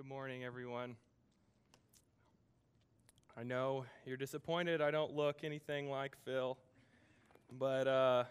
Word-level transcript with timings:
Good 0.00 0.08
morning, 0.08 0.44
everyone. 0.44 0.96
I 3.36 3.42
know 3.42 3.84
you're 4.06 4.16
disappointed 4.16 4.80
I 4.80 4.90
don't 4.90 5.14
look 5.14 5.44
anything 5.44 5.90
like 5.90 6.16
Phil. 6.24 6.56
But 7.52 7.86
uh, 7.86 8.24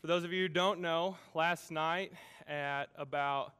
for 0.00 0.06
those 0.06 0.22
of 0.22 0.32
you 0.32 0.42
who 0.42 0.48
don't 0.48 0.78
know, 0.78 1.16
last 1.34 1.72
night 1.72 2.12
at 2.46 2.90
about 2.94 3.54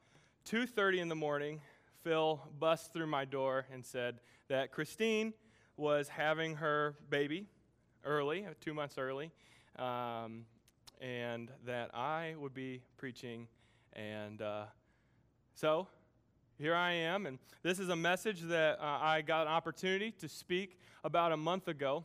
2:30 0.48 1.00
in 1.00 1.08
the 1.08 1.16
morning, 1.16 1.60
Phil 2.04 2.40
bust 2.56 2.92
through 2.92 3.08
my 3.08 3.24
door 3.24 3.66
and 3.72 3.84
said 3.84 4.20
that 4.46 4.70
Christine 4.70 5.34
was 5.76 6.06
having 6.06 6.54
her 6.54 6.94
baby 7.10 7.48
early, 8.04 8.46
two 8.60 8.74
months 8.74 8.96
early, 8.96 9.32
um, 9.76 10.46
and 11.00 11.50
that 11.66 11.92
I 11.96 12.36
would 12.38 12.54
be 12.54 12.80
preaching. 12.96 13.48
And 13.94 14.40
uh, 14.40 14.66
so 15.56 15.88
here 16.58 16.74
I 16.74 16.90
am, 16.90 17.26
and 17.26 17.38
this 17.62 17.78
is 17.78 17.88
a 17.88 17.94
message 17.94 18.40
that 18.42 18.80
uh, 18.80 18.98
I 19.00 19.22
got 19.22 19.46
an 19.46 19.52
opportunity 19.52 20.10
to 20.18 20.28
speak 20.28 20.80
about 21.04 21.30
a 21.30 21.36
month 21.36 21.68
ago 21.68 22.04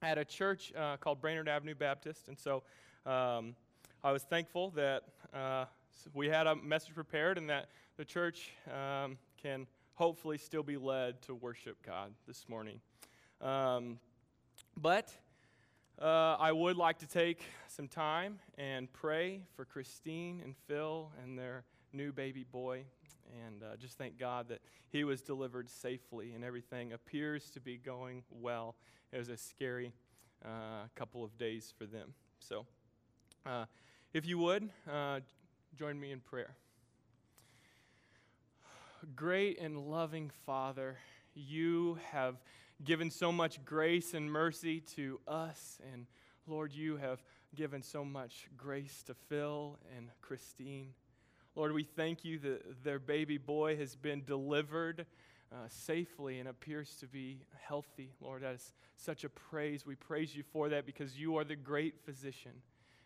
at 0.00 0.16
a 0.16 0.24
church 0.24 0.72
uh, 0.78 0.96
called 0.98 1.20
Brainerd 1.20 1.48
Avenue 1.48 1.74
Baptist. 1.74 2.28
And 2.28 2.38
so 2.38 2.62
um, 3.04 3.56
I 4.04 4.12
was 4.12 4.22
thankful 4.22 4.70
that 4.76 5.02
uh, 5.34 5.64
we 6.12 6.28
had 6.28 6.46
a 6.46 6.54
message 6.54 6.94
prepared 6.94 7.36
and 7.36 7.50
that 7.50 7.66
the 7.96 8.04
church 8.04 8.52
um, 8.72 9.18
can 9.42 9.66
hopefully 9.94 10.38
still 10.38 10.62
be 10.62 10.76
led 10.76 11.20
to 11.22 11.34
worship 11.34 11.76
God 11.84 12.12
this 12.28 12.48
morning. 12.48 12.80
Um, 13.40 13.98
but 14.76 15.12
uh, 16.00 16.36
I 16.38 16.52
would 16.52 16.76
like 16.76 16.98
to 16.98 17.08
take 17.08 17.42
some 17.66 17.88
time 17.88 18.38
and 18.56 18.92
pray 18.92 19.42
for 19.56 19.64
Christine 19.64 20.42
and 20.44 20.54
Phil 20.68 21.10
and 21.24 21.36
their 21.36 21.64
new 21.92 22.12
baby 22.12 22.44
boy 22.44 22.84
and 23.46 23.62
uh, 23.62 23.76
just 23.76 23.98
thank 23.98 24.18
God 24.18 24.48
that 24.48 24.60
he 24.88 25.04
was 25.04 25.22
delivered 25.22 25.68
safely 25.68 26.32
and 26.34 26.44
everything 26.44 26.92
appears 26.92 27.50
to 27.50 27.60
be 27.60 27.76
going 27.76 28.22
well. 28.30 28.76
It 29.12 29.18
was 29.18 29.28
a 29.28 29.36
scary 29.36 29.92
uh, 30.44 30.88
couple 30.94 31.24
of 31.24 31.36
days 31.38 31.72
for 31.76 31.86
them. 31.86 32.14
So, 32.38 32.66
uh, 33.46 33.64
if 34.12 34.26
you 34.26 34.38
would, 34.38 34.68
uh, 34.90 35.20
join 35.76 35.98
me 35.98 36.12
in 36.12 36.20
prayer. 36.20 36.54
Great 39.16 39.60
and 39.60 39.78
loving 39.90 40.30
Father, 40.46 40.98
you 41.34 41.98
have 42.10 42.36
given 42.82 43.10
so 43.10 43.30
much 43.30 43.64
grace 43.64 44.14
and 44.14 44.30
mercy 44.30 44.80
to 44.80 45.20
us, 45.28 45.78
and 45.92 46.06
Lord, 46.46 46.72
you 46.72 46.96
have 46.96 47.22
given 47.54 47.82
so 47.82 48.04
much 48.04 48.48
grace 48.56 49.02
to 49.04 49.14
Phil 49.14 49.78
and 49.96 50.10
Christine. 50.20 50.94
Lord, 51.56 51.72
we 51.72 51.84
thank 51.84 52.24
you 52.24 52.38
that 52.40 52.82
their 52.82 52.98
baby 52.98 53.38
boy 53.38 53.76
has 53.76 53.94
been 53.94 54.24
delivered 54.24 55.06
uh, 55.52 55.68
safely 55.68 56.40
and 56.40 56.48
appears 56.48 56.96
to 56.96 57.06
be 57.06 57.42
healthy. 57.60 58.10
Lord, 58.20 58.42
that 58.42 58.56
is 58.56 58.72
such 58.96 59.22
a 59.22 59.28
praise. 59.28 59.86
We 59.86 59.94
praise 59.94 60.34
you 60.34 60.42
for 60.42 60.68
that 60.70 60.84
because 60.84 61.16
you 61.16 61.36
are 61.36 61.44
the 61.44 61.54
great 61.54 62.00
physician. 62.04 62.52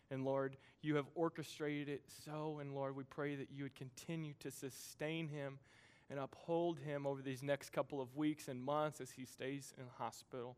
And 0.09 0.25
Lord, 0.25 0.57
you 0.81 0.95
have 0.95 1.05
orchestrated 1.13 1.89
it 1.89 2.01
so. 2.25 2.57
And 2.59 2.73
Lord, 2.73 2.95
we 2.95 3.03
pray 3.03 3.35
that 3.35 3.49
you 3.51 3.63
would 3.63 3.75
continue 3.75 4.33
to 4.39 4.49
sustain 4.49 5.27
him 5.27 5.59
and 6.09 6.19
uphold 6.19 6.79
him 6.79 7.05
over 7.05 7.21
these 7.21 7.43
next 7.43 7.71
couple 7.71 8.01
of 8.01 8.15
weeks 8.17 8.47
and 8.47 8.59
months 8.59 8.99
as 8.99 9.11
he 9.11 9.25
stays 9.25 9.75
in 9.77 9.83
hospital. 9.99 10.55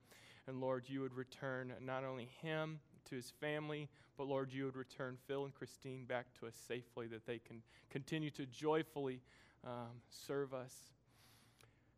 And 0.47 0.61
Lord, 0.61 0.85
you 0.87 1.01
would 1.01 1.13
return 1.13 1.73
not 1.81 2.05
only 2.05 2.29
him, 2.41 2.79
to 3.11 3.15
his 3.17 3.31
family, 3.41 3.89
but 4.17 4.27
Lord, 4.27 4.51
you 4.51 4.65
would 4.65 4.77
return 4.77 5.17
Phil 5.27 5.43
and 5.43 5.53
Christine 5.53 6.05
back 6.05 6.27
to 6.39 6.47
us 6.47 6.55
safely, 6.67 7.07
that 7.07 7.25
they 7.25 7.39
can 7.39 7.61
continue 7.89 8.29
to 8.31 8.45
joyfully 8.45 9.21
um, 9.65 10.01
serve 10.09 10.53
us. 10.53 10.73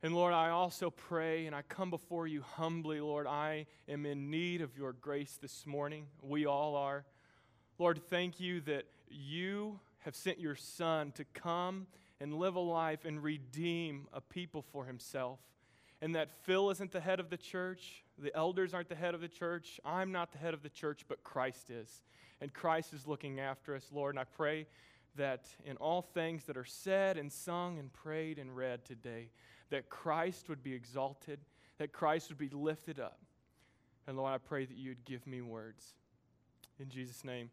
And 0.01 0.15
Lord, 0.15 0.33
I 0.33 0.49
also 0.49 0.89
pray 0.89 1.45
and 1.45 1.55
I 1.55 1.61
come 1.61 1.89
before 1.89 2.27
you 2.27 2.41
humbly, 2.41 2.99
Lord. 2.99 3.27
I 3.27 3.67
am 3.87 4.05
in 4.05 4.31
need 4.31 4.61
of 4.61 4.75
your 4.75 4.91
grace 4.91 5.37
this 5.41 5.65
morning. 5.65 6.07
We 6.21 6.45
all 6.45 6.75
are. 6.75 7.05
Lord, 7.77 8.01
thank 8.09 8.39
you 8.39 8.59
that 8.61 8.85
you 9.07 9.79
have 9.99 10.15
sent 10.15 10.39
your 10.39 10.55
Son 10.55 11.11
to 11.13 11.23
come 11.33 11.87
and 12.19 12.33
live 12.33 12.55
a 12.55 12.59
life 12.59 13.05
and 13.05 13.23
redeem 13.23 14.07
a 14.11 14.19
people 14.19 14.63
for 14.71 14.85
himself 14.85 15.39
and 16.03 16.15
that 16.15 16.29
Phil 16.43 16.69
isn't 16.69 16.91
the 16.91 16.99
head 16.99 17.21
of 17.21 17.29
the 17.29 17.37
church, 17.37 18.03
the 18.17 18.35
elders 18.35 18.73
aren't 18.73 18.89
the 18.89 18.95
head 18.95 19.15
of 19.15 19.21
the 19.21 19.29
church, 19.29 19.79
I'm 19.85 20.11
not 20.11 20.33
the 20.33 20.37
head 20.37 20.53
of 20.53 20.61
the 20.61 20.67
church, 20.67 21.05
but 21.07 21.23
Christ 21.23 21.69
is. 21.69 22.03
And 22.41 22.53
Christ 22.53 22.93
is 22.93 23.07
looking 23.07 23.39
after 23.39 23.73
us, 23.73 23.87
Lord. 23.89 24.13
And 24.13 24.19
I 24.19 24.25
pray 24.25 24.67
that 25.15 25.45
in 25.63 25.77
all 25.77 26.01
things 26.01 26.43
that 26.43 26.57
are 26.57 26.65
said 26.65 27.17
and 27.17 27.31
sung 27.31 27.79
and 27.79 27.91
prayed 27.93 28.37
and 28.37 28.53
read 28.53 28.83
today, 28.83 29.29
that 29.69 29.89
Christ 29.89 30.49
would 30.49 30.61
be 30.61 30.73
exalted, 30.73 31.39
that 31.77 31.93
Christ 31.93 32.27
would 32.27 32.37
be 32.37 32.49
lifted 32.49 32.99
up. 32.99 33.19
And 34.05 34.17
Lord, 34.17 34.33
I 34.33 34.39
pray 34.39 34.65
that 34.65 34.75
you'd 34.75 35.05
give 35.05 35.25
me 35.25 35.39
words. 35.39 35.93
In 36.81 36.89
Jesus' 36.89 37.23
name, 37.23 37.49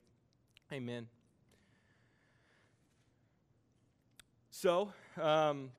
amen. 0.73 1.07
So, 4.51 4.93
um, 5.23 5.71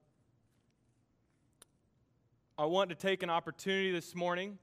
I 2.62 2.66
want 2.66 2.92
to 2.92 2.96
take 2.96 3.24
an 3.24 3.32
opportunity 3.32 3.92
this 3.92 4.14
morning 4.14 4.60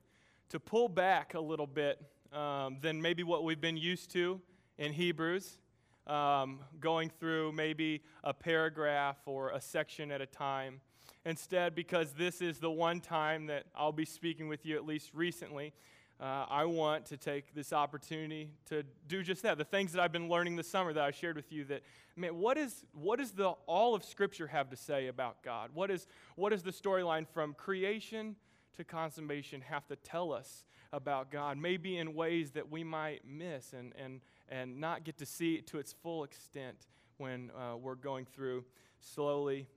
to 0.50 0.60
pull 0.60 0.88
back 0.88 1.34
a 1.34 1.40
little 1.40 1.66
bit 1.66 2.00
um, 2.32 2.76
than 2.80 3.02
maybe 3.02 3.24
what 3.24 3.42
we've 3.42 3.60
been 3.60 3.76
used 3.76 4.12
to 4.12 4.40
in 4.78 4.92
Hebrews, 4.92 5.58
um, 6.06 6.60
going 6.78 7.10
through 7.10 7.50
maybe 7.50 8.04
a 8.22 8.32
paragraph 8.32 9.16
or 9.26 9.50
a 9.50 9.60
section 9.60 10.12
at 10.12 10.20
a 10.20 10.26
time. 10.26 10.80
Instead, 11.24 11.74
because 11.74 12.12
this 12.12 12.40
is 12.40 12.60
the 12.60 12.70
one 12.70 13.00
time 13.00 13.46
that 13.46 13.64
I'll 13.74 13.90
be 13.90 14.04
speaking 14.04 14.46
with 14.46 14.64
you, 14.64 14.76
at 14.76 14.86
least 14.86 15.10
recently, 15.12 15.72
uh, 16.20 16.46
I 16.48 16.64
want 16.64 17.06
to 17.06 17.16
take 17.16 17.54
this 17.54 17.72
opportunity 17.72 18.50
to 18.66 18.82
do 19.06 19.22
just 19.22 19.42
that. 19.42 19.56
The 19.56 19.64
things 19.64 19.92
that 19.92 20.02
I've 20.02 20.10
been 20.10 20.28
learning 20.28 20.56
this 20.56 20.68
summer 20.68 20.92
that 20.92 21.04
I 21.04 21.12
shared 21.12 21.36
with 21.36 21.52
you 21.52 21.64
that, 21.66 21.82
man, 22.16 22.36
what, 22.36 22.58
is, 22.58 22.84
what 22.92 23.20
does 23.20 23.30
the, 23.30 23.50
all 23.66 23.94
of 23.94 24.04
Scripture 24.04 24.48
have 24.48 24.68
to 24.70 24.76
say 24.76 25.06
about 25.06 25.42
God? 25.44 25.70
What 25.74 25.92
is, 25.92 26.08
what 26.34 26.52
is 26.52 26.64
the 26.64 26.72
storyline 26.72 27.26
from 27.26 27.54
creation 27.54 28.34
to 28.76 28.82
consummation 28.82 29.60
have 29.60 29.86
to 29.86 29.96
tell 29.96 30.32
us 30.32 30.64
about 30.92 31.30
God? 31.30 31.56
Maybe 31.56 31.98
in 31.98 32.14
ways 32.14 32.50
that 32.52 32.68
we 32.68 32.82
might 32.82 33.22
miss 33.24 33.72
and, 33.72 33.92
and, 33.96 34.20
and 34.48 34.80
not 34.80 35.04
get 35.04 35.18
to 35.18 35.26
see 35.26 35.54
it 35.54 35.68
to 35.68 35.78
its 35.78 35.92
full 35.92 36.24
extent 36.24 36.88
when 37.18 37.52
uh, 37.56 37.76
we're 37.76 37.94
going 37.94 38.24
through 38.24 38.64
slowly. 39.00 39.68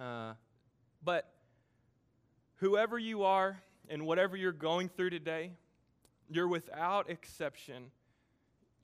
Uh, 0.00 0.32
but 1.04 1.34
whoever 2.56 2.98
you 2.98 3.24
are, 3.24 3.60
and 3.90 4.06
whatever 4.06 4.36
you're 4.36 4.52
going 4.52 4.88
through 4.88 5.10
today, 5.10 5.50
you're 6.30 6.48
without 6.48 7.10
exception. 7.10 7.90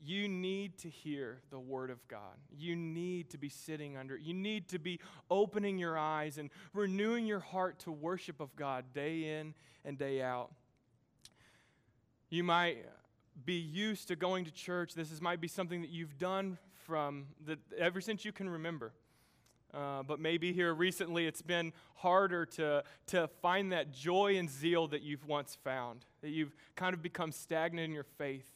You 0.03 0.27
need 0.27 0.77
to 0.79 0.89
hear 0.89 1.39
the 1.49 1.59
Word 1.59 1.89
of 1.89 2.05
God. 2.07 2.35
You 2.55 2.75
need 2.75 3.31
to 3.31 3.37
be 3.37 3.49
sitting 3.49 3.97
under. 3.97 4.15
You 4.15 4.33
need 4.33 4.67
to 4.69 4.79
be 4.79 4.99
opening 5.31 5.79
your 5.79 5.97
eyes 5.97 6.37
and 6.37 6.51
renewing 6.73 7.25
your 7.25 7.39
heart 7.39 7.79
to 7.79 7.91
worship 7.91 8.39
of 8.39 8.55
God 8.55 8.85
day 8.93 9.39
in 9.39 9.55
and 9.83 9.97
day 9.97 10.21
out. 10.21 10.51
You 12.29 12.43
might 12.43 12.85
be 13.45 13.53
used 13.53 14.09
to 14.09 14.15
going 14.15 14.45
to 14.45 14.51
church. 14.51 14.93
This 14.93 15.11
is, 15.11 15.21
might 15.21 15.39
be 15.39 15.47
something 15.47 15.81
that 15.81 15.89
you've 15.89 16.17
done 16.17 16.57
from 16.85 17.27
the, 17.45 17.57
ever 17.77 18.01
since 18.01 18.25
you 18.25 18.31
can 18.31 18.49
remember. 18.49 18.91
Uh, 19.73 20.01
but 20.03 20.19
maybe 20.19 20.53
here 20.53 20.73
recently 20.73 21.27
it's 21.27 21.41
been 21.41 21.73
harder 21.95 22.45
to, 22.45 22.83
to 23.07 23.27
find 23.41 23.71
that 23.71 23.91
joy 23.91 24.37
and 24.37 24.49
zeal 24.49 24.87
that 24.87 25.01
you've 25.01 25.25
once 25.27 25.57
found, 25.63 26.05
that 26.21 26.29
you've 26.29 26.55
kind 26.75 26.93
of 26.93 27.01
become 27.01 27.31
stagnant 27.31 27.85
in 27.85 27.91
your 27.91 28.05
faith. 28.17 28.49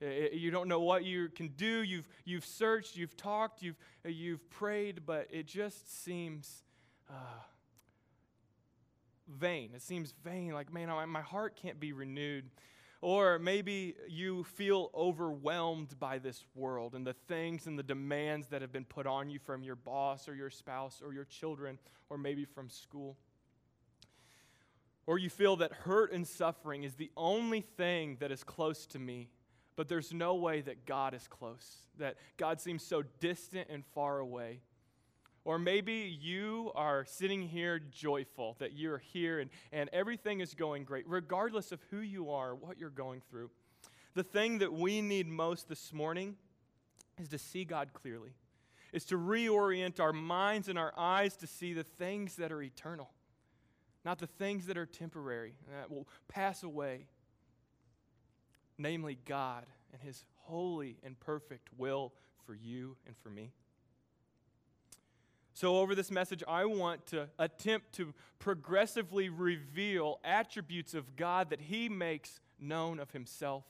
You 0.00 0.50
don't 0.50 0.68
know 0.68 0.80
what 0.80 1.04
you 1.04 1.28
can 1.28 1.48
do. 1.48 1.82
You've, 1.82 2.08
you've 2.24 2.44
searched, 2.44 2.96
you've 2.96 3.16
talked, 3.16 3.62
you've, 3.62 3.78
you've 4.04 4.48
prayed, 4.50 5.06
but 5.06 5.28
it 5.30 5.46
just 5.46 6.04
seems 6.04 6.62
uh, 7.08 7.14
vain. 9.28 9.70
It 9.74 9.82
seems 9.82 10.12
vain. 10.22 10.52
Like, 10.52 10.72
man, 10.72 10.90
my 11.08 11.22
heart 11.22 11.56
can't 11.56 11.80
be 11.80 11.92
renewed. 11.92 12.44
Or 13.04 13.38
maybe 13.38 13.96
you 14.08 14.44
feel 14.44 14.90
overwhelmed 14.94 16.00
by 16.00 16.18
this 16.18 16.42
world 16.54 16.94
and 16.94 17.06
the 17.06 17.12
things 17.12 17.66
and 17.66 17.78
the 17.78 17.82
demands 17.82 18.46
that 18.46 18.62
have 18.62 18.72
been 18.72 18.86
put 18.86 19.06
on 19.06 19.28
you 19.28 19.38
from 19.38 19.62
your 19.62 19.76
boss 19.76 20.26
or 20.26 20.34
your 20.34 20.48
spouse 20.48 21.02
or 21.04 21.12
your 21.12 21.26
children 21.26 21.78
or 22.08 22.16
maybe 22.16 22.46
from 22.46 22.70
school. 22.70 23.18
Or 25.04 25.18
you 25.18 25.28
feel 25.28 25.56
that 25.56 25.70
hurt 25.70 26.14
and 26.14 26.26
suffering 26.26 26.82
is 26.82 26.94
the 26.94 27.10
only 27.14 27.60
thing 27.60 28.16
that 28.20 28.32
is 28.32 28.42
close 28.42 28.86
to 28.86 28.98
me, 28.98 29.28
but 29.76 29.86
there's 29.86 30.14
no 30.14 30.36
way 30.36 30.62
that 30.62 30.86
God 30.86 31.12
is 31.12 31.28
close, 31.28 31.80
that 31.98 32.16
God 32.38 32.58
seems 32.58 32.82
so 32.82 33.02
distant 33.20 33.68
and 33.68 33.84
far 33.94 34.18
away. 34.18 34.62
Or 35.44 35.58
maybe 35.58 36.16
you 36.20 36.72
are 36.74 37.04
sitting 37.04 37.42
here 37.42 37.78
joyful 37.78 38.56
that 38.60 38.72
you're 38.72 38.98
here 38.98 39.40
and, 39.40 39.50
and 39.72 39.90
everything 39.92 40.40
is 40.40 40.54
going 40.54 40.84
great, 40.84 41.06
regardless 41.06 41.70
of 41.70 41.80
who 41.90 41.98
you 41.98 42.30
are, 42.30 42.54
what 42.54 42.78
you're 42.78 42.88
going 42.88 43.20
through. 43.30 43.50
The 44.14 44.22
thing 44.22 44.58
that 44.58 44.72
we 44.72 45.02
need 45.02 45.26
most 45.26 45.68
this 45.68 45.92
morning 45.92 46.36
is 47.20 47.28
to 47.28 47.38
see 47.38 47.64
God 47.64 47.92
clearly, 47.92 48.30
is 48.92 49.04
to 49.06 49.18
reorient 49.18 50.00
our 50.00 50.14
minds 50.14 50.68
and 50.68 50.78
our 50.78 50.94
eyes 50.96 51.36
to 51.36 51.46
see 51.46 51.74
the 51.74 51.84
things 51.84 52.36
that 52.36 52.50
are 52.50 52.62
eternal, 52.62 53.10
not 54.02 54.18
the 54.18 54.26
things 54.26 54.66
that 54.66 54.78
are 54.78 54.86
temporary, 54.86 55.54
that 55.70 55.90
will 55.90 56.08
pass 56.26 56.62
away. 56.62 57.06
Namely, 58.78 59.18
God 59.26 59.66
and 59.92 60.00
His 60.00 60.24
holy 60.36 60.96
and 61.04 61.20
perfect 61.20 61.68
will 61.76 62.12
for 62.46 62.54
you 62.54 62.96
and 63.06 63.14
for 63.18 63.30
me. 63.30 63.52
So, 65.56 65.78
over 65.78 65.94
this 65.94 66.10
message, 66.10 66.42
I 66.48 66.64
want 66.64 67.06
to 67.06 67.28
attempt 67.38 67.92
to 67.94 68.12
progressively 68.40 69.28
reveal 69.28 70.18
attributes 70.24 70.94
of 70.94 71.14
God 71.14 71.50
that 71.50 71.60
He 71.60 71.88
makes 71.88 72.40
known 72.58 72.98
of 72.98 73.12
Himself 73.12 73.62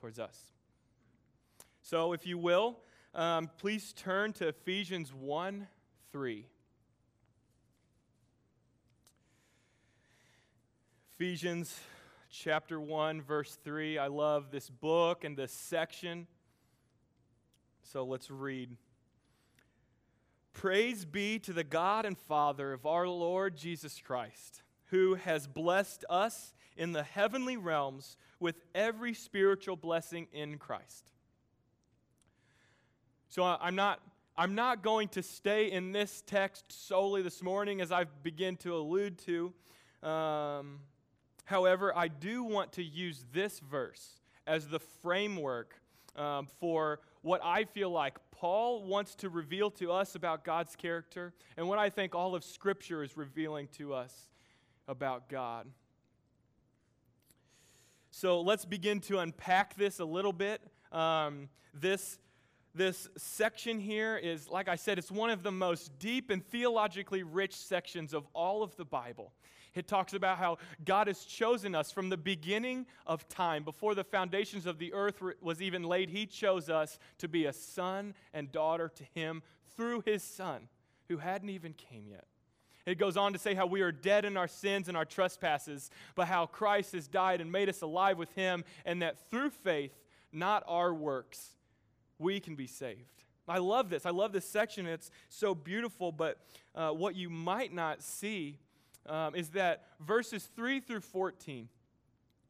towards 0.00 0.18
us. 0.18 0.38
So, 1.82 2.14
if 2.14 2.26
you 2.26 2.38
will, 2.38 2.78
um, 3.14 3.50
please 3.58 3.92
turn 3.92 4.32
to 4.34 4.48
Ephesians 4.48 5.12
1 5.12 5.68
3. 6.10 6.46
Ephesians 11.18 11.78
chapter 12.30 12.80
1, 12.80 13.20
verse 13.20 13.58
3. 13.62 13.98
I 13.98 14.06
love 14.06 14.50
this 14.50 14.70
book 14.70 15.24
and 15.24 15.36
this 15.36 15.52
section. 15.52 16.26
So 17.82 18.04
let's 18.04 18.30
read. 18.30 18.76
Praise 20.56 21.04
be 21.04 21.38
to 21.40 21.52
the 21.52 21.62
God 21.62 22.06
and 22.06 22.16
Father 22.16 22.72
of 22.72 22.86
our 22.86 23.06
Lord 23.06 23.58
Jesus 23.58 24.00
Christ, 24.02 24.62
who 24.86 25.14
has 25.16 25.46
blessed 25.46 26.06
us 26.08 26.54
in 26.78 26.92
the 26.92 27.02
heavenly 27.02 27.58
realms 27.58 28.16
with 28.40 28.62
every 28.74 29.12
spiritual 29.12 29.76
blessing 29.76 30.28
in 30.32 30.56
Christ. 30.56 31.10
So 33.28 33.44
I'm 33.44 33.74
not, 33.74 34.00
I'm 34.34 34.54
not 34.54 34.82
going 34.82 35.08
to 35.08 35.22
stay 35.22 35.70
in 35.70 35.92
this 35.92 36.22
text 36.26 36.64
solely 36.88 37.20
this 37.20 37.42
morning 37.42 37.82
as 37.82 37.92
I 37.92 38.04
begin 38.22 38.56
to 38.56 38.74
allude 38.76 39.18
to. 39.26 39.52
Um, 40.02 40.78
however, 41.44 41.94
I 41.94 42.08
do 42.08 42.42
want 42.42 42.72
to 42.72 42.82
use 42.82 43.26
this 43.30 43.58
verse 43.58 44.22
as 44.46 44.68
the 44.68 44.80
framework 44.80 45.78
um, 46.16 46.48
for 46.60 47.00
what 47.20 47.42
I 47.44 47.64
feel 47.64 47.90
like 47.90 48.16
Paul 48.36 48.84
wants 48.84 49.14
to 49.16 49.30
reveal 49.30 49.70
to 49.72 49.90
us 49.90 50.14
about 50.14 50.44
God's 50.44 50.76
character 50.76 51.32
and 51.56 51.66
what 51.68 51.78
I 51.78 51.88
think 51.88 52.14
all 52.14 52.34
of 52.34 52.44
Scripture 52.44 53.02
is 53.02 53.16
revealing 53.16 53.66
to 53.78 53.94
us 53.94 54.28
about 54.86 55.30
God. 55.30 55.66
So 58.10 58.42
let's 58.42 58.66
begin 58.66 59.00
to 59.00 59.20
unpack 59.20 59.74
this 59.76 60.00
a 60.00 60.04
little 60.04 60.34
bit. 60.34 60.60
Um, 60.92 61.48
this, 61.72 62.18
this 62.74 63.08
section 63.16 63.78
here 63.78 64.18
is, 64.18 64.50
like 64.50 64.68
I 64.68 64.76
said, 64.76 64.98
it's 64.98 65.10
one 65.10 65.30
of 65.30 65.42
the 65.42 65.52
most 65.52 65.98
deep 65.98 66.28
and 66.28 66.44
theologically 66.46 67.22
rich 67.22 67.54
sections 67.56 68.12
of 68.12 68.26
all 68.34 68.62
of 68.62 68.76
the 68.76 68.84
Bible. 68.84 69.32
It 69.76 69.86
talks 69.86 70.14
about 70.14 70.38
how 70.38 70.58
God 70.84 71.06
has 71.06 71.24
chosen 71.24 71.74
us 71.74 71.92
from 71.92 72.08
the 72.08 72.16
beginning 72.16 72.86
of 73.06 73.28
time. 73.28 73.62
Before 73.62 73.94
the 73.94 74.04
foundations 74.04 74.66
of 74.66 74.78
the 74.78 74.92
earth 74.92 75.22
was 75.40 75.60
even 75.60 75.84
laid, 75.84 76.10
He 76.10 76.26
chose 76.26 76.68
us 76.70 76.98
to 77.18 77.28
be 77.28 77.44
a 77.44 77.52
son 77.52 78.14
and 78.32 78.50
daughter 78.50 78.90
to 78.96 79.04
Him 79.14 79.42
through 79.76 80.02
His 80.06 80.22
Son, 80.22 80.68
who 81.08 81.18
hadn't 81.18 81.50
even 81.50 81.74
came 81.74 82.06
yet. 82.08 82.24
It 82.86 82.98
goes 82.98 83.16
on 83.16 83.32
to 83.32 83.38
say 83.38 83.54
how 83.54 83.66
we 83.66 83.80
are 83.80 83.90
dead 83.90 84.24
in 84.24 84.36
our 84.36 84.46
sins 84.46 84.86
and 84.88 84.96
our 84.96 85.04
trespasses, 85.04 85.90
but 86.14 86.28
how 86.28 86.46
Christ 86.46 86.92
has 86.92 87.08
died 87.08 87.40
and 87.40 87.50
made 87.50 87.68
us 87.68 87.82
alive 87.82 88.16
with 88.16 88.32
him, 88.34 88.64
and 88.84 89.02
that 89.02 89.28
through 89.28 89.50
faith, 89.50 89.92
not 90.32 90.62
our 90.68 90.94
works, 90.94 91.56
we 92.18 92.38
can 92.38 92.54
be 92.54 92.68
saved. 92.68 93.24
I 93.48 93.58
love 93.58 93.90
this. 93.90 94.06
I 94.06 94.10
love 94.10 94.32
this 94.32 94.48
section. 94.48 94.86
It's 94.86 95.10
so 95.28 95.54
beautiful, 95.54 96.12
but 96.12 96.38
uh, 96.74 96.90
what 96.90 97.16
you 97.16 97.28
might 97.28 97.72
not 97.72 98.02
see 98.02 98.58
um, 99.08 99.34
is 99.34 99.50
that 99.50 99.84
verses 100.00 100.48
3 100.54 100.80
through 100.80 101.00
14 101.00 101.68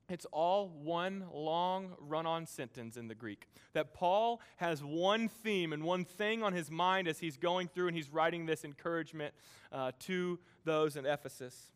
it's 0.09 0.27
all 0.27 0.69
one 0.69 1.25
long 1.33 1.97
run 1.99 2.27
on 2.27 2.47
sentence 2.47 2.97
in 2.97 3.09
the 3.09 3.15
Greek. 3.15 3.49
That 3.73 3.93
Paul 3.93 4.41
has 4.57 4.83
one 4.83 5.29
theme 5.29 5.73
and 5.73 5.83
one 5.83 6.05
thing 6.05 6.43
on 6.45 6.53
his 6.53 6.71
mind 6.71 7.09
as 7.09 7.19
he's 7.19 7.37
going 7.37 7.69
through 7.69 7.89
and 7.89 7.97
he's 7.97 8.11
writing 8.11 8.47
this 8.47 8.65
encouragement 8.65 9.35
uh, 9.73 9.93
to 10.01 10.39
those 10.65 10.97
in 10.97 11.07
Ephesus. 11.07 11.73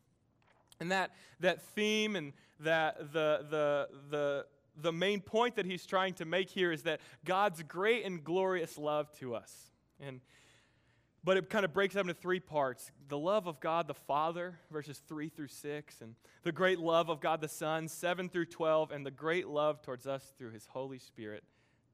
And 0.79 0.93
that, 0.93 1.11
that 1.41 1.61
theme 1.61 2.15
and 2.15 2.33
that 2.61 3.13
the, 3.13 3.47
the, 3.51 3.89
the, 4.11 4.47
the 4.81 4.93
main 4.93 5.21
point 5.21 5.57
that 5.57 5.67
he's 5.67 5.85
trying 5.85 6.15
to 6.15 6.25
make 6.25 6.51
here 6.51 6.71
is 6.71 6.85
that 6.85 7.01
God's 7.25 7.63
great 7.65 8.05
and 8.05 8.23
glorious 8.23 8.79
love 8.79 9.11
to 9.19 9.35
us. 9.35 9.71
And 9.99 10.21
but 11.23 11.37
it 11.37 11.51
kind 11.51 11.65
of 11.65 11.73
breaks 11.73 11.97
up 11.97 12.03
into 12.03 12.15
three 12.15 12.41
parts 12.41 12.91
the 13.09 13.19
love 13.19 13.47
of 13.47 13.61
God 13.61 13.89
the 13.89 13.95
Father, 13.95 14.59
verses 14.71 15.03
3 15.09 15.29
through 15.29 15.49
6, 15.49 16.01
and 16.01 16.15
the 16.45 16.53
great 16.53 16.79
love 16.79 17.09
of 17.09 17.21
God 17.21 17.41
the 17.41 17.49
Son, 17.49 17.89
7 17.89 18.29
through 18.29 18.47
12, 18.47 18.91
and 18.93 19.05
the 19.05 19.11
great 19.11 19.49
love 19.49 19.83
towards 19.83 20.07
us 20.07 20.33
through 20.39 20.51
his 20.53 20.67
Holy 20.67 20.99
Spirit, 20.99 21.45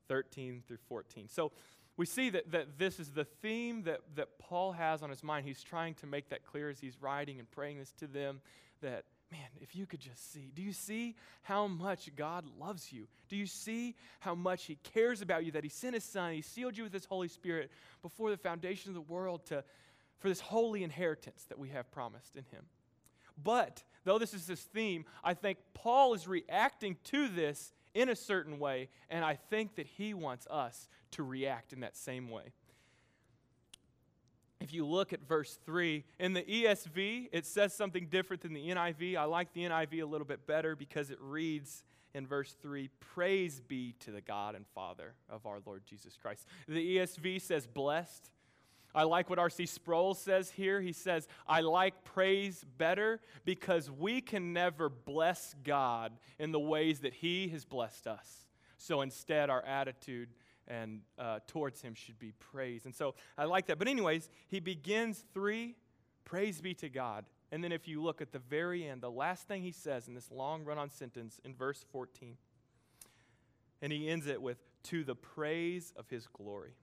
13 0.08 0.62
through 0.66 0.78
14. 0.88 1.28
So 1.28 1.52
we 1.96 2.06
see 2.06 2.30
that, 2.30 2.52
that 2.52 2.78
this 2.78 3.00
is 3.00 3.12
the 3.12 3.24
theme 3.24 3.84
that, 3.84 4.00
that 4.16 4.38
Paul 4.38 4.72
has 4.72 5.02
on 5.02 5.10
his 5.10 5.22
mind. 5.22 5.46
He's 5.46 5.62
trying 5.62 5.94
to 5.94 6.06
make 6.06 6.28
that 6.28 6.44
clear 6.44 6.68
as 6.68 6.78
he's 6.78 7.00
writing 7.00 7.38
and 7.38 7.50
praying 7.50 7.78
this 7.78 7.92
to 7.92 8.06
them 8.06 8.40
that 8.82 9.04
man, 9.30 9.48
if 9.60 9.74
you 9.74 9.86
could 9.86 10.00
just 10.00 10.32
see, 10.32 10.50
do 10.54 10.62
you 10.62 10.72
see 10.72 11.16
how 11.42 11.66
much 11.66 12.14
God 12.14 12.44
loves 12.58 12.92
you? 12.92 13.06
Do 13.28 13.36
you 13.36 13.46
see 13.46 13.96
how 14.20 14.34
much 14.34 14.64
He 14.64 14.76
cares 14.94 15.22
about 15.22 15.44
you, 15.44 15.52
that 15.52 15.64
He 15.64 15.70
sent 15.70 15.94
His 15.94 16.04
Son, 16.04 16.32
He 16.32 16.42
sealed 16.42 16.76
you 16.76 16.84
with 16.84 16.92
His 16.92 17.04
Holy 17.04 17.28
Spirit 17.28 17.70
before 18.02 18.30
the 18.30 18.36
foundation 18.36 18.90
of 18.90 18.94
the 18.94 19.12
world 19.12 19.46
to, 19.46 19.64
for 20.18 20.28
this 20.28 20.40
holy 20.40 20.82
inheritance 20.82 21.44
that 21.48 21.58
we 21.58 21.70
have 21.70 21.90
promised 21.90 22.36
in 22.36 22.44
Him? 22.52 22.64
But, 23.42 23.82
though 24.04 24.18
this 24.18 24.34
is 24.34 24.46
His 24.46 24.60
theme, 24.60 25.04
I 25.22 25.34
think 25.34 25.58
Paul 25.74 26.14
is 26.14 26.28
reacting 26.28 26.96
to 27.04 27.28
this 27.28 27.72
in 27.96 28.10
a 28.10 28.16
certain 28.16 28.58
way, 28.58 28.90
and 29.08 29.24
I 29.24 29.38
think 29.48 29.76
that 29.76 29.86
he 29.86 30.12
wants 30.12 30.46
us 30.50 30.86
to 31.12 31.22
react 31.22 31.72
in 31.72 31.80
that 31.80 31.96
same 31.96 32.28
way 32.28 32.52
if 34.60 34.72
you 34.72 34.86
look 34.86 35.12
at 35.12 35.26
verse 35.26 35.58
3, 35.66 36.04
in 36.18 36.32
the 36.32 36.42
ESV, 36.42 37.28
it 37.32 37.46
says 37.46 37.74
something 37.74 38.06
different 38.06 38.42
than 38.42 38.54
the 38.54 38.68
NIV. 38.68 39.16
I 39.16 39.24
like 39.24 39.52
the 39.52 39.62
NIV 39.62 40.02
a 40.02 40.06
little 40.06 40.26
bit 40.26 40.46
better 40.46 40.74
because 40.74 41.10
it 41.10 41.18
reads 41.20 41.84
in 42.14 42.26
verse 42.26 42.56
3 42.62 42.88
Praise 43.00 43.60
be 43.60 43.94
to 44.00 44.10
the 44.10 44.20
God 44.20 44.54
and 44.54 44.66
Father 44.74 45.14
of 45.28 45.46
our 45.46 45.58
Lord 45.64 45.82
Jesus 45.86 46.16
Christ. 46.16 46.46
The 46.66 46.96
ESV 46.96 47.40
says 47.42 47.66
blessed. 47.66 48.30
I 48.94 49.02
like 49.02 49.28
what 49.28 49.38
R.C. 49.38 49.66
Sproul 49.66 50.14
says 50.14 50.50
here. 50.50 50.80
He 50.80 50.92
says, 50.92 51.28
I 51.46 51.60
like 51.60 52.02
praise 52.04 52.64
better 52.78 53.20
because 53.44 53.90
we 53.90 54.22
can 54.22 54.54
never 54.54 54.88
bless 54.88 55.54
God 55.62 56.12
in 56.38 56.50
the 56.50 56.58
ways 56.58 57.00
that 57.00 57.12
He 57.12 57.48
has 57.48 57.66
blessed 57.66 58.06
us. 58.06 58.46
So 58.78 59.02
instead, 59.02 59.50
our 59.50 59.62
attitude 59.64 60.30
and 60.68 61.00
uh, 61.18 61.40
towards 61.46 61.82
him 61.82 61.94
should 61.94 62.18
be 62.18 62.32
praise. 62.32 62.84
And 62.84 62.94
so 62.94 63.14
I 63.38 63.44
like 63.44 63.66
that. 63.66 63.78
But, 63.78 63.88
anyways, 63.88 64.28
he 64.48 64.60
begins 64.60 65.24
three 65.32 65.76
praise 66.24 66.60
be 66.60 66.74
to 66.74 66.88
God. 66.88 67.24
And 67.52 67.62
then, 67.62 67.72
if 67.72 67.86
you 67.86 68.02
look 68.02 68.20
at 68.20 68.32
the 68.32 68.40
very 68.40 68.86
end, 68.86 69.00
the 69.00 69.10
last 69.10 69.46
thing 69.46 69.62
he 69.62 69.72
says 69.72 70.08
in 70.08 70.14
this 70.14 70.30
long 70.30 70.64
run 70.64 70.78
on 70.78 70.90
sentence 70.90 71.40
in 71.44 71.54
verse 71.54 71.84
14, 71.92 72.36
and 73.80 73.92
he 73.92 74.08
ends 74.08 74.26
it 74.26 74.42
with, 74.42 74.58
to 74.84 75.04
the 75.04 75.14
praise 75.14 75.92
of 75.96 76.08
his 76.10 76.26
glory. 76.26 76.74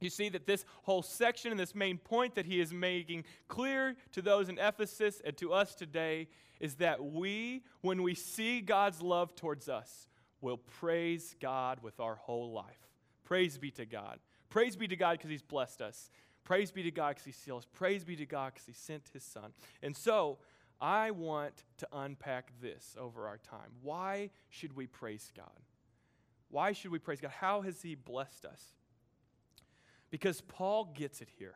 You 0.00 0.10
see 0.10 0.28
that 0.30 0.46
this 0.46 0.64
whole 0.82 1.02
section 1.02 1.52
and 1.52 1.60
this 1.60 1.74
main 1.74 1.96
point 1.96 2.34
that 2.34 2.46
he 2.46 2.60
is 2.60 2.72
making 2.72 3.24
clear 3.46 3.94
to 4.12 4.22
those 4.22 4.48
in 4.48 4.58
Ephesus 4.58 5.22
and 5.24 5.36
to 5.36 5.52
us 5.52 5.76
today 5.76 6.26
is 6.58 6.76
that 6.76 7.04
we, 7.04 7.62
when 7.82 8.02
we 8.02 8.14
see 8.14 8.60
God's 8.60 9.00
love 9.00 9.34
towards 9.36 9.68
us, 9.68 10.08
will 10.42 10.58
praise 10.58 11.34
God 11.40 11.78
with 11.82 11.98
our 12.00 12.16
whole 12.16 12.52
life. 12.52 12.90
Praise 13.24 13.56
be 13.56 13.70
to 13.72 13.86
God. 13.86 14.18
Praise 14.50 14.76
be 14.76 14.86
to 14.88 14.96
God 14.96 15.12
because 15.12 15.30
He's 15.30 15.42
blessed 15.42 15.80
us. 15.80 16.10
Praise 16.44 16.70
be 16.70 16.82
to 16.82 16.90
God 16.90 17.10
because 17.10 17.24
He 17.24 17.32
seals. 17.32 17.64
Praise 17.64 18.04
be 18.04 18.16
to 18.16 18.26
God 18.26 18.52
because 18.52 18.66
He 18.66 18.74
sent 18.74 19.08
His 19.14 19.22
Son. 19.22 19.52
And 19.82 19.96
so, 19.96 20.38
I 20.80 21.12
want 21.12 21.62
to 21.78 21.86
unpack 21.92 22.50
this 22.60 22.96
over 22.98 23.28
our 23.28 23.38
time. 23.38 23.70
Why 23.82 24.30
should 24.50 24.74
we 24.74 24.88
praise 24.88 25.32
God? 25.34 25.46
Why 26.50 26.72
should 26.72 26.90
we 26.90 26.98
praise 26.98 27.20
God? 27.20 27.30
How 27.30 27.62
has 27.62 27.80
He 27.80 27.94
blessed 27.94 28.44
us? 28.44 28.62
Because 30.10 30.40
Paul 30.42 30.92
gets 30.94 31.22
it 31.22 31.28
here. 31.38 31.54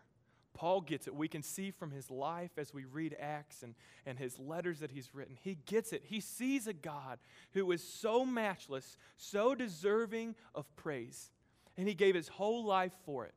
Paul 0.57 0.81
gets 0.81 1.07
it. 1.07 1.15
We 1.15 1.29
can 1.29 1.43
see 1.43 1.71
from 1.71 1.91
his 1.91 2.11
life 2.11 2.51
as 2.57 2.73
we 2.73 2.85
read 2.85 3.15
Acts 3.21 3.63
and, 3.63 3.75
and 4.07 4.19
his 4.19 4.39
letters 4.39 4.81
that 4.81 4.91
he's 4.91 5.15
written. 5.15 5.37
He 5.41 5.59
gets 5.67 5.93
it. 5.93 6.03
He 6.05 6.21
sees 6.21 6.67
a 6.67 6.73
God 6.73 7.19
who 7.53 7.71
is 7.73 7.83
so 7.83 8.25
matchless, 8.25 8.97
so 9.17 9.55
deserving 9.55 10.35
of 10.55 10.75
praise, 10.75 11.31
and 11.77 11.87
he 11.87 11.95
gave 11.95 12.15
his 12.15 12.29
whole 12.29 12.65
life 12.65 12.95
for 13.05 13.27
it. 13.27 13.35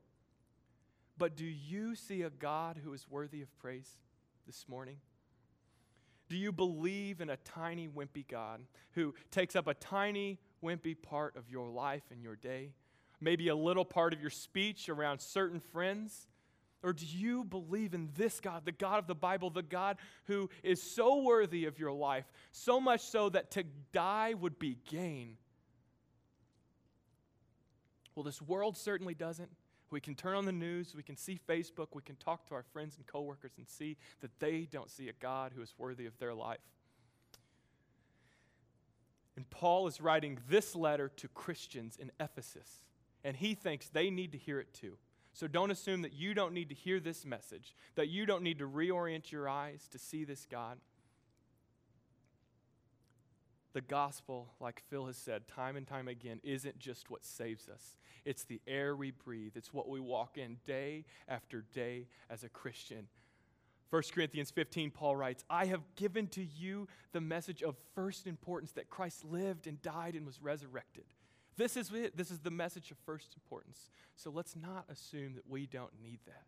But 1.18 1.36
do 1.36 1.46
you 1.46 1.96
see 1.96 2.22
a 2.22 2.30
God 2.30 2.80
who 2.84 2.94
is 2.94 3.06
worthy 3.10 3.42
of 3.42 3.56
praise 3.60 3.98
this 4.48 4.66
morning? 4.68 4.98
Do 6.30 6.38
you 6.38 6.52
believe 6.52 7.22
in 7.22 7.30
a 7.30 7.38
tiny, 7.38 7.90
wimpy 7.90 8.26
God 8.28 8.62
who 8.94 9.14
takes 9.30 9.56
up 9.56 9.68
a 9.68 9.74
tiny, 9.74 10.40
wimpy 10.64 10.96
part 11.00 11.36
of 11.36 11.50
your 11.50 11.70
life 11.70 12.04
and 12.12 12.24
your 12.24 12.38
day? 12.38 12.72
maybe 13.22 13.50
a 13.50 13.56
little 13.56 13.86
part 13.86 14.14
of 14.14 14.22
your 14.22 14.30
speech 14.30 14.90
around 14.90 15.20
certain 15.20 15.60
friends? 15.60 16.28
Or 16.82 16.94
do 16.94 17.06
you 17.06 17.44
believe 17.44 17.94
in 17.94 18.10
this 18.16 18.40
God, 18.40 18.64
the 18.66 18.72
God 18.72 19.00
of 19.00 19.08
the 19.08 19.16
Bible, 19.16 19.50
the 19.50 19.62
God 19.62 19.98
who 20.26 20.50
is 20.64 20.82
so 20.82 21.22
worthy 21.24 21.66
of 21.66 21.78
your 21.78 21.92
life, 21.92 22.26
so 22.52 22.80
much 22.80 23.02
so 23.02 23.30
that 23.30 23.52
to 23.52 23.64
die 23.92 24.34
would 24.34 24.58
be 24.60 24.78
gain? 24.90 25.38
Well, 28.16 28.24
this 28.24 28.42
world 28.42 28.78
certainly 28.78 29.14
doesn't. 29.14 29.50
We 29.92 30.00
can 30.00 30.14
turn 30.14 30.36
on 30.36 30.46
the 30.46 30.52
news, 30.52 30.94
we 30.96 31.04
can 31.04 31.18
see 31.18 31.40
Facebook, 31.50 31.88
we 31.94 32.04
can 32.04 32.16
talk 32.18 32.46
to 32.48 32.54
our 32.54 32.64
friends 32.64 32.96
and 32.96 33.08
coworkers 33.08 33.54
and 33.58 33.68
see 33.68 33.98
that 34.22 34.32
they 34.40 34.68
don't 34.72 34.90
see 34.90 35.10
a 35.10 35.14
God 35.14 35.52
who 35.56 35.62
is 35.62 35.74
worthy 35.78 36.06
of 36.06 36.18
their 36.20 36.34
life. 36.34 36.60
And 39.36 39.50
Paul 39.50 39.88
is 39.88 40.00
writing 40.00 40.38
this 40.48 40.76
letter 40.76 41.10
to 41.18 41.28
Christians 41.30 41.98
in 41.98 42.12
Ephesus, 42.20 42.84
and 43.24 43.36
he 43.36 43.56
thinks 43.56 43.90
they 43.90 44.10
need 44.10 44.34
to 44.34 44.38
hear 44.38 44.60
it 44.60 44.74
too. 44.74 44.98
So 45.39 45.48
don't 45.48 45.72
assume 45.72 46.01
that 46.01 46.12
you 46.12 46.34
don't 46.34 46.53
need 46.53 46.67
to 46.67 46.75
hear 46.75 47.00
this 47.00 47.25
message, 47.25 47.74
that 47.96 48.10
you 48.10 48.25
don't 48.25 48.43
need 48.43 48.60
to 48.60 48.67
reorient 48.67 49.31
your 49.31 49.48
eyes 49.48 49.88
to 49.93 49.98
see 49.98 50.25
this 50.25 50.46
God. 50.46 50.79
The 53.72 53.79
gospel, 53.79 54.50
like 54.60 54.84
Phil 54.89 55.05
has 55.05 55.15
said 55.15 55.48
time 55.48 55.77
and 55.77 55.88
time 55.88 56.10
again, 56.10 56.41
isn't 56.43 56.77
just 56.77 57.10
what 57.10 57.24
saves 57.24 57.69
us. 57.69 57.96
It's 58.25 58.43
the 58.43 58.60
air 58.67 58.98
we 58.98 59.12
breathe. 59.12 59.53
It's 59.55 59.74
what 59.74 59.88
we 59.88 60.01
walk 60.01 60.38
in 60.38 60.58
day 60.65 61.05
after 61.29 61.63
day 61.74 62.08
as 62.29 62.43
a 62.43 62.50
Christian. 62.50 63.08
1 63.91 64.03
Corinthians 64.13 64.51
15, 64.51 64.91
Paul 64.91 65.15
writes, 65.15 65.46
I 65.50 65.67
have 65.67 65.84
given 65.96 66.27
to 66.29 66.43
you 66.43 66.89
the 67.13 67.22
message 67.22 67.63
of 67.63 67.77
first 67.96 68.27
importance 68.27 68.74
that 68.74 68.89
Christ 68.89 69.24
lived 69.24 69.67
and 69.67 69.81
died 69.81 70.15
and 70.15 70.25
was 70.25 70.41
resurrected. 70.41 71.05
This 71.60 71.75
is 71.75 71.92
it. 71.92 72.16
This 72.16 72.32
is 72.32 72.39
the 72.39 72.51
message 72.51 72.89
of 72.89 72.98
first 73.06 73.34
importance. 73.36 73.89
So 74.16 74.32
let's 74.32 74.56
not 74.56 74.86
assume 74.89 75.34
that 75.36 75.44
we 75.46 75.66
don't 75.66 75.92
need 76.01 76.20
that. 76.25 76.46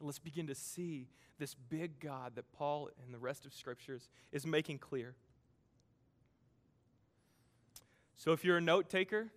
And 0.00 0.06
let's 0.06 0.18
begin 0.18 0.48
to 0.48 0.56
see 0.56 1.06
this 1.38 1.54
big 1.54 2.00
God 2.00 2.32
that 2.34 2.50
Paul 2.50 2.90
and 3.04 3.14
the 3.14 3.18
rest 3.18 3.46
of 3.46 3.54
scriptures 3.54 4.08
is 4.32 4.44
making 4.44 4.78
clear. 4.78 5.14
So 8.16 8.32
if 8.32 8.44
you're 8.44 8.56
a 8.56 8.60
note 8.60 8.90
taker, 8.90 9.28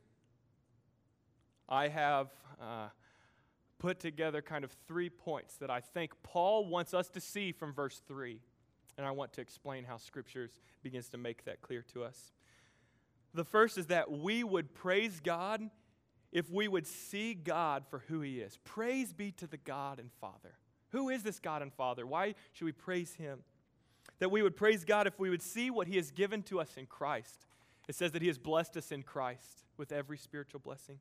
I 1.69 1.89
have 1.89 2.29
uh, 2.59 2.87
put 3.77 3.99
together 3.99 4.41
kind 4.41 4.63
of 4.63 4.71
three 4.87 5.11
points 5.11 5.57
that 5.57 5.69
I 5.69 5.79
think 5.79 6.13
Paul 6.23 6.65
wants 6.65 6.95
us 6.95 7.07
to 7.09 7.21
see 7.21 7.51
from 7.51 7.71
verse 7.71 8.01
3. 8.07 8.39
And 8.97 9.05
I 9.05 9.11
want 9.11 9.31
to 9.33 9.41
explain 9.41 9.83
how 9.83 9.97
Scriptures 9.97 10.59
begins 10.81 11.07
to 11.09 11.19
make 11.19 11.45
that 11.45 11.61
clear 11.61 11.83
to 11.93 12.03
us. 12.03 12.31
The 13.33 13.43
first 13.43 13.77
is 13.77 13.87
that 13.87 14.11
we 14.11 14.43
would 14.43 14.73
praise 14.73 15.19
God 15.19 15.69
if 16.31 16.49
we 16.51 16.67
would 16.67 16.87
see 16.87 17.33
God 17.33 17.85
for 17.89 18.03
who 18.07 18.21
He 18.21 18.39
is. 18.39 18.57
Praise 18.63 19.13
be 19.13 19.31
to 19.33 19.47
the 19.47 19.57
God 19.57 19.99
and 19.99 20.11
Father. 20.19 20.57
Who 20.91 21.09
is 21.09 21.23
this 21.23 21.39
God 21.39 21.61
and 21.61 21.73
Father? 21.73 22.05
Why 22.05 22.35
should 22.51 22.65
we 22.65 22.71
praise 22.71 23.15
Him? 23.15 23.39
That 24.19 24.29
we 24.29 24.41
would 24.41 24.55
praise 24.55 24.85
God 24.85 25.07
if 25.07 25.19
we 25.19 25.29
would 25.29 25.41
see 25.41 25.71
what 25.71 25.87
He 25.87 25.95
has 25.95 26.11
given 26.11 26.43
to 26.43 26.59
us 26.59 26.77
in 26.77 26.85
Christ. 26.85 27.47
It 27.87 27.95
says 27.95 28.11
that 28.11 28.21
He 28.21 28.27
has 28.27 28.37
blessed 28.37 28.77
us 28.77 28.91
in 28.91 29.03
Christ 29.03 29.63
with 29.77 29.91
every 29.91 30.17
spiritual 30.17 30.59
blessing. 30.59 30.99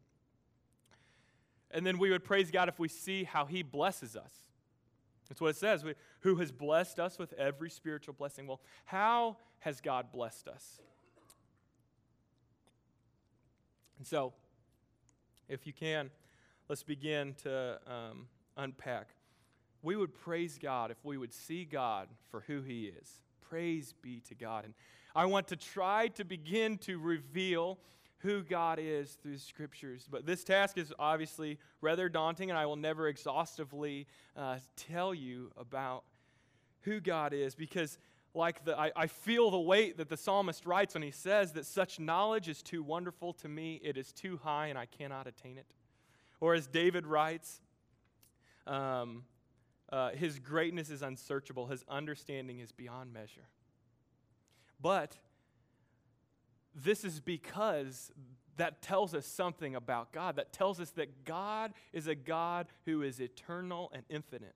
And 1.70 1.86
then 1.86 1.98
we 1.98 2.10
would 2.10 2.24
praise 2.24 2.50
God 2.50 2.68
if 2.68 2.78
we 2.78 2.88
see 2.88 3.24
how 3.24 3.44
He 3.44 3.62
blesses 3.62 4.16
us. 4.16 4.34
That's 5.28 5.40
what 5.40 5.48
it 5.48 5.56
says. 5.56 5.84
Who 6.20 6.36
has 6.36 6.52
blessed 6.52 6.98
us 6.98 7.18
with 7.18 7.32
every 7.34 7.70
spiritual 7.70 8.14
blessing? 8.14 8.46
Well, 8.46 8.60
how 8.84 9.38
has 9.60 9.80
God 9.80 10.12
blessed 10.12 10.48
us? 10.48 10.80
And 14.02 14.06
so, 14.08 14.32
if 15.48 15.64
you 15.64 15.72
can, 15.72 16.10
let's 16.68 16.82
begin 16.82 17.34
to 17.44 17.78
um, 17.86 18.26
unpack. 18.56 19.10
We 19.80 19.94
would 19.94 20.12
praise 20.12 20.58
God 20.60 20.90
if 20.90 20.96
we 21.04 21.16
would 21.16 21.32
see 21.32 21.64
God 21.64 22.08
for 22.28 22.40
who 22.48 22.62
He 22.62 22.86
is. 22.86 23.20
Praise 23.48 23.94
be 24.02 24.18
to 24.26 24.34
God. 24.34 24.64
And 24.64 24.74
I 25.14 25.26
want 25.26 25.46
to 25.46 25.56
try 25.56 26.08
to 26.16 26.24
begin 26.24 26.78
to 26.78 26.98
reveal 26.98 27.78
who 28.18 28.42
God 28.42 28.80
is 28.82 29.12
through 29.22 29.38
scriptures. 29.38 30.08
But 30.10 30.26
this 30.26 30.42
task 30.42 30.78
is 30.78 30.92
obviously 30.98 31.60
rather 31.80 32.08
daunting, 32.08 32.50
and 32.50 32.58
I 32.58 32.66
will 32.66 32.74
never 32.74 33.06
exhaustively 33.06 34.08
uh, 34.36 34.58
tell 34.74 35.14
you 35.14 35.52
about 35.56 36.02
who 36.80 36.98
God 36.98 37.32
is 37.32 37.54
because, 37.54 38.00
like 38.34 38.64
the, 38.64 38.78
I, 38.78 38.90
I 38.96 39.06
feel 39.06 39.50
the 39.50 39.60
weight 39.60 39.98
that 39.98 40.08
the 40.08 40.16
psalmist 40.16 40.64
writes 40.64 40.94
when 40.94 41.02
he 41.02 41.10
says 41.10 41.52
that 41.52 41.66
such 41.66 42.00
knowledge 42.00 42.48
is 42.48 42.62
too 42.62 42.82
wonderful 42.82 43.32
to 43.34 43.48
me, 43.48 43.80
it 43.84 43.96
is 43.96 44.12
too 44.12 44.40
high, 44.42 44.68
and 44.68 44.78
I 44.78 44.86
cannot 44.86 45.26
attain 45.26 45.58
it. 45.58 45.66
Or 46.40 46.54
as 46.54 46.66
David 46.66 47.06
writes, 47.06 47.60
um, 48.66 49.24
uh, 49.90 50.10
his 50.10 50.38
greatness 50.38 50.88
is 50.90 51.02
unsearchable, 51.02 51.66
his 51.66 51.84
understanding 51.88 52.60
is 52.60 52.72
beyond 52.72 53.12
measure. 53.12 53.48
But 54.80 55.18
this 56.74 57.04
is 57.04 57.20
because 57.20 58.10
that 58.56 58.82
tells 58.82 59.14
us 59.14 59.26
something 59.26 59.74
about 59.74 60.12
God. 60.12 60.36
That 60.36 60.52
tells 60.52 60.80
us 60.80 60.90
that 60.90 61.24
God 61.24 61.72
is 61.92 62.06
a 62.06 62.14
God 62.14 62.66
who 62.86 63.02
is 63.02 63.20
eternal 63.20 63.90
and 63.94 64.04
infinite. 64.08 64.54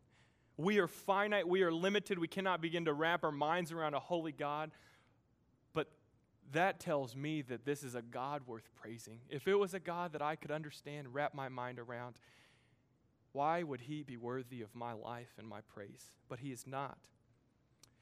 We 0.57 0.79
are 0.79 0.89
finite, 0.89 1.47
we 1.47 1.63
are 1.63 1.73
limited, 1.73 2.19
we 2.19 2.29
cannot 2.29 2.61
begin 2.61 2.87
to 2.87 2.95
wrap 2.95 3.25
our 3.25 3.33
minds 3.33 3.73
around 3.73 3.95
a 3.95 4.01
holy 4.01 4.33
God. 4.33 4.71
But 5.75 5.89
that 6.53 6.81
tells 6.81 7.15
me 7.15 7.43
that 7.43 7.65
this 7.65 7.83
is 7.83 7.95
a 7.95 8.03
God 8.03 8.43
worth 8.47 8.69
praising. 8.75 9.21
If 9.29 9.47
it 9.47 9.55
was 9.55 9.75
a 9.75 9.81
God 9.81 10.13
that 10.13 10.23
I 10.23 10.37
could 10.37 10.51
understand, 10.51 11.13
wrap 11.13 11.35
my 11.35 11.49
mind 11.49 11.79
around, 11.79 12.17
why 13.33 13.63
would 13.63 13.83
he 13.83 14.03
be 14.03 14.17
worthy 14.17 14.63
of 14.63 14.75
my 14.75 14.95
life 14.95 15.35
and 15.39 15.47
my 15.47 15.61
praise? 15.61 16.11
But 16.29 16.39
he 16.39 16.53
is 16.53 16.67
not. 16.67 16.97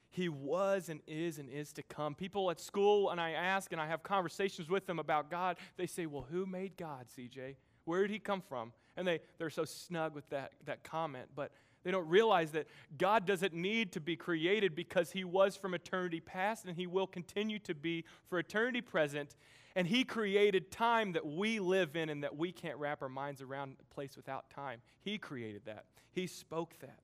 He 0.09 0.29
was 0.29 0.87
and 0.87 1.01
is 1.07 1.39
and 1.39 1.49
is 1.49 1.73
to 1.73 1.83
come. 1.83 2.15
People 2.15 2.49
at 2.49 2.61
school, 2.61 3.09
and 3.09 3.19
I 3.19 3.31
ask 3.31 3.73
and 3.73 3.81
I 3.81 3.87
have 3.87 4.01
conversations 4.01 4.69
with 4.69 4.87
them 4.87 4.97
about 4.97 5.29
God, 5.29 5.57
they 5.75 5.87
say, 5.87 6.05
Well, 6.05 6.25
who 6.31 6.45
made 6.45 6.77
God, 6.77 7.07
CJ? 7.17 7.57
Where 7.83 8.01
did 8.01 8.11
he 8.11 8.19
come 8.19 8.39
from? 8.39 8.71
And 8.95 9.05
they, 9.05 9.19
they're 9.37 9.49
so 9.49 9.65
snug 9.65 10.15
with 10.15 10.29
that, 10.29 10.53
that 10.63 10.85
comment, 10.85 11.27
but 11.35 11.51
they 11.85 11.91
don't 11.91 12.09
realize 12.09 12.51
that 12.51 12.67
God 12.97 13.27
doesn't 13.27 13.53
need 13.53 13.91
to 13.91 14.01
be 14.01 14.15
created 14.15 14.75
because 14.75 15.11
he 15.11 15.23
was 15.23 15.55
from 15.55 15.75
eternity 15.75 16.19
past 16.19 16.65
and 16.65 16.75
he 16.75 16.87
will 16.87 17.05
continue 17.05 17.59
to 17.59 17.75
be 17.75 18.03
for 18.27 18.39
eternity 18.39 18.81
present. 18.81 19.35
And 19.75 19.87
he 19.87 20.03
created 20.03 20.71
time 20.71 21.11
that 21.11 21.25
we 21.25 21.59
live 21.59 21.95
in 21.95 22.09
and 22.09 22.23
that 22.23 22.35
we 22.35 22.51
can't 22.51 22.77
wrap 22.77 23.03
our 23.03 23.09
minds 23.09 23.39
around 23.39 23.75
a 23.79 23.93
place 23.93 24.17
without 24.17 24.49
time. 24.49 24.81
He 25.03 25.19
created 25.19 25.61
that, 25.65 25.85
he 26.11 26.25
spoke 26.25 26.73
that. 26.79 26.99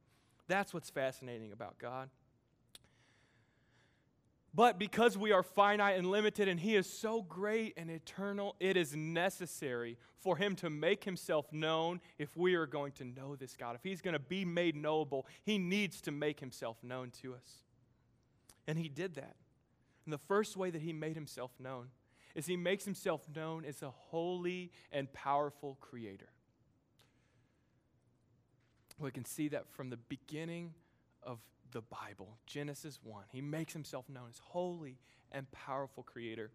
That's 0.47 0.73
what's 0.73 0.89
fascinating 0.89 1.51
about 1.51 1.77
God. 1.77 2.09
But 4.53 4.77
because 4.77 5.17
we 5.17 5.31
are 5.31 5.43
finite 5.43 5.98
and 5.98 6.12
limited 6.12 6.48
and 6.50 6.60
He 6.60 6.75
is 6.75 6.91
so 6.91 7.22
great 7.22 7.74
and 7.77 7.89
eternal, 7.89 8.55
it 8.60 8.75
is 8.75 8.96
necessary 8.96 9.98
for 10.17 10.36
Him 10.36 10.55
to 10.58 10.70
make 10.70 11.05
Himself 11.05 11.51
known 11.53 12.01
if 12.17 12.36
we 12.36 12.55
are 12.55 12.65
going 12.65 12.91
to 12.93 13.05
know 13.05 13.36
this 13.36 13.55
God. 13.55 13.75
If 13.75 13.84
He's 13.84 14.01
going 14.01 14.13
to 14.13 14.20
be 14.20 14.43
made 14.43 14.75
knowable, 14.75 15.25
He 15.43 15.58
needs 15.58 16.01
to 16.01 16.12
make 16.12 16.41
Himself 16.41 16.77
known 16.84 17.12
to 17.22 17.34
us. 17.34 17.63
And 18.67 18.77
He 18.77 18.89
did 18.89 19.15
that. 19.15 19.36
And 20.05 20.12
the 20.12 20.17
first 20.17 20.58
way 20.58 20.70
that 20.70 20.81
He 20.81 20.91
made 20.91 21.15
Himself 21.15 21.51
known 21.58 21.88
is 22.36 22.46
He 22.46 22.58
makes 22.58 22.84
Himself 22.84 23.22
known 23.34 23.63
as 23.63 23.81
a 23.81 23.89
holy 23.89 24.72
and 24.91 25.12
powerful 25.13 25.77
Creator. 25.79 26.29
We 29.00 29.12
can 29.12 29.25
see 29.25 29.48
that 29.48 29.70
from 29.70 29.89
the 29.89 29.98
beginning 29.98 30.74
of 31.24 31.40
the 31.72 31.82
Bible, 31.82 32.38
Genesis 32.46 33.00
1. 33.04 33.24
He 33.32 33.42
makes 33.42 33.74
himself 33.74 34.10
known 34.10 34.28
as 34.30 34.40
holy 34.40 34.98
and 35.32 35.50
powerful 35.51 36.04
creator. 36.04 36.51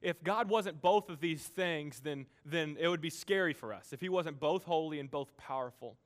If 0.00 0.22
God 0.22 0.48
wasn't 0.48 0.82
both 0.82 1.08
of 1.08 1.20
these 1.20 1.42
things, 1.42 2.00
then, 2.00 2.26
then 2.44 2.76
it 2.78 2.88
would 2.88 3.00
be 3.00 3.10
scary 3.10 3.52
for 3.52 3.72
us. 3.72 3.92
If 3.92 4.00
he 4.00 4.08
wasn't 4.08 4.40
both 4.40 4.64
holy 4.64 4.98
and 4.98 5.10
both 5.10 5.36
powerful, 5.36 5.96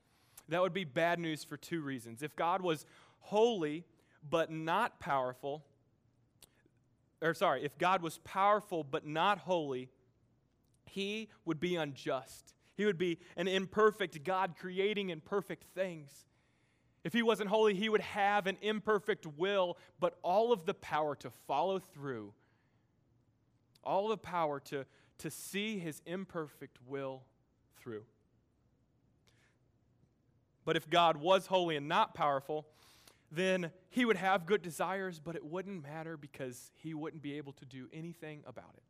that 0.49 0.61
would 0.61 0.75
be 0.75 0.85
bad 0.85 1.19
news 1.19 1.45
for 1.45 1.57
two 1.57 1.81
reasons. 1.81 2.23
If 2.23 2.37
God 2.37 2.61
was 2.61 2.85
holy 3.21 3.85
but 4.29 4.51
not 4.51 5.01
powerful, 5.01 5.65
or 7.23 7.33
sorry, 7.35 7.65
if 7.65 7.79
God 7.79 8.03
was 8.03 8.19
powerful 8.19 8.85
but 8.85 9.07
not 9.07 9.39
holy, 9.39 9.89
he 10.85 11.29
would 11.45 11.61
be 11.61 11.77
unjust. 11.77 12.55
He 12.77 12.85
would 12.85 12.99
be 12.99 13.19
an 13.37 13.49
imperfect 13.49 14.23
God 14.25 14.55
creating 14.59 15.11
imperfect 15.11 15.65
things. 15.75 16.27
If 17.07 17.13
he 17.13 17.23
wasn't 17.23 17.51
holy, 17.51 17.77
he 17.77 17.89
would 17.89 18.01
have 18.01 18.49
an 18.49 18.59
imperfect 18.61 19.27
will, 19.27 19.79
but 20.01 20.19
all 20.23 20.53
of 20.53 20.67
the 20.67 20.75
power 20.75 21.15
to 21.15 21.31
follow 21.31 21.79
through, 21.79 22.33
all 23.85 24.09
the 24.09 24.17
power 24.17 24.59
to, 24.59 24.85
to 25.19 25.31
see 25.31 25.79
his 25.79 26.03
imperfect 26.05 26.79
will 26.85 27.23
through. 27.77 28.03
But 30.65 30.77
if 30.77 30.91
God 30.91 31.19
was 31.19 31.47
holy 31.47 31.77
and 31.77 31.87
not 31.87 32.13
powerful, 32.13 32.67
then 33.31 33.71
he 33.89 34.05
would 34.05 34.17
have 34.17 34.45
good 34.45 34.63
desires, 34.63 35.21
but 35.21 35.37
it 35.37 35.45
wouldn't 35.45 35.85
matter 35.85 36.17
because 36.17 36.73
he 36.75 36.93
wouldn't 36.93 37.23
be 37.23 37.35
able 37.35 37.53
to 37.53 37.65
do 37.65 37.89
anything 37.93 38.43
about 38.49 38.75
it. 38.77 38.83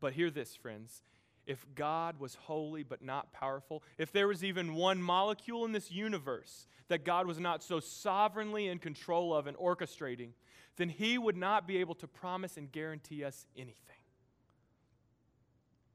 But 0.00 0.12
hear 0.12 0.30
this, 0.30 0.54
friends 0.54 1.00
if 1.46 1.66
God 1.74 2.18
was 2.20 2.34
holy 2.34 2.82
but 2.82 3.02
not 3.02 3.32
powerful, 3.32 3.82
if 3.98 4.12
there 4.12 4.28
was 4.28 4.44
even 4.44 4.74
one 4.74 5.02
molecule 5.02 5.64
in 5.64 5.72
this 5.72 5.90
universe 5.90 6.66
that 6.88 7.04
God 7.04 7.26
was 7.26 7.38
not 7.38 7.62
so 7.62 7.80
sovereignly 7.80 8.68
in 8.68 8.78
control 8.78 9.34
of 9.34 9.46
and 9.46 9.56
orchestrating, 9.56 10.30
then 10.76 10.88
He 10.88 11.18
would 11.18 11.36
not 11.36 11.66
be 11.66 11.78
able 11.78 11.94
to 11.96 12.06
promise 12.06 12.56
and 12.56 12.70
guarantee 12.70 13.24
us 13.24 13.46
anything. 13.56 13.96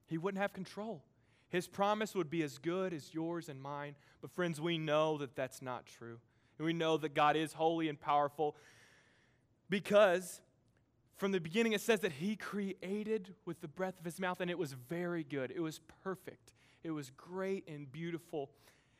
He 0.08 0.18
wouldn't 0.18 0.42
have 0.42 0.54
control. 0.54 1.04
His 1.50 1.68
promise 1.68 2.16
would 2.16 2.30
be 2.30 2.44
as 2.44 2.58
good 2.58 2.94
as 2.94 3.14
yours 3.14 3.50
and 3.50 3.62
mine. 3.62 3.96
But, 4.22 4.32
friends, 4.32 4.60
we 4.60 4.78
know 4.78 5.18
that 5.18 5.36
that's 5.36 5.62
not 5.62 5.86
true. 5.86 6.20
And 6.58 6.66
we 6.66 6.74
know 6.74 6.98
that 6.98 7.14
God 7.14 7.36
is 7.36 7.54
holy 7.54 7.88
and 7.88 8.00
powerful 8.00 8.56
because 9.70 10.42
from 11.18 11.32
the 11.32 11.40
beginning 11.40 11.74
it 11.74 11.82
says 11.82 12.00
that 12.02 12.14
He 12.14 12.36
created 12.36 13.34
with 13.46 13.60
the 13.62 13.68
breath 13.68 14.00
of 14.00 14.06
His 14.06 14.20
mouth, 14.20 14.40
and 14.40 14.50
it 14.50 14.58
was 14.58 14.74
very 14.74 15.24
good. 15.24 15.52
It 15.56 15.60
was 15.60 15.82
perfect. 16.04 16.54
It 16.84 16.92
was 16.92 17.12
great 17.18 17.68
and 17.68 17.92
beautiful. 17.92 18.52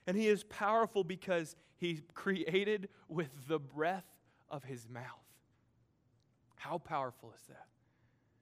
And 0.06 0.18
He 0.18 0.28
is 0.28 0.44
powerful 0.44 1.04
because 1.04 1.56
He 1.78 2.02
created 2.14 2.90
with 3.08 3.30
the 3.48 3.60
breath 3.60 4.06
of 4.50 4.64
His 4.64 4.88
mouth. 4.90 5.04
How 6.56 6.80
powerful 6.80 7.32
is 7.36 7.44
that? 7.50 7.68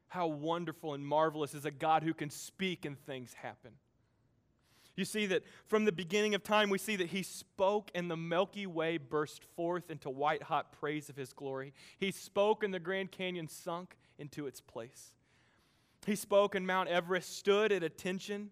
How 0.08 0.28
wonderful 0.28 0.94
and 0.94 1.06
marvelous 1.06 1.54
is 1.54 1.66
a 1.66 1.72
God 1.72 2.02
who 2.02 2.14
can 2.14 2.30
speak 2.30 2.86
and 2.86 2.98
things 3.06 3.34
happen. 3.34 3.72
You 4.96 5.04
see 5.06 5.26
that 5.28 5.44
from 5.68 5.86
the 5.86 5.92
beginning 5.92 6.36
of 6.36 6.44
time, 6.44 6.70
we 6.70 6.78
see 6.78 6.96
that 6.96 7.08
he 7.08 7.22
spoke 7.22 7.92
and 7.94 8.10
the 8.10 8.16
Milky 8.16 8.66
Way 8.66 8.98
burst 8.98 9.44
forth 9.56 9.92
into 9.92 10.10
white 10.10 10.44
hot 10.44 10.72
praise 10.72 11.10
of 11.10 11.18
his 11.18 11.34
glory. 11.34 11.74
He 11.98 12.12
spoke 12.12 12.64
and 12.64 12.74
the 12.74 12.80
Grand 12.80 13.12
Canyon 13.12 13.50
sunk 13.50 13.98
into 14.18 14.48
its 14.48 14.62
place. 14.62 15.12
He 16.06 16.16
spoke 16.16 16.56
and 16.56 16.66
Mount 16.66 16.88
Everest 16.88 17.38
stood 17.38 17.72
at 17.72 17.84
attention. 17.84 18.52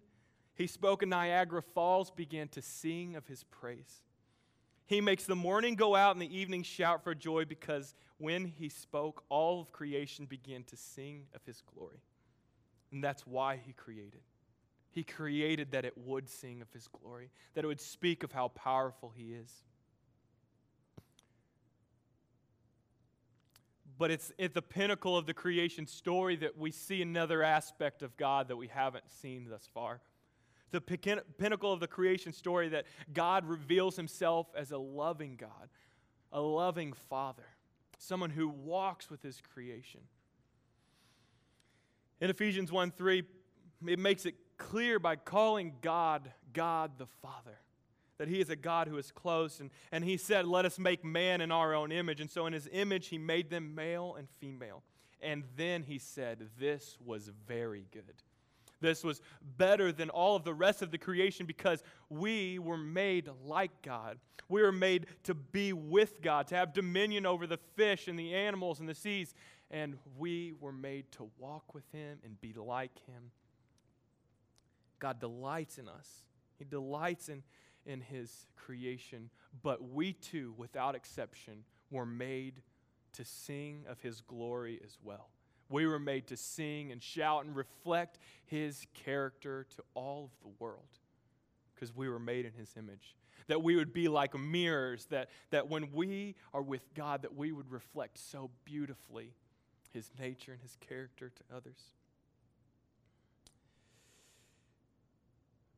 He 0.54 0.66
spoke 0.66 1.02
and 1.02 1.10
Niagara 1.10 1.62
Falls 1.62 2.10
began 2.10 2.48
to 2.48 2.60
sing 2.60 3.16
of 3.16 3.26
his 3.26 3.44
praise. 3.44 4.02
He 4.86 5.00
makes 5.00 5.24
the 5.24 5.34
morning 5.34 5.76
go 5.76 5.96
out 5.96 6.14
and 6.14 6.20
the 6.20 6.36
evening 6.36 6.62
shout 6.62 7.02
for 7.02 7.14
joy 7.14 7.46
because 7.46 7.94
when 8.18 8.44
he 8.44 8.68
spoke, 8.68 9.24
all 9.30 9.62
of 9.62 9.72
creation 9.72 10.26
began 10.26 10.62
to 10.64 10.76
sing 10.76 11.26
of 11.34 11.42
his 11.46 11.62
glory. 11.74 12.02
And 12.92 13.02
that's 13.02 13.26
why 13.26 13.58
he 13.64 13.72
created. 13.72 14.20
He 14.94 15.02
created 15.02 15.72
that 15.72 15.84
it 15.84 15.98
would 15.98 16.28
sing 16.28 16.62
of 16.62 16.72
His 16.72 16.86
glory, 16.86 17.30
that 17.54 17.64
it 17.64 17.66
would 17.66 17.80
speak 17.80 18.22
of 18.22 18.30
how 18.30 18.48
powerful 18.48 19.12
He 19.14 19.32
is. 19.32 19.52
But 23.98 24.12
it's 24.12 24.32
at 24.38 24.54
the 24.54 24.62
pinnacle 24.62 25.16
of 25.18 25.26
the 25.26 25.34
creation 25.34 25.88
story 25.88 26.36
that 26.36 26.56
we 26.56 26.70
see 26.70 27.02
another 27.02 27.42
aspect 27.42 28.02
of 28.02 28.16
God 28.16 28.46
that 28.48 28.56
we 28.56 28.68
haven't 28.68 29.10
seen 29.10 29.48
thus 29.50 29.68
far. 29.74 30.00
The 30.70 30.80
pinnacle 30.80 31.72
of 31.72 31.80
the 31.80 31.86
creation 31.88 32.32
story 32.32 32.68
that 32.68 32.86
God 33.12 33.46
reveals 33.46 33.96
Himself 33.96 34.46
as 34.56 34.70
a 34.70 34.78
loving 34.78 35.34
God, 35.34 35.68
a 36.32 36.40
loving 36.40 36.92
Father, 36.92 37.46
someone 37.98 38.30
who 38.30 38.48
walks 38.48 39.10
with 39.10 39.22
His 39.22 39.40
creation. 39.52 40.02
In 42.20 42.30
Ephesians 42.30 42.70
1 42.70 42.92
3, 42.92 43.24
it 43.88 43.98
makes 43.98 44.24
it 44.24 44.34
clear 44.64 44.98
by 44.98 45.16
calling 45.16 45.74
God 45.82 46.30
God 46.52 46.92
the 46.98 47.06
Father. 47.06 47.58
That 48.18 48.28
he 48.28 48.40
is 48.40 48.48
a 48.48 48.56
God 48.56 48.88
who 48.88 48.96
is 48.96 49.10
close. 49.10 49.60
And, 49.60 49.70
and 49.92 50.04
he 50.04 50.16
said, 50.16 50.46
Let 50.46 50.64
us 50.64 50.78
make 50.78 51.04
man 51.04 51.40
in 51.40 51.50
our 51.50 51.74
own 51.74 51.92
image. 51.92 52.20
And 52.20 52.30
so 52.30 52.46
in 52.46 52.52
his 52.52 52.68
image, 52.72 53.08
he 53.08 53.18
made 53.18 53.50
them 53.50 53.74
male 53.74 54.14
and 54.16 54.28
female. 54.40 54.82
And 55.20 55.44
then 55.56 55.82
he 55.82 55.98
said, 55.98 56.48
This 56.58 56.96
was 57.04 57.30
very 57.46 57.86
good. 57.92 58.22
This 58.80 59.02
was 59.02 59.20
better 59.56 59.92
than 59.92 60.10
all 60.10 60.36
of 60.36 60.44
the 60.44 60.54
rest 60.54 60.82
of 60.82 60.90
the 60.90 60.98
creation 60.98 61.46
because 61.46 61.82
we 62.08 62.58
were 62.58 62.76
made 62.76 63.28
like 63.44 63.82
God. 63.82 64.18
We 64.48 64.62
were 64.62 64.72
made 64.72 65.06
to 65.24 65.34
be 65.34 65.72
with 65.72 66.20
God, 66.20 66.48
to 66.48 66.54
have 66.54 66.74
dominion 66.74 67.26
over 67.26 67.46
the 67.46 67.58
fish 67.76 68.08
and 68.08 68.18
the 68.18 68.34
animals 68.34 68.80
and 68.80 68.88
the 68.88 68.94
seas. 68.94 69.34
And 69.70 69.96
we 70.18 70.52
were 70.60 70.72
made 70.72 71.10
to 71.12 71.30
walk 71.38 71.74
with 71.74 71.90
Him 71.92 72.18
and 72.24 72.40
be 72.40 72.52
like 72.52 72.92
Him. 73.06 73.30
God 75.04 75.20
delights 75.20 75.76
in 75.76 75.86
us, 75.86 76.22
He 76.58 76.64
delights 76.64 77.28
in, 77.28 77.42
in 77.84 78.00
His 78.00 78.46
creation. 78.56 79.28
But 79.62 79.86
we 79.86 80.14
too, 80.14 80.54
without 80.56 80.94
exception, 80.94 81.64
were 81.90 82.06
made 82.06 82.62
to 83.12 83.22
sing 83.22 83.84
of 83.86 84.00
His 84.00 84.22
glory 84.22 84.80
as 84.82 84.96
well. 85.04 85.28
We 85.68 85.86
were 85.86 85.98
made 85.98 86.26
to 86.28 86.38
sing 86.38 86.90
and 86.90 87.02
shout 87.02 87.44
and 87.44 87.54
reflect 87.54 88.18
His 88.46 88.86
character 88.94 89.66
to 89.76 89.82
all 89.92 90.24
of 90.24 90.30
the 90.40 90.54
world 90.58 90.88
because 91.74 91.94
we 91.94 92.08
were 92.08 92.18
made 92.18 92.46
in 92.46 92.54
His 92.54 92.74
image. 92.78 93.14
That 93.48 93.62
we 93.62 93.76
would 93.76 93.92
be 93.92 94.08
like 94.08 94.34
mirrors, 94.38 95.04
that, 95.10 95.28
that 95.50 95.68
when 95.68 95.92
we 95.92 96.34
are 96.54 96.62
with 96.62 96.94
God, 96.94 97.20
that 97.22 97.36
we 97.36 97.52
would 97.52 97.70
reflect 97.70 98.16
so 98.16 98.50
beautifully 98.64 99.34
His 99.92 100.10
nature 100.18 100.52
and 100.52 100.62
His 100.62 100.78
character 100.80 101.28
to 101.28 101.54
others. 101.54 101.92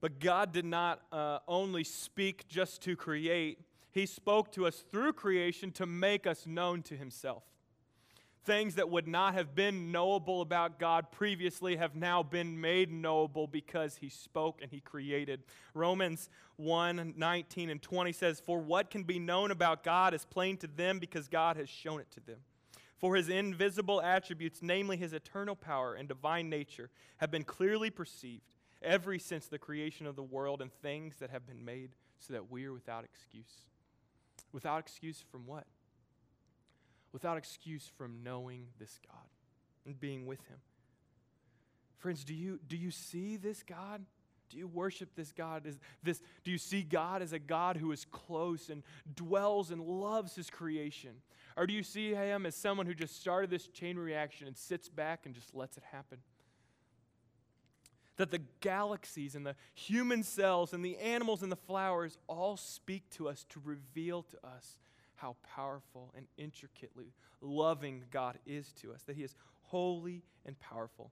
But 0.01 0.21
God 0.21 0.53
did 0.53 0.65
not 0.65 1.01
uh, 1.11 1.39
only 1.49 1.85
speak 1.85 2.49
just 2.49 2.83
to 2.83 2.97
create, 2.97 3.61
He 3.91 4.07
spoke 4.07 4.53
to 4.53 4.67
us 4.67 4.85
through 4.91 5.15
creation 5.15 5.73
to 5.73 5.87
make 5.87 6.27
us 6.27 6.47
known 6.47 6.83
to 6.85 6.97
Himself. 6.97 7.43
Things 8.45 8.77
that 8.77 8.91
would 8.91 9.09
not 9.09 9.35
have 9.35 9.57
been 9.57 9.91
knowable 9.91 10.41
about 10.41 10.79
God 10.79 11.11
previously 11.11 11.77
have 11.77 11.97
now 11.97 12.23
been 12.23 12.61
made 12.61 12.93
knowable 12.93 13.47
because 13.47 13.97
He 13.97 14.09
spoke 14.09 14.61
and 14.63 14.71
He 14.71 14.81
created. 14.81 15.43
Romans 15.75 16.29
1 16.57 17.15
19 17.17 17.71
and 17.71 17.83
20 17.83 18.13
says, 18.13 18.39
For 18.39 18.61
what 18.61 18.91
can 18.91 19.03
be 19.03 19.19
known 19.19 19.51
about 19.51 19.83
God 19.83 20.15
is 20.15 20.25
plain 20.25 20.59
to 20.59 20.67
them 20.67 20.99
because 20.99 21.27
God 21.27 21.57
has 21.57 21.69
shown 21.69 22.01
it 22.01 22.11
to 22.13 22.21
them. 22.21 22.39
For 22.99 23.15
his 23.15 23.29
invisible 23.29 24.01
attributes, 24.01 24.61
namely 24.63 24.97
his 24.97 25.13
eternal 25.13 25.55
power 25.55 25.95
and 25.95 26.09
divine 26.09 26.49
nature, 26.49 26.91
have 27.19 27.31
been 27.31 27.45
clearly 27.45 27.91
perceived 27.91 28.56
ever 28.83 29.19
since 29.19 29.47
the 29.47 29.59
creation 29.59 30.07
of 30.07 30.17
the 30.17 30.23
world 30.23 30.61
and 30.61 30.73
things 30.73 31.17
that 31.17 31.31
have 31.31 31.47
been 31.47 31.65
made 31.65 31.91
so 32.19 32.33
that 32.33 32.51
we 32.51 32.67
are 32.67 32.73
without 32.73 33.05
excuse. 33.05 33.67
Without 34.53 34.79
excuse 34.79 35.25
from 35.31 35.47
what? 35.47 35.65
Without 37.13 37.37
excuse 37.37 37.91
from 37.97 38.23
knowing 38.23 38.67
this 38.79 38.99
God 39.07 39.27
and 39.85 39.99
being 39.99 40.27
with 40.27 40.41
him. 40.49 40.59
Friends, 41.99 42.25
do 42.25 42.35
you, 42.35 42.61
do 42.67 42.77
you 42.77 42.91
see 42.91 43.37
this 43.37 43.63
God? 43.63 44.05
Do 44.51 44.59
you 44.59 44.69
worship 44.69 45.11
this 45.17 45.33
God? 45.33 45.67
Is 45.67 45.79
this, 46.03 46.21
do 46.45 46.51
you 46.51 46.59
see 46.59 46.83
God 46.83 47.23
as 47.23 47.33
a 47.33 47.39
God 47.39 47.77
who 47.77 47.91
is 47.91 48.05
close 48.05 48.69
and 48.69 48.83
dwells 49.15 49.71
and 49.71 49.81
loves 49.81 50.37
his 50.37 50.51
creation? 50.51 51.11
Or 51.57 51.67
do 51.67 51.73
you 51.73 51.83
see 51.83 52.15
him 52.15 52.47
as 52.47 52.55
someone 52.55 52.87
who 52.87 52.95
just 52.95 53.19
started 53.19 53.51
this 53.51 53.67
chain 53.69 53.97
reaction 53.97 54.47
and 54.47 54.57
sits 54.57 54.89
back 54.89 55.23
and 55.25 55.35
just 55.35 55.55
lets 55.55 55.77
it 55.77 55.83
happen? 55.91 56.19
That 58.17 58.31
the 58.31 58.43
galaxies 58.61 59.35
and 59.35 59.47
the 59.47 59.57
human 59.75 60.23
cells 60.23 60.73
and 60.73 60.85
the 60.85 60.97
animals 60.99 61.43
and 61.43 61.53
the 61.53 61.57
flowers 61.57 62.19
all 62.27 62.57
speak 62.57 63.09
to 63.11 63.29
us 63.29 63.45
to 63.51 63.61
reveal 63.65 64.23
to 64.23 64.37
us 64.47 64.79
how 65.17 65.37
powerful 65.55 66.13
and 66.17 66.27
intricately 66.37 67.13
loving 67.41 68.05
God 68.11 68.39
is 68.47 68.73
to 68.81 68.93
us, 68.93 69.03
that 69.03 69.17
He 69.17 69.23
is 69.23 69.35
holy 69.65 70.23
and 70.45 70.59
powerful. 70.59 71.11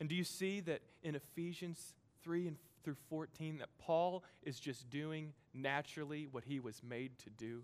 And 0.00 0.08
do 0.08 0.14
you 0.14 0.24
see 0.24 0.60
that 0.60 0.82
in 1.02 1.14
Ephesians 1.14 1.94
3 2.22 2.48
and 2.48 2.56
through 2.82 2.96
14 3.08 3.58
that 3.58 3.68
Paul 3.78 4.24
is 4.42 4.60
just 4.60 4.90
doing 4.90 5.32
naturally 5.54 6.28
what 6.30 6.44
he 6.44 6.60
was 6.60 6.82
made 6.82 7.18
to 7.20 7.30
do? 7.30 7.62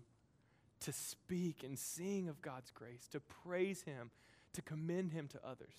To 0.81 0.93
speak 0.93 1.63
and 1.63 1.77
sing 1.77 2.27
of 2.27 2.41
God's 2.41 2.71
grace, 2.71 3.07
to 3.11 3.19
praise 3.19 3.83
Him, 3.83 4.09
to 4.53 4.61
commend 4.63 5.11
Him 5.11 5.27
to 5.27 5.39
others. 5.45 5.75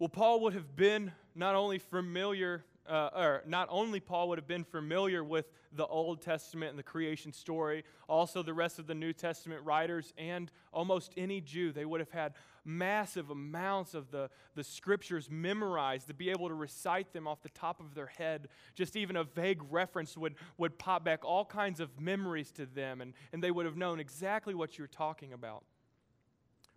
Well, 0.00 0.08
Paul 0.08 0.40
would 0.40 0.54
have 0.54 0.76
been 0.76 1.12
not 1.34 1.54
only 1.54 1.78
familiar, 1.78 2.64
uh, 2.88 3.10
or 3.14 3.42
not 3.46 3.68
only 3.70 4.00
Paul 4.00 4.30
would 4.30 4.38
have 4.38 4.48
been 4.48 4.64
familiar 4.64 5.22
with 5.22 5.52
the 5.74 5.86
Old 5.86 6.22
Testament 6.22 6.70
and 6.70 6.78
the 6.78 6.82
creation 6.82 7.34
story, 7.34 7.84
also 8.08 8.42
the 8.42 8.54
rest 8.54 8.78
of 8.78 8.86
the 8.86 8.94
New 8.94 9.12
Testament 9.12 9.62
writers, 9.62 10.14
and 10.16 10.50
almost 10.72 11.12
any 11.18 11.42
Jew. 11.42 11.70
They 11.70 11.84
would 11.84 12.00
have 12.00 12.12
had 12.12 12.32
massive 12.64 13.28
amounts 13.28 13.92
of 13.92 14.10
the, 14.10 14.30
the 14.54 14.64
scriptures 14.64 15.28
memorized 15.30 16.06
to 16.06 16.14
be 16.14 16.30
able 16.30 16.48
to 16.48 16.54
recite 16.54 17.12
them 17.12 17.28
off 17.28 17.42
the 17.42 17.50
top 17.50 17.78
of 17.78 17.94
their 17.94 18.06
head. 18.06 18.48
Just 18.74 18.96
even 18.96 19.16
a 19.16 19.24
vague 19.24 19.60
reference 19.68 20.16
would, 20.16 20.34
would 20.56 20.78
pop 20.78 21.04
back 21.04 21.26
all 21.26 21.44
kinds 21.44 21.78
of 21.78 22.00
memories 22.00 22.50
to 22.52 22.64
them, 22.64 23.02
and, 23.02 23.12
and 23.34 23.44
they 23.44 23.50
would 23.50 23.66
have 23.66 23.76
known 23.76 24.00
exactly 24.00 24.54
what 24.54 24.78
you're 24.78 24.86
talking 24.86 25.34
about. 25.34 25.62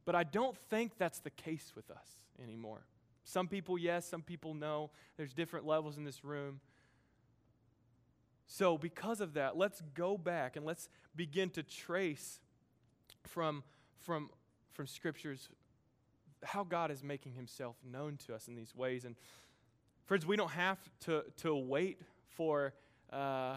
But 0.03 0.13
I 0.13 0.25
don't 0.25 0.57
think 0.69 0.97
that's 0.97 1.19
the 1.19 1.29
case 1.29 1.71
with 1.73 1.89
us 1.89 2.09
anymore. 2.43 2.83
Some 3.23 3.47
people, 3.47 3.77
yes, 3.77 4.05
some 4.07 4.21
people, 4.21 4.53
no. 4.53 4.91
There's 5.17 5.33
different 5.33 5.65
levels 5.65 5.97
in 5.97 6.03
this 6.03 6.23
room. 6.23 6.59
So, 8.47 8.77
because 8.77 9.21
of 9.21 9.33
that, 9.33 9.57
let's 9.57 9.81
go 9.95 10.17
back 10.17 10.55
and 10.55 10.65
let's 10.65 10.89
begin 11.15 11.49
to 11.51 11.63
trace 11.63 12.39
from, 13.23 13.63
from, 13.99 14.29
from 14.73 14.87
scriptures 14.87 15.49
how 16.43 16.63
God 16.63 16.91
is 16.91 17.03
making 17.03 17.33
himself 17.33 17.77
known 17.89 18.17
to 18.27 18.35
us 18.35 18.47
in 18.47 18.55
these 18.55 18.75
ways. 18.75 19.05
And 19.05 19.15
friends, 20.05 20.25
we 20.25 20.35
don't 20.35 20.51
have 20.51 20.77
to, 21.01 21.23
to 21.37 21.55
wait 21.55 22.01
for 22.35 22.73
uh, 23.11 23.55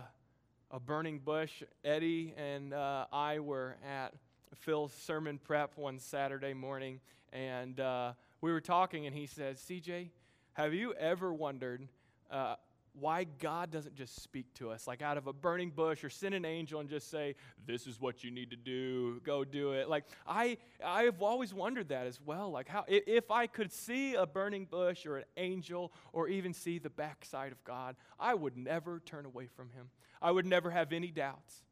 a 0.71 0.81
burning 0.81 1.19
bush. 1.19 1.63
Eddie 1.85 2.35
and 2.37 2.73
uh, 2.73 3.07
I 3.13 3.41
were 3.41 3.77
at 3.87 4.15
Phil's 4.55 4.93
sermon 4.93 5.39
prep 5.39 5.77
one 5.77 5.99
Saturday 5.99 6.55
morning, 6.55 7.01
and 7.33 7.79
uh, 7.81 8.13
we 8.41 8.53
were 8.53 8.61
talking, 8.61 9.07
and 9.07 9.15
he 9.15 9.27
said, 9.27 9.57
CJ, 9.57 10.11
have 10.53 10.75
you 10.75 10.95
ever 10.95 11.33
wondered 11.33 11.89
uh, 12.31 12.57
why 12.99 13.25
God 13.25 13.71
doesn't 13.71 13.95
just 13.95 14.23
speak 14.23 14.53
to 14.55 14.71
us, 14.71 14.87
like 14.87 15.03
out 15.03 15.19
of 15.19 15.27
a 15.27 15.33
burning 15.33 15.71
bush, 15.71 16.03
or 16.03 16.11
send 16.11 16.35
an 16.35 16.45
angel 16.45 16.81
and 16.81 16.89
just 16.89 17.11
say, 17.11 17.35
"This 17.67 17.87
is 17.87 18.01
what 18.01 18.25
you 18.25 18.31
need 18.31 18.51
to 18.51 18.57
do. 18.57 19.21
Go 19.21 19.45
do 19.45 19.73
it." 19.73 19.89
Like 19.89 20.05
I, 20.27 20.57
I've 20.85 21.21
always 21.21 21.53
wondered 21.53 21.91
that 21.91 22.07
as 22.07 22.21
well. 22.25 22.51
Like 22.51 22.69
how, 22.69 22.85
if 22.89 23.31
I 23.31 23.47
could 23.47 23.73
see 23.73 24.15
a 24.15 24.27
burning 24.27 24.65
bush 24.65 25.05
or 25.05 25.19
an 25.19 25.25
angel, 25.37 25.93
or 26.13 26.29
even 26.29 26.55
see 26.55 26.79
the 26.79 26.91
backside 26.91 27.53
of 27.53 27.63
God, 27.65 27.97
I 28.19 28.35
would 28.35 28.57
never 28.57 29.01
turn 29.01 29.27
away 29.27 29.47
from 29.47 29.71
Him. 29.71 29.91
I 30.23 30.31
would 30.31 30.47
never 30.47 30.71
have 30.71 30.93
any 30.93 31.11
doubts. 31.11 31.63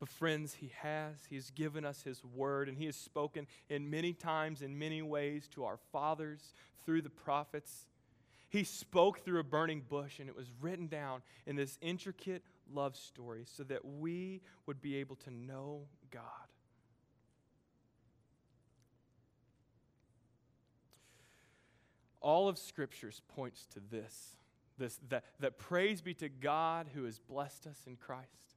But 0.00 0.08
friends, 0.08 0.54
He 0.54 0.72
has. 0.80 1.26
He 1.28 1.36
has 1.36 1.50
given 1.50 1.84
us 1.84 2.02
His 2.02 2.24
word, 2.24 2.68
and 2.68 2.78
He 2.78 2.86
has 2.86 2.96
spoken 2.96 3.46
in 3.68 3.90
many 3.90 4.14
times, 4.14 4.62
in 4.62 4.78
many 4.78 5.02
ways, 5.02 5.46
to 5.54 5.64
our 5.64 5.76
fathers 5.92 6.54
through 6.86 7.02
the 7.02 7.10
prophets. 7.10 7.86
He 8.48 8.64
spoke 8.64 9.22
through 9.24 9.40
a 9.40 9.44
burning 9.44 9.82
bush, 9.88 10.18
and 10.18 10.28
it 10.28 10.34
was 10.34 10.50
written 10.60 10.86
down 10.86 11.20
in 11.46 11.54
this 11.54 11.78
intricate 11.82 12.42
love 12.72 12.96
story 12.96 13.44
so 13.44 13.62
that 13.64 13.84
we 13.84 14.40
would 14.66 14.80
be 14.80 14.96
able 14.96 15.16
to 15.16 15.30
know 15.30 15.82
God. 16.10 16.22
All 22.22 22.48
of 22.48 22.58
Scriptures 22.58 23.20
points 23.28 23.66
to 23.74 23.80
this, 23.90 24.36
this 24.78 24.98
that, 25.10 25.24
that 25.40 25.58
praise 25.58 26.00
be 26.00 26.14
to 26.14 26.28
God 26.28 26.88
who 26.94 27.04
has 27.04 27.18
blessed 27.18 27.66
us 27.66 27.78
in 27.86 27.96
Christ. 27.96 28.49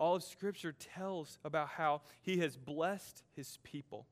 All 0.00 0.16
of 0.16 0.22
Scripture 0.24 0.72
tells 0.72 1.38
about 1.44 1.68
how 1.68 2.00
He 2.22 2.38
has 2.38 2.56
blessed 2.56 3.22
His 3.36 3.58
people. 3.62 4.06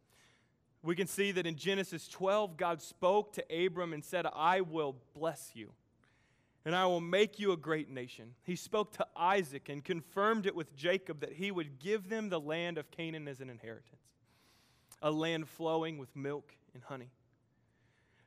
We 0.83 0.95
can 0.95 1.07
see 1.07 1.33
that 1.33 1.47
in 1.47 1.57
Genesis 1.57 2.07
12, 2.09 2.59
God 2.59 2.83
spoke 2.83 3.33
to 3.33 3.67
Abram 3.67 3.95
and 3.95 4.05
said, 4.05 4.27
I 4.33 4.61
will 4.61 4.97
bless 5.15 5.53
you, 5.55 5.73
and 6.65 6.77
I 6.77 6.85
will 6.85 7.01
make 7.01 7.39
you 7.39 7.53
a 7.53 7.57
great 7.57 7.91
nation. 7.91 8.35
He 8.45 8.55
spoke 8.55 8.93
to 8.93 9.07
Isaac 9.17 9.71
and 9.71 9.83
confirmed 9.83 10.47
it 10.47 10.55
with 10.55 10.77
Jacob 10.77 11.21
that 11.21 11.33
he 11.33 11.51
would 11.51 11.79
give 11.79 12.11
them 12.11 12.29
the 12.29 12.39
land 12.39 12.77
of 12.77 12.91
Canaan 12.91 13.27
as 13.27 13.41
an 13.41 13.49
inheritance, 13.49 14.03
a 15.01 15.11
land 15.11 15.49
flowing 15.49 15.97
with 15.97 16.15
milk 16.15 16.53
and 16.75 16.83
honey. 16.83 17.13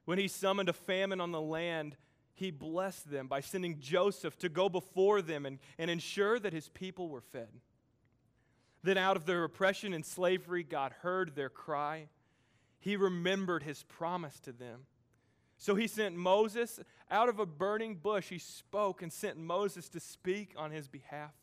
When 0.06 0.18
he 0.18 0.28
summoned 0.28 0.68
a 0.68 0.74
famine 0.74 1.22
on 1.22 1.32
the 1.32 1.40
land, 1.40 1.96
he 2.42 2.52
blessed 2.52 3.10
them 3.10 3.28
by 3.28 3.40
sending 3.40 3.80
Joseph 3.80 4.38
to 4.40 4.50
go 4.50 4.68
before 4.68 5.22
them 5.22 5.46
and, 5.46 5.60
and 5.78 5.90
ensure 5.90 6.40
that 6.40 6.54
his 6.54 6.70
people 6.70 7.08
were 7.08 7.22
fed. 7.22 7.50
Then, 8.84 8.98
out 8.98 9.16
of 9.16 9.26
their 9.26 9.44
oppression 9.44 9.94
and 9.94 10.06
slavery, 10.06 10.64
God 10.64 10.92
heard 11.02 11.36
their 11.36 11.50
cry 11.50 12.08
he 12.82 12.96
remembered 12.96 13.64
his 13.64 13.84
promise 13.84 14.40
to 14.42 14.52
them. 14.52 14.82
So 15.58 15.76
he 15.76 15.86
sent 15.88 16.16
Moses 16.16 16.80
out 17.12 17.30
of 17.30 17.40
a 17.40 17.46
burning 17.46 17.96
bush. 17.96 18.30
He 18.30 18.40
spoke 18.40 19.04
and 19.04 19.14
sent 19.14 19.38
Moses 19.38 19.88
to 19.90 20.00
speak 20.00 20.56
on 20.58 20.72
his 20.72 20.88
behalf. 20.88 21.36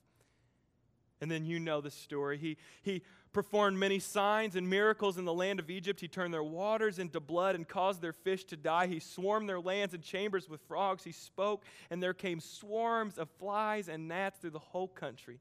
And 1.20 1.30
then 1.30 1.44
you 1.44 1.58
know 1.58 1.80
the 1.80 1.90
story. 1.90 2.38
He, 2.38 2.56
he 2.82 3.02
performed 3.32 3.78
many 3.78 3.98
signs 3.98 4.56
and 4.56 4.68
miracles 4.68 5.18
in 5.18 5.24
the 5.24 5.32
land 5.32 5.60
of 5.60 5.70
Egypt. 5.70 6.00
He 6.00 6.08
turned 6.08 6.32
their 6.32 6.42
waters 6.42 6.98
into 6.98 7.20
blood 7.20 7.54
and 7.54 7.66
caused 7.66 8.00
their 8.00 8.12
fish 8.12 8.44
to 8.44 8.56
die. 8.56 8.86
He 8.86 9.00
swarmed 9.00 9.48
their 9.48 9.60
lands 9.60 9.94
and 9.94 10.02
chambers 10.02 10.48
with 10.48 10.60
frogs. 10.62 11.04
He 11.04 11.12
spoke, 11.12 11.64
and 11.90 12.02
there 12.02 12.14
came 12.14 12.40
swarms 12.40 13.18
of 13.18 13.28
flies 13.38 13.88
and 13.88 14.08
gnats 14.08 14.38
through 14.38 14.50
the 14.50 14.58
whole 14.58 14.88
country. 14.88 15.40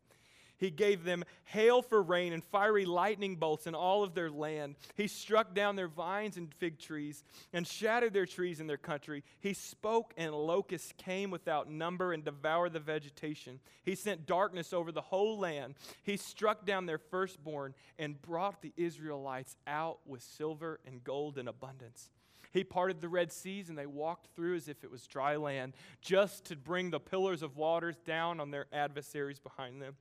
He 0.57 0.71
gave 0.71 1.03
them 1.03 1.23
hail 1.45 1.81
for 1.81 2.01
rain 2.01 2.33
and 2.33 2.43
fiery 2.43 2.85
lightning 2.85 3.35
bolts 3.35 3.67
in 3.67 3.75
all 3.75 4.03
of 4.03 4.13
their 4.13 4.29
land. 4.29 4.75
He 4.95 5.07
struck 5.07 5.53
down 5.53 5.75
their 5.75 5.87
vines 5.87 6.37
and 6.37 6.53
fig 6.55 6.79
trees 6.79 7.23
and 7.53 7.67
shattered 7.67 8.13
their 8.13 8.25
trees 8.25 8.59
in 8.59 8.67
their 8.67 8.77
country. 8.77 9.23
He 9.39 9.53
spoke, 9.53 10.13
and 10.17 10.33
locusts 10.33 10.93
came 10.97 11.29
without 11.29 11.69
number 11.69 12.11
and 12.11 12.23
devoured 12.23 12.73
the 12.73 12.79
vegetation. 12.79 13.59
He 13.83 13.95
sent 13.95 14.25
darkness 14.25 14.73
over 14.73 14.91
the 14.91 15.01
whole 15.01 15.37
land. 15.37 15.75
He 16.03 16.17
struck 16.17 16.65
down 16.65 16.85
their 16.85 16.97
firstborn 16.97 17.75
and 17.99 18.21
brought 18.21 18.61
the 18.61 18.73
Israelites 18.75 19.55
out 19.67 19.99
with 20.05 20.23
silver 20.23 20.79
and 20.85 21.03
gold 21.03 21.37
in 21.37 21.47
abundance. 21.47 22.09
He 22.51 22.63
parted 22.63 23.01
the 23.01 23.09
Red 23.09 23.31
Seas, 23.31 23.69
and 23.69 23.77
they 23.77 23.85
walked 23.85 24.27
through 24.35 24.55
as 24.55 24.67
if 24.67 24.83
it 24.83 24.89
was 24.89 25.05
dry 25.05 25.35
land, 25.35 25.75
just 26.01 26.45
to 26.45 26.55
bring 26.55 26.89
the 26.89 26.99
pillars 26.99 27.43
of 27.43 27.57
waters 27.57 27.97
down 28.05 28.39
on 28.39 28.51
their 28.51 28.65
adversaries 28.71 29.37
behind 29.37 29.81
them. 29.81 29.95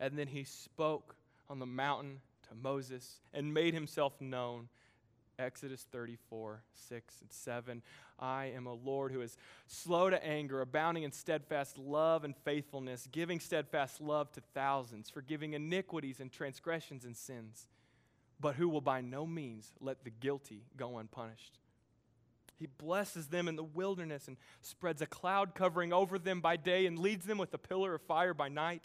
And 0.00 0.18
then 0.18 0.26
he 0.26 0.42
spoke 0.42 1.14
on 1.48 1.60
the 1.60 1.66
mountain 1.66 2.20
to 2.48 2.54
Moses 2.60 3.20
and 3.32 3.54
made 3.54 3.74
himself 3.74 4.20
known. 4.20 4.68
Exodus 5.38 5.86
34, 5.90 6.62
6 6.74 7.14
and 7.22 7.32
7. 7.32 7.82
I 8.18 8.46
am 8.46 8.66
a 8.66 8.74
Lord 8.74 9.12
who 9.12 9.22
is 9.22 9.38
slow 9.66 10.10
to 10.10 10.22
anger, 10.22 10.60
abounding 10.60 11.04
in 11.04 11.12
steadfast 11.12 11.78
love 11.78 12.24
and 12.24 12.36
faithfulness, 12.44 13.08
giving 13.10 13.40
steadfast 13.40 14.00
love 14.00 14.30
to 14.32 14.42
thousands, 14.52 15.08
forgiving 15.08 15.54
iniquities 15.54 16.20
and 16.20 16.30
transgressions 16.30 17.06
and 17.06 17.16
sins, 17.16 17.68
but 18.38 18.56
who 18.56 18.68
will 18.68 18.82
by 18.82 19.00
no 19.00 19.26
means 19.26 19.72
let 19.80 20.04
the 20.04 20.10
guilty 20.10 20.64
go 20.76 20.98
unpunished. 20.98 21.58
He 22.58 22.66
blesses 22.66 23.28
them 23.28 23.48
in 23.48 23.56
the 23.56 23.64
wilderness 23.64 24.28
and 24.28 24.36
spreads 24.60 25.00
a 25.00 25.06
cloud 25.06 25.54
covering 25.54 25.94
over 25.94 26.18
them 26.18 26.42
by 26.42 26.58
day 26.58 26.84
and 26.84 26.98
leads 26.98 27.24
them 27.24 27.38
with 27.38 27.54
a 27.54 27.58
pillar 27.58 27.94
of 27.94 28.02
fire 28.02 28.34
by 28.34 28.50
night. 28.50 28.84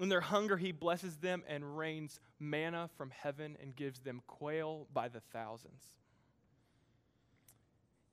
In 0.00 0.08
their 0.08 0.20
hunger, 0.20 0.56
he 0.56 0.72
blesses 0.72 1.16
them 1.18 1.42
and 1.46 1.76
rains 1.76 2.18
manna 2.40 2.88
from 2.96 3.10
heaven 3.10 3.56
and 3.60 3.76
gives 3.76 4.00
them 4.00 4.22
quail 4.26 4.86
by 4.92 5.08
the 5.08 5.20
thousands. 5.20 5.92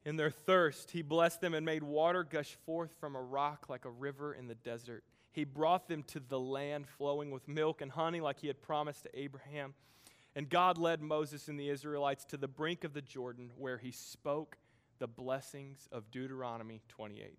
In 0.06 0.16
their 0.16 0.32
thirst, 0.32 0.92
he 0.92 1.02
blessed 1.02 1.42
them 1.42 1.54
and 1.54 1.66
made 1.66 1.84
water 1.84 2.24
gush 2.24 2.58
forth 2.66 2.92
from 3.00 3.16
a 3.16 3.22
rock 3.22 3.68
like 3.70 3.86
a 3.86 3.90
river 3.90 4.34
in 4.34 4.48
the 4.48 4.56
desert. 4.56 5.04
He 5.32 5.44
brought 5.44 5.88
them 5.88 6.04
to 6.04 6.20
the 6.20 6.40
land 6.40 6.88
flowing 6.88 7.32
with 7.32 7.48
milk 7.48 7.82
and 7.82 7.92
honey, 7.92 8.22
like 8.22 8.40
he 8.40 8.48
had 8.48 8.62
promised 8.62 9.04
to 9.04 9.20
Abraham. 9.20 9.74
And 10.36 10.50
God 10.50 10.78
led 10.78 11.02
Moses 11.02 11.48
and 11.48 11.60
the 11.60 11.70
Israelites 11.70 12.26
to 12.26 12.38
the 12.38 12.48
brink 12.48 12.84
of 12.84 12.94
the 12.94 13.02
Jordan, 13.02 13.52
where 13.58 13.78
he 13.78 13.92
spoke 13.92 14.58
the 15.00 15.08
blessings 15.08 15.88
of 15.92 16.12
Deuteronomy 16.12 16.82
28. 16.88 17.38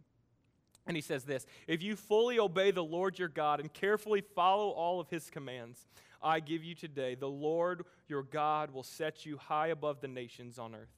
And 0.86 0.96
he 0.96 1.00
says 1.00 1.24
this 1.24 1.46
If 1.66 1.82
you 1.82 1.96
fully 1.96 2.38
obey 2.38 2.70
the 2.70 2.84
Lord 2.84 3.18
your 3.18 3.28
God 3.28 3.60
and 3.60 3.72
carefully 3.72 4.22
follow 4.34 4.70
all 4.70 5.00
of 5.00 5.08
his 5.08 5.30
commands, 5.30 5.86
I 6.22 6.40
give 6.40 6.64
you 6.64 6.74
today, 6.74 7.14
the 7.14 7.28
Lord 7.28 7.84
your 8.08 8.22
God 8.22 8.72
will 8.72 8.82
set 8.82 9.24
you 9.24 9.38
high 9.38 9.68
above 9.68 10.00
the 10.00 10.08
nations 10.08 10.58
on 10.58 10.74
earth. 10.74 10.90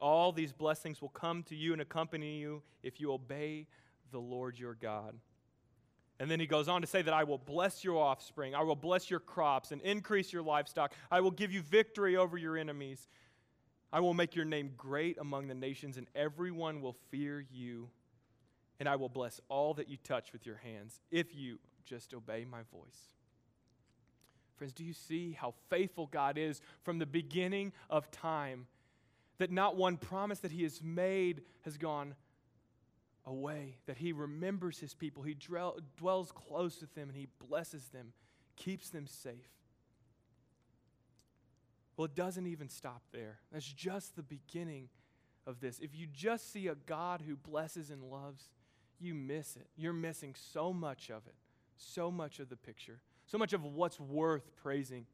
All 0.00 0.32
these 0.32 0.52
blessings 0.52 1.00
will 1.00 1.10
come 1.10 1.42
to 1.44 1.54
you 1.54 1.72
and 1.72 1.82
accompany 1.82 2.38
you 2.38 2.62
if 2.82 3.00
you 3.00 3.12
obey 3.12 3.66
the 4.10 4.18
Lord 4.18 4.58
your 4.58 4.74
God. 4.74 5.14
And 6.18 6.30
then 6.30 6.40
he 6.40 6.46
goes 6.46 6.68
on 6.68 6.80
to 6.82 6.86
say 6.86 7.00
that 7.02 7.14
I 7.14 7.24
will 7.24 7.38
bless 7.38 7.84
your 7.84 7.98
offspring, 8.02 8.54
I 8.54 8.62
will 8.62 8.76
bless 8.76 9.10
your 9.10 9.20
crops 9.20 9.72
and 9.72 9.80
increase 9.82 10.32
your 10.32 10.42
livestock. 10.42 10.92
I 11.10 11.20
will 11.20 11.30
give 11.30 11.52
you 11.52 11.62
victory 11.62 12.16
over 12.16 12.36
your 12.36 12.56
enemies. 12.56 13.08
I 13.92 14.00
will 14.00 14.14
make 14.14 14.36
your 14.36 14.44
name 14.44 14.72
great 14.76 15.18
among 15.18 15.48
the 15.48 15.54
nations, 15.54 15.96
and 15.96 16.06
everyone 16.14 16.80
will 16.80 16.96
fear 17.10 17.44
you 17.50 17.88
and 18.80 18.88
I 18.88 18.96
will 18.96 19.10
bless 19.10 19.40
all 19.48 19.74
that 19.74 19.88
you 19.88 19.98
touch 19.98 20.32
with 20.32 20.46
your 20.46 20.56
hands 20.56 20.98
if 21.10 21.36
you 21.36 21.58
just 21.84 22.14
obey 22.14 22.46
my 22.50 22.62
voice. 22.72 23.10
Friends, 24.56 24.72
do 24.72 24.84
you 24.84 24.94
see 24.94 25.32
how 25.32 25.54
faithful 25.68 26.06
God 26.06 26.36
is 26.36 26.60
from 26.82 26.98
the 26.98 27.06
beginning 27.06 27.72
of 27.88 28.10
time? 28.10 28.66
That 29.38 29.50
not 29.50 29.76
one 29.76 29.96
promise 29.96 30.40
that 30.40 30.50
He 30.50 30.64
has 30.64 30.82
made 30.82 31.42
has 31.62 31.76
gone 31.76 32.14
away, 33.26 33.76
that 33.86 33.98
He 33.98 34.12
remembers 34.12 34.78
His 34.78 34.94
people, 34.94 35.22
He 35.22 35.36
dwells 35.96 36.32
close 36.32 36.80
with 36.80 36.94
them, 36.94 37.08
and 37.08 37.16
He 37.16 37.28
blesses 37.48 37.88
them, 37.88 38.12
keeps 38.56 38.90
them 38.90 39.06
safe. 39.06 39.50
Well, 41.96 42.06
it 42.06 42.14
doesn't 42.14 42.46
even 42.46 42.70
stop 42.70 43.02
there. 43.12 43.40
That's 43.52 43.70
just 43.70 44.16
the 44.16 44.22
beginning 44.22 44.88
of 45.46 45.60
this. 45.60 45.78
If 45.80 45.94
you 45.94 46.06
just 46.06 46.50
see 46.50 46.68
a 46.68 46.74
God 46.74 47.22
who 47.26 47.36
blesses 47.36 47.90
and 47.90 48.02
loves, 48.02 48.48
you 49.00 49.14
miss 49.14 49.56
it. 49.56 49.66
You're 49.76 49.92
missing 49.92 50.34
so 50.52 50.72
much 50.72 51.10
of 51.10 51.26
it, 51.26 51.34
so 51.76 52.10
much 52.10 52.38
of 52.40 52.48
the 52.48 52.56
picture, 52.56 53.00
so 53.26 53.38
much 53.38 53.52
of 53.52 53.64
what's 53.64 53.98
worth 53.98 54.54
praising. 54.56 55.06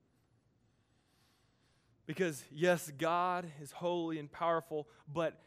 Because, 2.07 2.45
yes, 2.53 2.91
God 2.97 3.51
is 3.61 3.73
holy 3.73 4.19
and 4.19 4.31
powerful, 4.31 4.89
but 5.13 5.41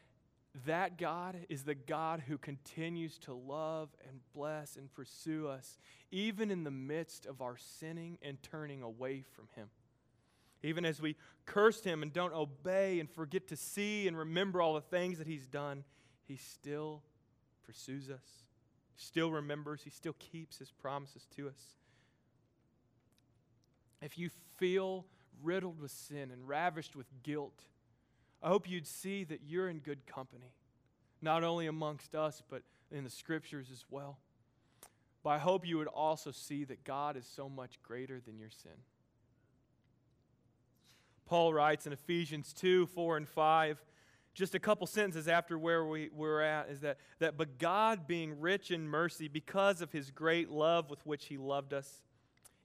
that 0.66 0.98
God 0.98 1.36
is 1.48 1.62
the 1.62 1.74
God 1.74 2.24
who 2.26 2.36
continues 2.36 3.18
to 3.18 3.32
love 3.32 3.88
and 4.08 4.20
bless 4.34 4.76
and 4.76 4.92
pursue 4.92 5.48
us, 5.48 5.78
even 6.10 6.50
in 6.50 6.64
the 6.64 6.70
midst 6.70 7.24
of 7.24 7.40
our 7.40 7.56
sinning 7.56 8.18
and 8.20 8.42
turning 8.42 8.82
away 8.82 9.24
from 9.34 9.48
Him. 9.54 9.68
Even 10.62 10.84
as 10.84 11.00
we 11.00 11.16
curse 11.46 11.82
him 11.82 12.02
and 12.02 12.12
don't 12.12 12.34
obey 12.34 13.00
and 13.00 13.10
forget 13.10 13.48
to 13.48 13.56
see 13.56 14.06
and 14.06 14.16
remember 14.16 14.60
all 14.60 14.74
the 14.74 14.80
things 14.80 15.18
that 15.18 15.26
he's 15.26 15.46
done, 15.46 15.84
he 16.26 16.36
still 16.36 17.02
pursues 17.70 18.10
us, 18.10 18.42
still 18.96 19.30
remembers, 19.30 19.82
he 19.84 19.90
still 19.90 20.16
keeps 20.18 20.58
his 20.58 20.72
promises 20.72 21.28
to 21.36 21.46
us. 21.46 21.76
If 24.02 24.18
you 24.18 24.28
feel 24.58 25.06
riddled 25.40 25.80
with 25.80 25.92
sin 25.92 26.32
and 26.32 26.48
ravished 26.48 26.96
with 26.96 27.06
guilt, 27.22 27.62
I 28.42 28.48
hope 28.48 28.68
you'd 28.68 28.88
see 28.88 29.22
that 29.22 29.42
you're 29.46 29.68
in 29.68 29.78
good 29.78 30.04
company, 30.04 30.52
not 31.22 31.44
only 31.44 31.68
amongst 31.68 32.16
us, 32.16 32.42
but 32.50 32.62
in 32.90 33.04
the 33.04 33.10
scriptures 33.10 33.68
as 33.70 33.84
well. 33.88 34.18
But 35.22 35.30
I 35.30 35.38
hope 35.38 35.64
you 35.64 35.78
would 35.78 35.86
also 35.86 36.32
see 36.32 36.64
that 36.64 36.82
God 36.82 37.16
is 37.16 37.24
so 37.24 37.48
much 37.48 37.80
greater 37.84 38.18
than 38.18 38.36
your 38.36 38.50
sin. 38.50 38.72
Paul 41.24 41.54
writes 41.54 41.86
in 41.86 41.92
Ephesians 41.92 42.52
2 42.52 42.86
4 42.86 43.18
and 43.18 43.28
5, 43.28 43.84
just 44.40 44.54
a 44.54 44.58
couple 44.58 44.86
sentences 44.86 45.28
after 45.28 45.58
where 45.58 45.84
we, 45.84 46.08
we're 46.12 46.40
at, 46.40 46.70
is 46.70 46.80
that, 46.80 46.96
that, 47.18 47.36
but 47.36 47.58
God, 47.58 48.08
being 48.08 48.40
rich 48.40 48.70
in 48.70 48.88
mercy, 48.88 49.28
because 49.28 49.82
of 49.82 49.92
his 49.92 50.10
great 50.10 50.50
love 50.50 50.88
with 50.88 51.04
which 51.04 51.26
he 51.26 51.36
loved 51.36 51.74
us, 51.74 52.00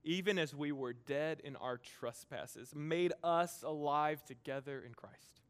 even 0.05 0.39
as 0.39 0.55
we 0.55 0.71
were 0.71 0.93
dead 0.93 1.41
in 1.43 1.57
our 1.57 1.77
trespasses, 1.77 2.73
made 2.73 3.11
us 3.23 3.61
alive 3.61 4.23
together 4.23 4.81
in 4.87 4.93
Christ. 4.93 5.41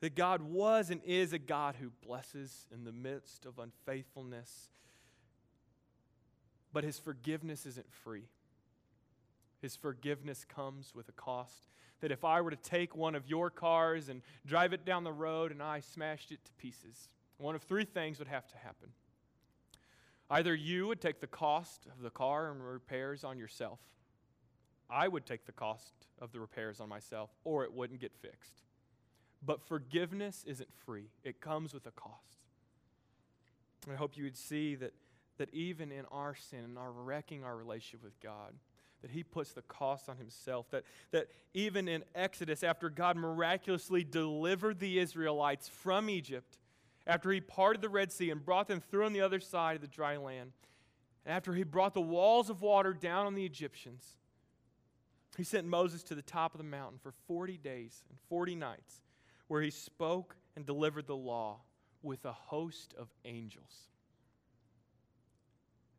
That 0.00 0.16
God 0.16 0.42
was 0.42 0.90
and 0.90 1.00
is 1.04 1.32
a 1.32 1.38
God 1.38 1.76
who 1.80 1.92
blesses 2.04 2.66
in 2.74 2.82
the 2.82 2.92
midst 2.92 3.46
of 3.46 3.60
unfaithfulness, 3.60 4.70
but 6.72 6.82
his 6.82 6.98
forgiveness 6.98 7.64
isn't 7.64 7.92
free. 7.92 8.26
His 9.62 9.76
forgiveness 9.76 10.44
comes 10.44 10.92
with 10.96 11.08
a 11.08 11.12
cost. 11.12 11.68
That 12.04 12.12
if 12.12 12.22
I 12.22 12.42
were 12.42 12.50
to 12.50 12.56
take 12.56 12.94
one 12.94 13.14
of 13.14 13.26
your 13.26 13.48
cars 13.48 14.10
and 14.10 14.20
drive 14.44 14.74
it 14.74 14.84
down 14.84 15.04
the 15.04 15.10
road 15.10 15.50
and 15.50 15.62
I 15.62 15.80
smashed 15.80 16.32
it 16.32 16.44
to 16.44 16.52
pieces, 16.58 17.08
one 17.38 17.54
of 17.54 17.62
three 17.62 17.86
things 17.86 18.18
would 18.18 18.28
have 18.28 18.46
to 18.48 18.58
happen. 18.58 18.90
Either 20.28 20.54
you 20.54 20.86
would 20.86 21.00
take 21.00 21.22
the 21.22 21.26
cost 21.26 21.86
of 21.86 22.02
the 22.02 22.10
car 22.10 22.50
and 22.50 22.62
repairs 22.62 23.24
on 23.24 23.38
yourself, 23.38 23.78
I 24.90 25.08
would 25.08 25.24
take 25.24 25.46
the 25.46 25.52
cost 25.52 25.94
of 26.20 26.30
the 26.30 26.40
repairs 26.40 26.78
on 26.78 26.90
myself, 26.90 27.30
or 27.42 27.64
it 27.64 27.72
wouldn't 27.72 28.02
get 28.02 28.12
fixed. 28.20 28.60
But 29.42 29.62
forgiveness 29.62 30.44
isn't 30.46 30.74
free, 30.84 31.08
it 31.24 31.40
comes 31.40 31.72
with 31.72 31.86
a 31.86 31.90
cost. 31.90 32.36
I 33.90 33.94
hope 33.94 34.14
you 34.18 34.24
would 34.24 34.36
see 34.36 34.74
that, 34.74 34.92
that 35.38 35.48
even 35.54 35.90
in 35.90 36.04
our 36.12 36.34
sin 36.34 36.64
and 36.64 36.76
our 36.76 36.92
wrecking 36.92 37.44
our 37.44 37.56
relationship 37.56 38.04
with 38.04 38.20
God, 38.20 38.52
that 39.04 39.10
he 39.10 39.22
puts 39.22 39.52
the 39.52 39.60
cost 39.60 40.08
on 40.08 40.16
himself. 40.16 40.70
That, 40.70 40.84
that 41.10 41.26
even 41.52 41.88
in 41.88 42.04
Exodus, 42.14 42.62
after 42.64 42.88
God 42.88 43.18
miraculously 43.18 44.02
delivered 44.02 44.78
the 44.78 44.98
Israelites 44.98 45.68
from 45.68 46.08
Egypt, 46.08 46.56
after 47.06 47.30
he 47.30 47.42
parted 47.42 47.82
the 47.82 47.90
Red 47.90 48.10
Sea 48.10 48.30
and 48.30 48.42
brought 48.42 48.66
them 48.66 48.80
through 48.80 49.04
on 49.04 49.12
the 49.12 49.20
other 49.20 49.40
side 49.40 49.76
of 49.76 49.82
the 49.82 49.88
dry 49.88 50.16
land, 50.16 50.52
and 51.26 51.36
after 51.36 51.52
he 51.52 51.64
brought 51.64 51.92
the 51.92 52.00
walls 52.00 52.48
of 52.48 52.62
water 52.62 52.94
down 52.94 53.26
on 53.26 53.34
the 53.34 53.44
Egyptians, 53.44 54.16
he 55.36 55.44
sent 55.44 55.66
Moses 55.66 56.02
to 56.04 56.14
the 56.14 56.22
top 56.22 56.54
of 56.54 56.58
the 56.58 56.64
mountain 56.64 56.98
for 57.02 57.12
40 57.26 57.58
days 57.58 58.04
and 58.08 58.18
40 58.30 58.54
nights, 58.54 59.02
where 59.48 59.60
he 59.60 59.68
spoke 59.68 60.34
and 60.56 60.64
delivered 60.64 61.06
the 61.06 61.14
law 61.14 61.60
with 62.02 62.24
a 62.24 62.32
host 62.32 62.94
of 62.98 63.08
angels. 63.26 63.90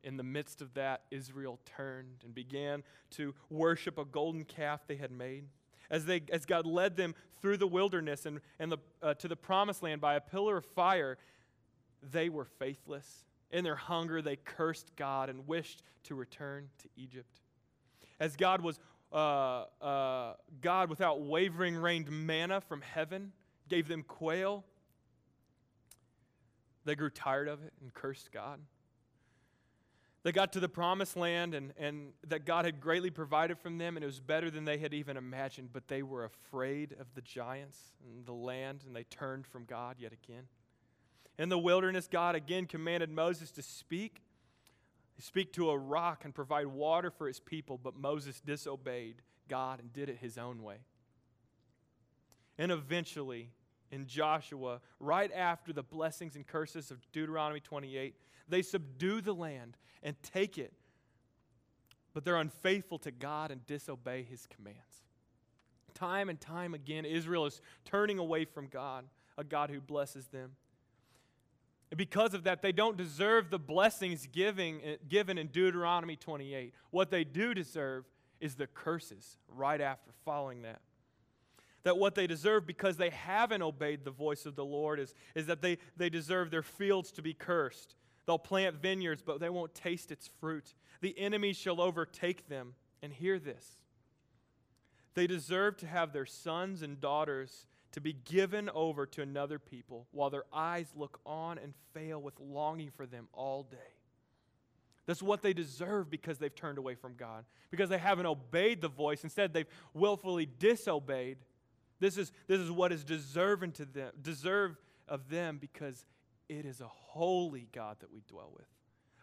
In 0.05 0.15
the 0.15 0.23
midst 0.23 0.61
of 0.61 0.73
that, 0.75 1.01
Israel 1.11 1.59
turned 1.65 2.21
and 2.23 2.33
began 2.33 2.83
to 3.11 3.35
worship 3.49 3.97
a 3.97 4.05
golden 4.05 4.45
calf 4.45 4.87
they 4.87 4.95
had 4.95 5.11
made 5.11 5.45
as, 5.89 6.05
they, 6.05 6.21
as 6.31 6.45
God 6.45 6.65
led 6.65 6.95
them 6.95 7.15
through 7.41 7.57
the 7.57 7.67
wilderness 7.67 8.25
and, 8.25 8.39
and 8.59 8.71
the, 8.71 8.77
uh, 9.01 9.13
to 9.15 9.27
the 9.27 9.35
promised 9.35 9.83
land 9.83 10.01
by 10.01 10.15
a 10.15 10.21
pillar 10.21 10.57
of 10.57 10.65
fire, 10.65 11.17
they 12.11 12.29
were 12.29 12.45
faithless. 12.45 13.25
In 13.51 13.63
their 13.63 13.75
hunger, 13.75 14.21
they 14.21 14.35
cursed 14.35 14.91
God 14.95 15.29
and 15.29 15.47
wished 15.47 15.83
to 16.05 16.15
return 16.15 16.69
to 16.79 16.89
Egypt. 16.95 17.41
As 18.19 18.35
God 18.35 18.61
was, 18.61 18.79
uh, 19.11 19.65
uh, 19.81 20.33
God 20.61 20.89
without 20.89 21.21
wavering 21.21 21.75
rained 21.75 22.09
manna 22.09 22.61
from 22.61 22.81
heaven, 22.81 23.31
gave 23.69 23.87
them 23.87 24.03
quail, 24.03 24.63
they 26.83 26.95
grew 26.95 27.09
tired 27.09 27.47
of 27.47 27.63
it 27.63 27.73
and 27.81 27.93
cursed 27.93 28.31
God. 28.31 28.59
They 30.25 30.31
got 30.31 30.53
to 30.53 30.59
the 30.59 30.67
promised 30.67 31.15
land 31.15 31.53
and, 31.53 31.71
and 31.77 32.07
that 32.27 32.45
God 32.47 32.65
had 32.65 32.81
greatly 32.81 33.11
provided 33.11 33.59
from 33.59 33.77
them, 33.77 33.95
and 33.95 34.03
it 34.03 34.07
was 34.07 34.19
better 34.19 34.49
than 34.49 34.65
they 34.65 34.79
had 34.79 34.91
even 34.91 35.17
imagined, 35.17 35.69
but 35.71 35.87
they 35.87 36.01
were 36.01 36.23
afraid 36.23 36.95
of 36.99 37.05
the 37.13 37.21
giants 37.21 37.77
and 38.03 38.25
the 38.25 38.33
land, 38.33 38.83
and 38.87 38.95
they 38.95 39.03
turned 39.03 39.45
from 39.45 39.65
God 39.65 39.97
yet 39.99 40.13
again. 40.13 40.45
In 41.37 41.49
the 41.49 41.59
wilderness, 41.59 42.07
God 42.11 42.33
again 42.33 42.65
commanded 42.65 43.11
Moses 43.11 43.51
to 43.51 43.61
speak, 43.61 44.23
speak 45.19 45.53
to 45.53 45.69
a 45.69 45.77
rock 45.77 46.25
and 46.25 46.33
provide 46.33 46.65
water 46.65 47.11
for 47.11 47.27
his 47.27 47.39
people, 47.39 47.77
but 47.77 47.95
Moses 47.95 48.41
disobeyed 48.41 49.21
God 49.47 49.79
and 49.79 49.93
did 49.93 50.09
it 50.09 50.17
his 50.17 50.39
own 50.39 50.63
way. 50.63 50.77
And 52.57 52.71
eventually, 52.71 53.51
in 53.95 54.05
Joshua, 54.05 54.81
right 54.99 55.31
after 55.33 55.73
the 55.73 55.81
blessings 55.81 56.35
and 56.35 56.45
curses 56.45 56.91
of 56.91 56.99
Deuteronomy 57.11 57.61
28, 57.61 58.15
they 58.47 58.61
subdue 58.61 59.21
the 59.21 59.33
land 59.33 59.77
and 60.03 60.15
take 60.21 60.57
it, 60.57 60.73
but 62.13 62.23
they're 62.23 62.35
unfaithful 62.35 62.99
to 62.99 63.11
God 63.11 63.49
and 63.49 63.65
disobey 63.65 64.23
his 64.23 64.47
commands. 64.47 64.79
Time 65.95 66.29
and 66.29 66.39
time 66.39 66.73
again, 66.73 67.05
Israel 67.05 67.45
is 67.45 67.61
turning 67.85 68.19
away 68.19 68.45
from 68.45 68.67
God, 68.67 69.05
a 69.37 69.43
God 69.43 69.69
who 69.69 69.79
blesses 69.79 70.27
them. 70.27 70.51
And 71.89 71.97
because 71.97 72.33
of 72.33 72.43
that, 72.43 72.61
they 72.61 72.73
don't 72.73 72.97
deserve 72.97 73.49
the 73.49 73.59
blessings 73.59 74.27
giving, 74.27 74.81
eh, 74.83 74.95
given 75.07 75.37
in 75.37 75.47
Deuteronomy 75.47 76.17
28. 76.17 76.73
What 76.91 77.09
they 77.09 77.23
do 77.23 77.53
deserve 77.53 78.05
is 78.41 78.55
the 78.55 78.67
curses 78.67 79.37
right 79.47 79.79
after 79.79 80.11
following 80.25 80.63
that 80.63 80.81
that 81.85 81.97
what 81.97 82.15
they 82.15 82.27
deserve 82.27 82.65
because 82.65 82.97
they 82.97 83.11
haven't 83.11 83.61
obeyed 83.61 84.03
the 84.03 84.11
voice 84.11 84.45
of 84.45 84.55
the 84.55 84.65
Lord 84.65 84.99
is, 84.99 85.13
is 85.35 85.45
that 85.45 85.61
they, 85.61 85.77
they 85.95 86.09
deserve 86.09 86.49
their 86.51 86.63
fields 86.63 87.11
to 87.13 87.21
be 87.21 87.33
cursed. 87.33 87.95
They'll 88.25 88.39
plant 88.39 88.81
vineyards, 88.81 89.21
but 89.21 89.39
they 89.39 89.51
won't 89.51 89.73
taste 89.75 90.11
its 90.11 90.29
fruit. 90.41 90.73
The 91.01 91.17
enemy 91.17 91.53
shall 91.53 91.79
overtake 91.79 92.49
them. 92.49 92.73
And 93.03 93.13
hear 93.13 93.37
this 93.37 93.77
they 95.13 95.27
deserve 95.27 95.77
to 95.77 95.87
have 95.87 96.11
their 96.11 96.25
sons 96.25 96.81
and 96.81 96.99
daughters 96.99 97.67
to 97.91 98.01
be 98.01 98.13
given 98.13 98.67
over 98.73 99.05
to 99.05 99.21
another 99.21 99.59
people 99.59 100.07
while 100.11 100.31
their 100.31 100.45
eyes 100.51 100.87
look 100.95 101.19
on 101.23 101.59
and 101.59 101.73
fail 101.93 102.19
with 102.19 102.39
longing 102.39 102.89
for 102.97 103.05
them 103.05 103.27
all 103.31 103.61
day. 103.61 103.77
That's 105.05 105.21
what 105.21 105.43
they 105.43 105.53
deserve 105.53 106.09
because 106.09 106.39
they've 106.39 106.53
turned 106.53 106.79
away 106.79 106.95
from 106.95 107.13
God, 107.15 107.45
because 107.69 107.89
they 107.89 107.99
haven't 107.99 108.25
obeyed 108.25 108.81
the 108.81 108.89
voice. 108.89 109.23
Instead, 109.23 109.53
they've 109.53 109.69
willfully 109.93 110.47
disobeyed. 110.47 111.37
This 111.99 112.17
is, 112.17 112.31
this 112.47 112.59
is 112.59 112.71
what 112.71 112.91
is 112.91 113.03
deserving 113.03 113.73
to 113.73 113.85
them, 113.85 114.11
deserve 114.21 114.77
of 115.07 115.29
them 115.29 115.57
because 115.59 116.05
it 116.49 116.65
is 116.65 116.81
a 116.81 116.87
holy 116.87 117.67
God 117.73 117.97
that 117.99 118.11
we 118.11 118.21
dwell 118.27 118.51
with. 118.55 118.67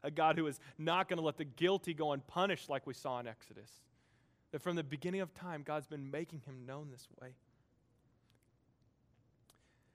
A 0.02 0.10
God 0.10 0.36
who 0.36 0.46
is 0.46 0.58
not 0.78 1.08
going 1.08 1.18
to 1.18 1.24
let 1.24 1.36
the 1.36 1.44
guilty 1.44 1.94
go 1.94 2.12
unpunished 2.12 2.68
like 2.68 2.86
we 2.86 2.94
saw 2.94 3.20
in 3.20 3.28
Exodus. 3.28 3.70
That 4.50 4.62
from 4.62 4.76
the 4.76 4.82
beginning 4.82 5.20
of 5.20 5.32
time, 5.32 5.62
God's 5.64 5.86
been 5.86 6.10
making 6.10 6.40
him 6.40 6.66
known 6.66 6.88
this 6.90 7.06
way. 7.20 7.34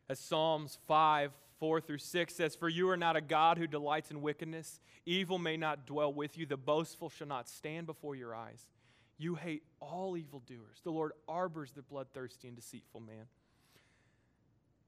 As 0.09 0.19
Psalms 0.19 0.77
5, 0.87 1.31
4 1.59 1.81
through 1.81 1.97
6 1.97 2.33
says, 2.33 2.55
For 2.55 2.69
you 2.69 2.89
are 2.89 2.97
not 2.97 3.15
a 3.15 3.21
God 3.21 3.57
who 3.57 3.67
delights 3.67 4.11
in 4.11 4.21
wickedness. 4.21 4.79
Evil 5.05 5.37
may 5.37 5.57
not 5.57 5.85
dwell 5.85 6.13
with 6.13 6.37
you. 6.37 6.45
The 6.45 6.57
boastful 6.57 7.09
shall 7.09 7.27
not 7.27 7.49
stand 7.49 7.87
before 7.87 8.15
your 8.15 8.33
eyes. 8.33 8.67
You 9.17 9.35
hate 9.35 9.63
all 9.79 10.15
evildoers. 10.15 10.79
The 10.83 10.91
Lord 10.91 11.11
arbors 11.27 11.71
the 11.71 11.81
bloodthirsty 11.81 12.47
and 12.47 12.55
deceitful 12.55 13.01
man. 13.01 13.25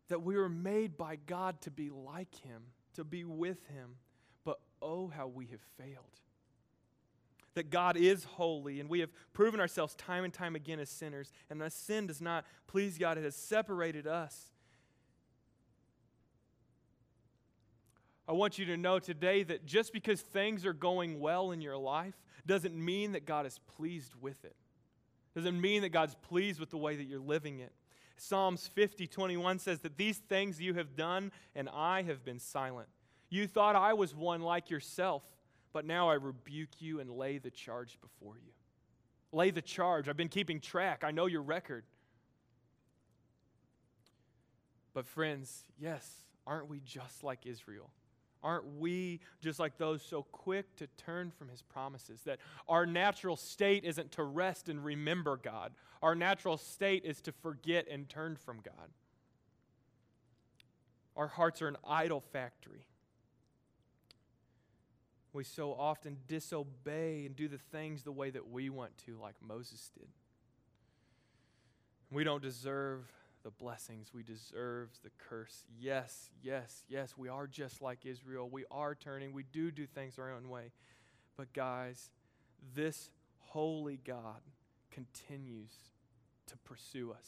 That 0.10 0.22
we 0.22 0.38
were 0.38 0.50
made 0.50 0.98
by 0.98 1.18
God 1.18 1.62
to 1.62 1.72
be 1.72 1.89
like 1.89 2.36
him, 2.44 2.63
to 2.96 3.04
be 3.04 3.24
with 3.24 3.65
him. 3.68 3.96
But 4.44 4.60
oh, 4.82 5.08
how 5.08 5.28
we 5.28 5.48
have 5.48 5.62
failed. 5.78 6.06
That 7.56 7.72
God 7.72 7.98
is 7.98 8.24
holy, 8.24 8.80
and 8.80 8.89
we 8.89 9.00
have 9.00 9.10
proven 9.34 9.60
ourselves 9.60 9.96
time 9.96 10.24
and 10.24 10.34
time 10.34 10.56
again 10.56 10.80
as 10.80 10.89
sinners. 10.89 11.32
And 11.50 11.60
that 11.62 11.74
sin 11.74 12.08
does 12.08 12.22
not 12.22 12.46
please 12.68 12.98
God, 12.98 13.18
it 13.18 13.24
has 13.24 13.36
separated 13.36 14.06
us. 14.06 14.52
I 18.28 18.34
want 18.34 18.60
you 18.60 18.65
to 18.68 18.78
know 18.78 19.00
today 19.00 19.42
that 19.42 19.65
just 19.65 19.92
because 19.92 20.22
things 20.22 20.63
are 20.63 20.74
going 20.74 21.20
well 21.20 21.50
in 21.50 21.62
your 21.62 21.78
life 21.78 22.13
doesn't 22.50 22.76
mean 22.76 23.12
that 23.12 23.28
God 23.28 23.46
is 23.46 23.60
pleased 23.78 24.16
with 24.20 24.44
it. 24.44 24.56
Doesn't 25.36 25.62
mean 25.62 25.84
that 25.84 25.90
God's 25.90 26.16
pleased 26.16 26.60
with 26.60 26.72
the 26.72 26.78
way 26.78 26.96
that 26.96 27.04
you're 27.04 27.20
living 27.20 27.60
it. 27.60 27.72
Psalms 28.18 28.68
50, 28.74 29.06
21 29.06 29.60
says 29.60 29.82
that 29.82 29.98
these 29.98 30.18
things 30.18 30.60
you 30.60 30.74
have 30.74 30.96
done, 30.96 31.32
and 31.56 31.70
I 31.70 32.02
have 32.02 32.26
been 32.26 32.40
silent. 32.40 32.90
You 33.30 33.46
thought 33.46 33.76
I 33.76 33.94
was 33.94 34.16
one 34.16 34.42
like 34.42 34.72
yourself, 34.72 35.22
but 35.74 35.86
now 35.86 36.10
I 36.10 36.16
rebuke 36.16 36.82
you 36.82 37.00
and 37.00 37.12
lay 37.12 37.38
the 37.38 37.52
charge 37.52 38.00
before 38.02 38.36
you. 38.36 38.52
Lay 39.32 39.52
the 39.52 39.62
charge. 39.62 40.10
I've 40.10 40.18
been 40.18 40.28
keeping 40.28 40.60
track. 40.60 41.04
I 41.06 41.12
know 41.12 41.28
your 41.28 41.44
record. 41.44 41.84
But, 44.96 45.06
friends, 45.06 45.66
yes, 45.80 46.12
aren't 46.48 46.68
we 46.68 46.80
just 46.80 47.24
like 47.24 47.46
Israel? 47.46 47.92
Aren't 48.41 48.80
we 48.80 49.19
just 49.41 49.60
like 49.60 49.78
those 49.78 50.02
so 50.02 50.23
quick 50.23 50.75
to 50.78 50.88
turn 50.97 51.32
from 51.32 51.49
his 51.49 51.62
promises? 51.62 52.21
That 52.25 52.39
our 52.67 52.86
natural 52.86 53.36
state 53.36 53.84
isn't 53.84 54.13
to 54.13 54.23
rest 54.23 54.69
and 54.69 54.84
remember 54.84 55.38
God, 55.38 55.73
our 56.02 56.15
natural 56.15 56.58
state 56.58 57.04
is 57.04 57.19
to 57.21 57.32
forget 57.32 57.88
and 57.89 58.08
turn 58.08 58.38
from 58.38 58.62
God. 58.63 58.89
Our 61.17 61.28
hearts 61.28 61.62
are 61.62 61.67
an 61.67 61.78
idol 61.86 62.21
factory. 62.21 62.86
We 65.34 65.43
so 65.43 65.73
often 65.73 66.17
disobey 66.28 67.25
and 67.25 67.36
do 67.36 67.47
the 67.47 67.58
things 67.58 68.04
the 68.04 68.12
way 68.12 68.30
that 68.30 68.49
we 68.49 68.69
want 68.69 68.97
to, 69.06 69.17
like 69.21 69.36
Moses 69.45 69.91
did. 69.93 70.08
We 72.10 72.23
don't 72.23 72.41
deserve 72.41 73.12
the 73.43 73.52
blessings, 73.52 74.13
we 74.13 74.23
deserve 74.23 74.89
the 75.04 75.12
curse. 75.17 75.63
Yes, 75.80 76.30
yes, 76.43 76.84
yes, 76.89 77.17
we 77.17 77.30
are 77.30 77.47
just 77.47 77.82
like 77.82 78.06
Israel. 78.06 78.49
We 78.49 78.65
are 78.69 78.95
turning, 78.95 79.34
we 79.34 79.43
do 79.43 79.71
do 79.71 79.86
things 79.86 80.19
our 80.19 80.32
own 80.32 80.49
way. 80.49 80.71
But, 81.38 81.54
guys, 81.54 82.10
this 82.75 83.12
holy 83.39 83.99
God 84.04 84.41
continues 84.91 85.71
to 86.47 86.58
pursue 86.58 87.12
us. 87.12 87.28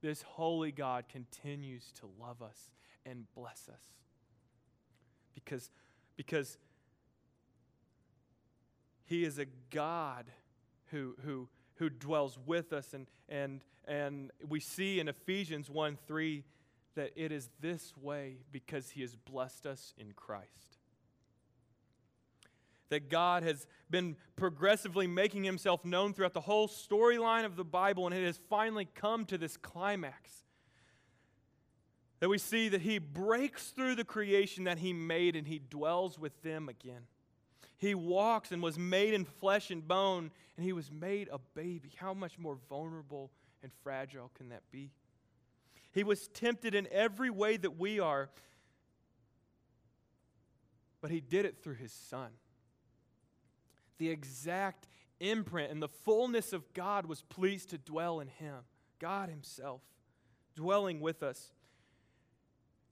This 0.00 0.22
holy 0.22 0.72
God 0.72 1.04
continues 1.08 1.92
to 2.00 2.08
love 2.20 2.42
us 2.42 2.70
and 3.04 3.26
bless 3.34 3.68
us. 3.68 3.82
Because, 5.34 5.70
because 6.16 6.58
He 9.04 9.24
is 9.24 9.38
a 9.38 9.46
God 9.70 10.26
who, 10.90 11.16
who, 11.24 11.48
who 11.76 11.88
dwells 11.90 12.38
with 12.46 12.72
us. 12.72 12.94
And, 12.94 13.06
and, 13.28 13.60
and 13.86 14.30
we 14.48 14.60
see 14.60 15.00
in 15.00 15.08
Ephesians 15.08 15.70
1 15.70 15.98
3 16.06 16.44
that 16.94 17.12
it 17.16 17.32
is 17.32 17.48
this 17.60 17.94
way 17.96 18.36
because 18.50 18.90
He 18.90 19.00
has 19.00 19.14
blessed 19.14 19.66
us 19.66 19.94
in 19.96 20.12
Christ. 20.12 20.78
That 22.90 23.08
God 23.08 23.42
has 23.42 23.66
been 23.90 24.16
progressively 24.36 25.06
making 25.06 25.44
Himself 25.44 25.84
known 25.84 26.12
throughout 26.12 26.34
the 26.34 26.40
whole 26.40 26.68
storyline 26.68 27.44
of 27.44 27.56
the 27.56 27.64
Bible, 27.64 28.06
and 28.06 28.14
it 28.14 28.24
has 28.24 28.38
finally 28.50 28.86
come 28.94 29.24
to 29.26 29.38
this 29.38 29.56
climax. 29.56 30.44
That 32.20 32.28
we 32.28 32.38
see 32.38 32.68
that 32.68 32.82
He 32.82 32.98
breaks 32.98 33.70
through 33.70 33.94
the 33.94 34.04
creation 34.04 34.64
that 34.64 34.78
He 34.78 34.92
made 34.92 35.36
and 35.36 35.46
He 35.46 35.58
dwells 35.58 36.18
with 36.18 36.42
them 36.42 36.68
again. 36.68 37.02
He 37.82 37.96
walks 37.96 38.52
and 38.52 38.62
was 38.62 38.78
made 38.78 39.12
in 39.12 39.24
flesh 39.24 39.72
and 39.72 39.86
bone, 39.88 40.30
and 40.56 40.64
he 40.64 40.72
was 40.72 40.88
made 40.92 41.28
a 41.32 41.40
baby. 41.56 41.90
How 41.96 42.14
much 42.14 42.38
more 42.38 42.56
vulnerable 42.68 43.32
and 43.60 43.72
fragile 43.82 44.30
can 44.36 44.50
that 44.50 44.62
be? 44.70 44.92
He 45.90 46.04
was 46.04 46.28
tempted 46.28 46.76
in 46.76 46.86
every 46.92 47.28
way 47.28 47.56
that 47.56 47.80
we 47.80 47.98
are, 47.98 48.30
but 51.00 51.10
he 51.10 51.20
did 51.20 51.44
it 51.44 51.60
through 51.60 51.74
his 51.74 51.92
son. 51.92 52.28
The 53.98 54.10
exact 54.10 54.86
imprint 55.18 55.72
and 55.72 55.82
the 55.82 55.88
fullness 55.88 56.52
of 56.52 56.72
God 56.74 57.06
was 57.06 57.22
pleased 57.22 57.70
to 57.70 57.78
dwell 57.78 58.20
in 58.20 58.28
him, 58.28 58.58
God 59.00 59.28
himself, 59.28 59.80
dwelling 60.54 61.00
with 61.00 61.24
us. 61.24 61.50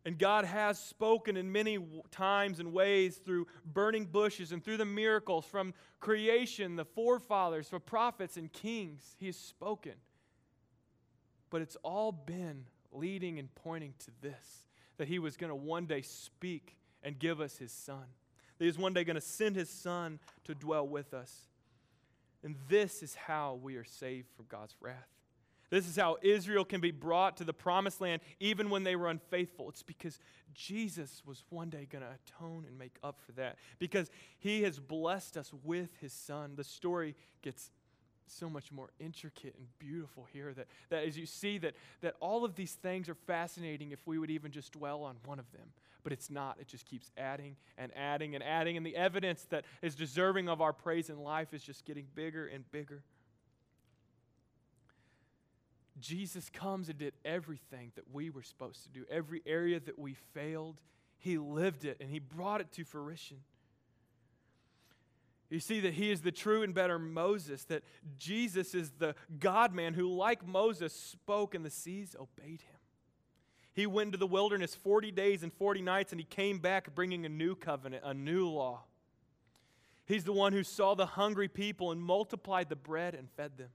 And 0.05 0.19
God 0.19 0.47
has 0.47 0.79
spoken 0.79 1.37
in 1.37 1.53
many 1.53 1.79
times 2.11 2.59
and 2.59 2.73
ways 2.73 3.17
through 3.17 3.47
burning 3.67 4.07
bushes 4.07 4.51
and 4.51 4.65
through 4.65 4.79
the 4.79 4.87
miracles 4.87 5.45
from 5.45 5.75
creation, 6.01 6.77
the 6.77 6.87
forefathers, 6.87 7.69
for 7.69 7.79
prophets 7.79 8.39
and 8.39 8.51
kings. 8.51 9.15
He 9.19 9.27
has 9.27 9.37
spoken. 9.37 9.93
But 11.51 11.61
it's 11.61 11.77
all 11.83 12.13
been 12.13 12.65
leading 12.93 13.39
and 13.39 13.55
pointing 13.55 13.95
to 13.99 14.11
this 14.23 14.67
that 14.97 15.09
He 15.09 15.19
was 15.19 15.37
going 15.37 15.51
to 15.51 15.57
one 15.57 15.87
day 15.87 16.03
speak 16.03 16.77
and 17.03 17.19
give 17.19 17.41
us 17.41 17.59
His 17.59 17.73
Son. 17.73 18.05
That 18.59 18.65
He 18.65 18.69
was 18.69 18.79
one 18.79 18.95
day 18.95 19.05
going 19.05 19.17
to 19.17 19.21
send 19.21 19.57
His 19.57 19.69
Son 19.69 20.19
to 20.45 20.55
dwell 20.55 20.87
with 20.89 21.13
us. 21.13 21.49
And 22.43 22.57
this 22.69 23.03
is 23.03 23.15
how 23.15 23.59
we 23.63 23.77
are 23.77 23.85
saved 23.85 24.29
from 24.35 24.47
God's 24.49 24.77
wrath. 24.81 25.09
This 25.71 25.89
is 25.89 25.97
how 25.97 26.17
Israel 26.21 26.65
can 26.65 26.81
be 26.81 26.91
brought 26.91 27.37
to 27.39 27.45
the 27.45 27.53
promised 27.53 28.01
land 28.01 28.21
even 28.41 28.71
when 28.71 28.83
they 28.83 28.97
were 28.97 29.09
unfaithful. 29.09 29.69
It's 29.69 29.85
because 29.85 30.19
Jesus 30.53 31.23
was 31.25 31.45
one 31.49 31.71
day 31.71 31.87
going 31.91 32.05
to 32.05 32.11
atone 32.11 32.65
and 32.67 32.77
make 32.77 32.97
up 33.03 33.21
for 33.25 33.33
that. 33.33 33.57
Because 33.79 34.11
he 34.39 34.63
has 34.65 34.81
blessed 34.81 35.37
us 35.37 35.53
with 35.65 35.91
his 36.01 36.13
son. 36.13 36.55
The 36.57 36.65
story 36.65 37.15
gets 37.43 37.71
so 38.27 38.49
much 38.49 38.71
more 38.71 38.91
intricate 38.99 39.55
and 39.57 39.67
beautiful 39.79 40.27
here 40.33 40.53
that, 40.55 40.67
that 40.89 41.05
as 41.05 41.17
you 41.19 41.27
see 41.27 41.59
that, 41.59 41.75
that 42.01 42.15
all 42.21 42.45
of 42.45 42.55
these 42.55 42.73
things 42.73 43.09
are 43.09 43.15
fascinating 43.15 43.93
if 43.93 44.07
we 44.07 44.19
would 44.19 44.31
even 44.31 44.53
just 44.53 44.73
dwell 44.73 45.03
on 45.03 45.17
one 45.25 45.39
of 45.39 45.51
them 45.53 45.69
but 46.03 46.13
it's 46.13 46.31
not 46.31 46.57
it 46.59 46.67
just 46.67 46.87
keeps 46.87 47.11
adding 47.19 47.57
and 47.77 47.93
adding 47.97 48.35
and 48.35 48.43
adding 48.43 48.77
and 48.77 48.87
the 48.87 48.97
evidence 48.97 49.47
that 49.51 49.65
is 49.83 49.95
deserving 49.95 50.49
of 50.49 50.61
our 50.61 50.73
praise 50.73 51.11
in 51.11 51.19
life 51.19 51.53
is 51.53 51.63
just 51.63 51.85
getting 51.85 52.07
bigger 52.15 52.47
and 52.47 52.71
bigger 52.71 53.03
Jesus 56.01 56.49
comes 56.51 56.89
and 56.89 56.99
did 56.99 57.15
everything 57.25 57.93
that 57.97 58.05
we 58.13 58.31
were 58.31 58.43
supposed 58.43 58.83
to 58.85 58.89
do, 58.89 59.05
every 59.11 59.43
area 59.47 59.81
that 59.81 59.99
we 59.99 60.15
failed. 60.35 60.81
He 61.19 61.39
lived 61.39 61.85
it 61.85 61.99
and 62.01 62.11
he 62.11 62.19
brought 62.19 62.61
it 62.61 62.73
to 62.73 62.85
fruition. 62.85 63.39
You 65.51 65.59
see 65.59 65.81
that 65.81 65.95
he 65.95 66.13
is 66.13 66.21
the 66.21 66.31
true 66.31 66.63
and 66.63 66.73
better 66.73 66.99
Moses, 66.99 67.65
that 67.65 67.83
Jesus 68.17 68.75
is 68.75 68.93
the 68.99 69.17
God 69.39 69.75
man 69.75 69.95
who, 69.95 70.15
like 70.15 70.47
Moses, 70.47 70.95
spoke 70.95 71.57
and 71.57 71.65
the 71.65 71.71
seas 71.71 72.15
obeyed 72.19 72.63
him. 72.63 72.79
He 73.73 73.87
went 73.87 74.09
into 74.09 74.19
the 74.19 74.27
wilderness 74.27 74.75
40 74.75 75.11
days 75.11 75.43
and 75.43 75.53
40 75.53 75.83
nights 75.83 76.13
and 76.13 76.21
he 76.21 76.25
came 76.25 76.59
back 76.59 76.95
bringing 76.95 77.27
a 77.27 77.29
new 77.29 77.55
covenant, 77.55 78.05
a 78.05 78.15
new 78.15 78.49
law. 78.49 78.85
He's 80.07 80.25
the 80.25 80.33
one 80.33 80.53
who 80.53 80.65
saw 80.65 80.95
the 80.95 81.07
hungry 81.07 81.49
people 81.49 81.93
and 81.93 82.03
multiplied 82.03 82.69
the 82.69 82.77
bread 82.77 83.15
and 83.15 83.29
fed 83.37 83.57
them. 83.59 83.71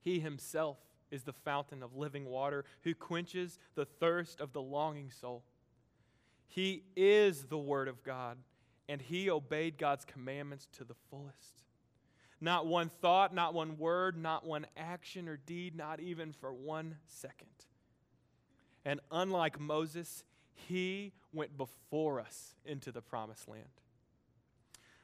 He 0.00 0.20
himself 0.20 0.78
is 1.10 1.22
the 1.22 1.32
fountain 1.32 1.82
of 1.82 1.96
living 1.96 2.26
water 2.26 2.64
who 2.82 2.94
quenches 2.94 3.58
the 3.74 3.84
thirst 3.84 4.40
of 4.40 4.52
the 4.52 4.62
longing 4.62 5.10
soul. 5.10 5.44
He 6.46 6.84
is 6.96 7.44
the 7.44 7.58
Word 7.58 7.88
of 7.88 8.02
God, 8.02 8.38
and 8.88 9.00
he 9.00 9.30
obeyed 9.30 9.78
God's 9.78 10.04
commandments 10.04 10.68
to 10.78 10.84
the 10.84 10.96
fullest. 11.10 11.62
Not 12.40 12.66
one 12.66 12.88
thought, 12.88 13.34
not 13.34 13.52
one 13.52 13.78
word, 13.78 14.16
not 14.16 14.46
one 14.46 14.66
action 14.76 15.28
or 15.28 15.36
deed, 15.36 15.74
not 15.76 15.98
even 16.00 16.32
for 16.32 16.52
one 16.52 16.96
second. 17.06 17.48
And 18.84 19.00
unlike 19.10 19.58
Moses, 19.58 20.22
he 20.54 21.12
went 21.32 21.56
before 21.56 22.20
us 22.20 22.54
into 22.64 22.92
the 22.92 23.02
promised 23.02 23.48
land. 23.48 23.64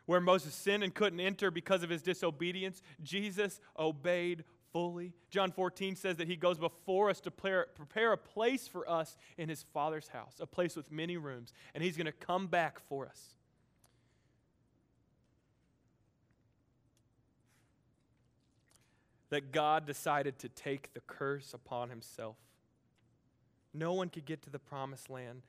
Where 0.06 0.20
Moses 0.20 0.54
sinned 0.54 0.84
and 0.84 0.94
couldn't 0.94 1.20
enter 1.20 1.50
because 1.50 1.82
of 1.82 1.90
his 1.90 2.02
disobedience, 2.02 2.82
Jesus 3.02 3.60
obeyed 3.78 4.44
fully. 4.74 5.14
John 5.30 5.52
14 5.52 5.94
says 5.96 6.16
that 6.16 6.28
he 6.28 6.36
goes 6.36 6.58
before 6.58 7.08
us 7.08 7.20
to 7.20 7.30
prepare 7.30 8.12
a 8.12 8.18
place 8.18 8.68
for 8.68 8.90
us 8.90 9.16
in 9.38 9.48
his 9.48 9.62
Father's 9.72 10.08
house, 10.08 10.34
a 10.40 10.46
place 10.46 10.74
with 10.76 10.90
many 10.90 11.16
rooms, 11.16 11.54
and 11.74 11.82
he's 11.82 11.96
going 11.96 12.06
to 12.06 12.12
come 12.12 12.48
back 12.48 12.80
for 12.80 13.06
us. 13.06 13.36
That 19.30 19.52
God 19.52 19.86
decided 19.86 20.38
to 20.40 20.48
take 20.48 20.92
the 20.92 21.00
curse 21.00 21.54
upon 21.54 21.88
himself. 21.88 22.36
No 23.72 23.92
one 23.92 24.08
could 24.08 24.26
get 24.26 24.42
to 24.42 24.50
the 24.50 24.58
promised 24.58 25.08
land. 25.08 25.42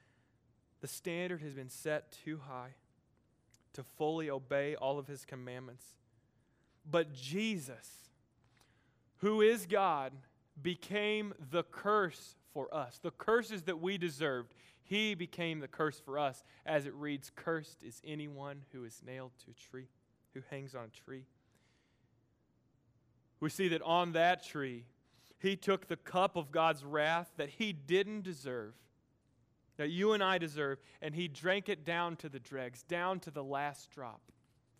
The 0.81 0.87
standard 0.87 1.41
has 1.41 1.53
been 1.53 1.69
set 1.69 2.15
too 2.23 2.41
high 2.47 2.75
to 3.73 3.83
fully 3.83 4.29
obey 4.29 4.75
all 4.75 4.99
of 4.99 5.07
his 5.07 5.25
commandments. 5.25 5.85
But 6.89 7.13
Jesus, 7.13 8.04
who 9.25 9.41
is 9.41 9.65
God, 9.65 10.13
became 10.61 11.33
the 11.49 11.63
curse 11.63 12.35
for 12.53 12.71
us. 12.71 12.99
The 13.01 13.09
curses 13.09 13.63
that 13.63 13.81
we 13.81 13.97
deserved, 13.97 14.53
he 14.83 15.15
became 15.15 15.61
the 15.61 15.67
curse 15.67 15.99
for 15.99 16.19
us. 16.19 16.43
As 16.63 16.85
it 16.85 16.93
reads, 16.93 17.31
Cursed 17.35 17.81
is 17.81 18.03
anyone 18.05 18.61
who 18.71 18.83
is 18.83 19.01
nailed 19.03 19.31
to 19.43 19.49
a 19.49 19.53
tree, 19.55 19.87
who 20.35 20.41
hangs 20.51 20.75
on 20.75 20.83
a 20.83 21.05
tree. 21.05 21.23
We 23.39 23.49
see 23.49 23.67
that 23.69 23.81
on 23.81 24.11
that 24.11 24.45
tree, 24.45 24.85
he 25.39 25.55
took 25.55 25.87
the 25.87 25.97
cup 25.97 26.35
of 26.35 26.51
God's 26.51 26.85
wrath 26.85 27.31
that 27.37 27.49
he 27.49 27.73
didn't 27.73 28.21
deserve, 28.21 28.75
that 29.77 29.89
you 29.89 30.13
and 30.13 30.23
I 30.23 30.37
deserve, 30.37 30.77
and 31.01 31.15
he 31.15 31.27
drank 31.27 31.67
it 31.67 31.83
down 31.83 32.15
to 32.17 32.29
the 32.29 32.39
dregs, 32.39 32.83
down 32.83 33.19
to 33.21 33.31
the 33.31 33.43
last 33.43 33.89
drop 33.89 34.21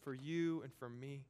for 0.04 0.14
you 0.14 0.62
and 0.62 0.72
for 0.72 0.88
me 0.88 1.26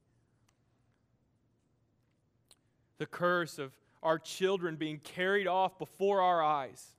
the 2.98 3.06
curse 3.06 3.58
of 3.58 3.76
our 4.02 4.18
children 4.18 4.76
being 4.76 4.98
carried 4.98 5.46
off 5.46 5.78
before 5.78 6.20
our 6.20 6.42
eyes 6.42 6.96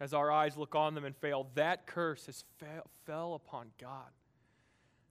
as 0.00 0.12
our 0.12 0.30
eyes 0.30 0.56
look 0.56 0.74
on 0.74 0.94
them 0.94 1.04
and 1.04 1.16
fail. 1.16 1.48
That 1.54 1.86
curse 1.86 2.26
has 2.26 2.44
fell, 2.58 2.90
fell 3.06 3.34
upon 3.34 3.68
God. 3.80 4.10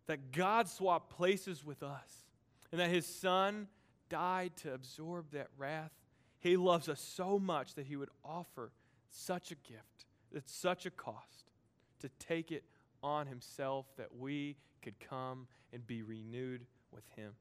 That 0.08 0.32
God 0.32 0.68
swapped 0.68 1.10
places 1.10 1.64
with 1.64 1.82
us. 1.82 2.26
and 2.72 2.80
that 2.80 2.90
his 2.90 3.06
son 3.06 3.68
died 4.10 4.52
to 4.58 4.74
absorb 4.74 5.30
that 5.32 5.48
wrath. 5.58 5.92
He 6.40 6.58
loves 6.58 6.90
us 6.90 7.00
so 7.00 7.38
much 7.38 7.76
that 7.76 7.86
he 7.86 7.96
would 7.96 8.10
offer 8.26 8.72
such 9.12 9.52
a 9.52 9.56
gift 9.56 10.06
at 10.36 10.50
such 10.50 10.88
a 10.88 10.90
cost 10.90 11.52
to 12.00 12.10
take 12.18 12.52
it 12.52 12.64
on 13.04 13.28
himself 13.28 13.86
that 13.98 14.16
we 14.18 14.58
could 14.82 15.00
come 15.00 15.48
and 15.72 15.86
be 15.86 16.02
renewed 16.02 16.66
with 16.92 17.04
him. 17.16 17.34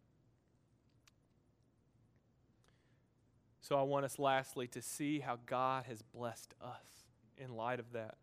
So 3.63 3.77
I 3.77 3.83
want 3.83 4.05
us 4.05 4.19
lastly 4.19 4.67
to 4.69 4.83
see 4.83 5.21
how 5.21 5.39
God 5.47 5.85
has 5.87 6.03
blessed 6.03 6.53
us 6.61 7.07
in 7.39 7.57
light 7.57 7.79
of 7.79 7.93
that. 7.93 8.17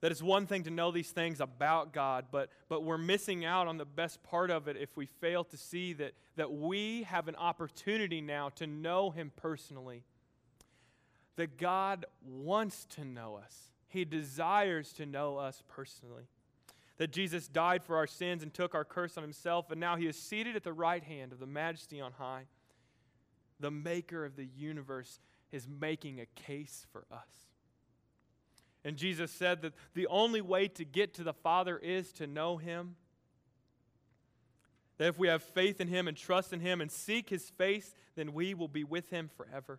That 0.00 0.10
it's 0.10 0.22
one 0.22 0.46
thing 0.46 0.64
to 0.64 0.70
know 0.70 0.90
these 0.90 1.10
things 1.10 1.40
about 1.40 1.92
God, 1.92 2.26
but, 2.32 2.50
but 2.68 2.82
we're 2.82 2.98
missing 2.98 3.44
out 3.44 3.68
on 3.68 3.78
the 3.78 3.84
best 3.84 4.22
part 4.24 4.50
of 4.50 4.66
it 4.66 4.76
if 4.76 4.96
we 4.96 5.06
fail 5.06 5.44
to 5.44 5.56
see 5.56 5.92
that, 5.94 6.12
that 6.36 6.52
we 6.52 7.04
have 7.04 7.28
an 7.28 7.36
opportunity 7.36 8.20
now 8.20 8.48
to 8.56 8.66
know 8.66 9.10
Him 9.10 9.32
personally. 9.36 10.02
That 11.36 11.58
God 11.58 12.06
wants 12.26 12.86
to 12.96 13.04
know 13.04 13.40
us, 13.42 13.70
He 13.86 14.04
desires 14.04 14.92
to 14.94 15.06
know 15.06 15.36
us 15.36 15.62
personally. 15.68 16.28
That 16.98 17.12
Jesus 17.12 17.48
died 17.48 17.82
for 17.82 17.96
our 17.96 18.06
sins 18.06 18.42
and 18.42 18.52
took 18.52 18.74
our 18.74 18.84
curse 18.84 19.16
on 19.16 19.22
Himself, 19.22 19.70
and 19.70 19.80
now 19.80 19.96
He 19.96 20.06
is 20.06 20.16
seated 20.16 20.56
at 20.56 20.64
the 20.64 20.72
right 20.72 21.02
hand 21.02 21.32
of 21.32 21.38
the 21.38 21.46
Majesty 21.46 22.00
on 22.00 22.12
high. 22.12 22.44
The 23.60 23.70
Maker 23.70 24.24
of 24.24 24.36
the 24.36 24.46
universe 24.56 25.20
is 25.50 25.66
making 25.66 26.20
a 26.20 26.26
case 26.26 26.86
for 26.92 27.04
us. 27.10 27.46
And 28.84 28.96
Jesus 28.96 29.30
said 29.30 29.62
that 29.62 29.74
the 29.94 30.06
only 30.06 30.40
way 30.40 30.68
to 30.68 30.84
get 30.84 31.14
to 31.14 31.24
the 31.24 31.32
Father 31.32 31.78
is 31.78 32.12
to 32.14 32.26
know 32.26 32.56
Him. 32.56 32.96
That 34.98 35.08
if 35.08 35.18
we 35.18 35.28
have 35.28 35.42
faith 35.42 35.80
in 35.80 35.88
Him 35.88 36.08
and 36.08 36.16
trust 36.16 36.52
in 36.52 36.60
Him 36.60 36.80
and 36.80 36.90
seek 36.90 37.30
His 37.30 37.50
face, 37.50 37.94
then 38.16 38.32
we 38.32 38.54
will 38.54 38.68
be 38.68 38.84
with 38.84 39.10
Him 39.10 39.30
forever. 39.36 39.78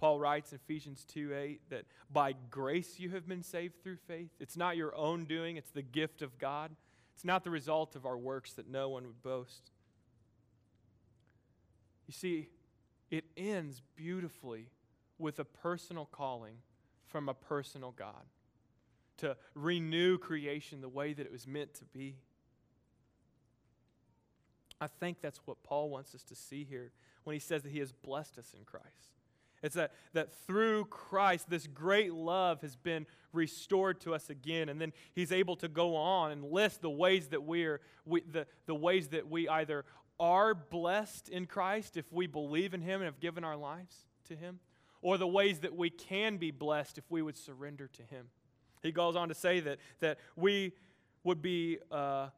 Paul 0.00 0.18
writes 0.18 0.52
in 0.52 0.58
Ephesians 0.64 1.04
2 1.12 1.34
8 1.34 1.60
that 1.68 1.84
by 2.10 2.34
grace 2.50 2.98
you 2.98 3.10
have 3.10 3.28
been 3.28 3.42
saved 3.42 3.82
through 3.82 3.98
faith. 4.08 4.30
It's 4.40 4.56
not 4.56 4.78
your 4.78 4.96
own 4.96 5.26
doing, 5.26 5.58
it's 5.58 5.70
the 5.70 5.82
gift 5.82 6.22
of 6.22 6.38
God. 6.38 6.70
It's 7.14 7.24
not 7.24 7.44
the 7.44 7.50
result 7.50 7.96
of 7.96 8.06
our 8.06 8.16
works 8.16 8.54
that 8.54 8.66
no 8.66 8.88
one 8.88 9.06
would 9.06 9.22
boast. 9.22 9.72
You 12.06 12.14
see, 12.14 12.48
it 13.10 13.24
ends 13.36 13.82
beautifully 13.94 14.70
with 15.18 15.38
a 15.38 15.44
personal 15.44 16.08
calling 16.10 16.56
from 17.06 17.28
a 17.28 17.34
personal 17.34 17.90
God, 17.90 18.24
to 19.18 19.36
renew 19.54 20.16
creation 20.16 20.80
the 20.80 20.88
way 20.88 21.12
that 21.12 21.26
it 21.26 21.30
was 21.30 21.46
meant 21.46 21.74
to 21.74 21.84
be. 21.84 22.16
I 24.80 24.86
think 24.86 25.20
that's 25.20 25.40
what 25.44 25.62
Paul 25.62 25.90
wants 25.90 26.14
us 26.14 26.22
to 26.22 26.34
see 26.34 26.64
here 26.64 26.90
when 27.24 27.34
he 27.34 27.40
says 27.40 27.64
that 27.64 27.72
he 27.72 27.80
has 27.80 27.92
blessed 27.92 28.38
us 28.38 28.54
in 28.56 28.64
Christ. 28.64 29.19
It's 29.62 29.74
that, 29.74 29.92
that 30.14 30.32
through 30.46 30.86
Christ, 30.86 31.50
this 31.50 31.66
great 31.66 32.12
love 32.12 32.62
has 32.62 32.76
been 32.76 33.06
restored 33.32 34.00
to 34.02 34.14
us 34.14 34.30
again. 34.30 34.68
And 34.68 34.80
then 34.80 34.92
he's 35.14 35.32
able 35.32 35.56
to 35.56 35.68
go 35.68 35.96
on 35.96 36.32
and 36.32 36.44
list 36.44 36.82
the 36.82 36.90
ways 36.90 37.28
that 37.28 37.42
we're, 37.42 37.80
we, 38.04 38.22
the, 38.22 38.46
the 38.66 38.74
ways 38.74 39.08
that 39.08 39.28
we 39.28 39.48
either 39.48 39.84
are 40.18 40.54
blessed 40.54 41.28
in 41.28 41.46
Christ 41.46 41.96
if 41.96 42.10
we 42.12 42.26
believe 42.26 42.74
in 42.74 42.80
him 42.80 43.00
and 43.00 43.04
have 43.04 43.20
given 43.20 43.44
our 43.44 43.56
lives 43.56 44.06
to 44.28 44.36
him, 44.36 44.60
or 45.02 45.18
the 45.18 45.26
ways 45.26 45.60
that 45.60 45.74
we 45.74 45.90
can 45.90 46.36
be 46.36 46.50
blessed 46.50 46.98
if 46.98 47.04
we 47.10 47.22
would 47.22 47.36
surrender 47.36 47.88
to 47.88 48.02
Him. 48.02 48.26
He 48.82 48.92
goes 48.92 49.16
on 49.16 49.28
to 49.28 49.34
say 49.34 49.60
that, 49.60 49.78
that 50.00 50.18
we 50.36 50.72
would 51.24 51.42
be 51.42 51.78
uh, 51.90 52.28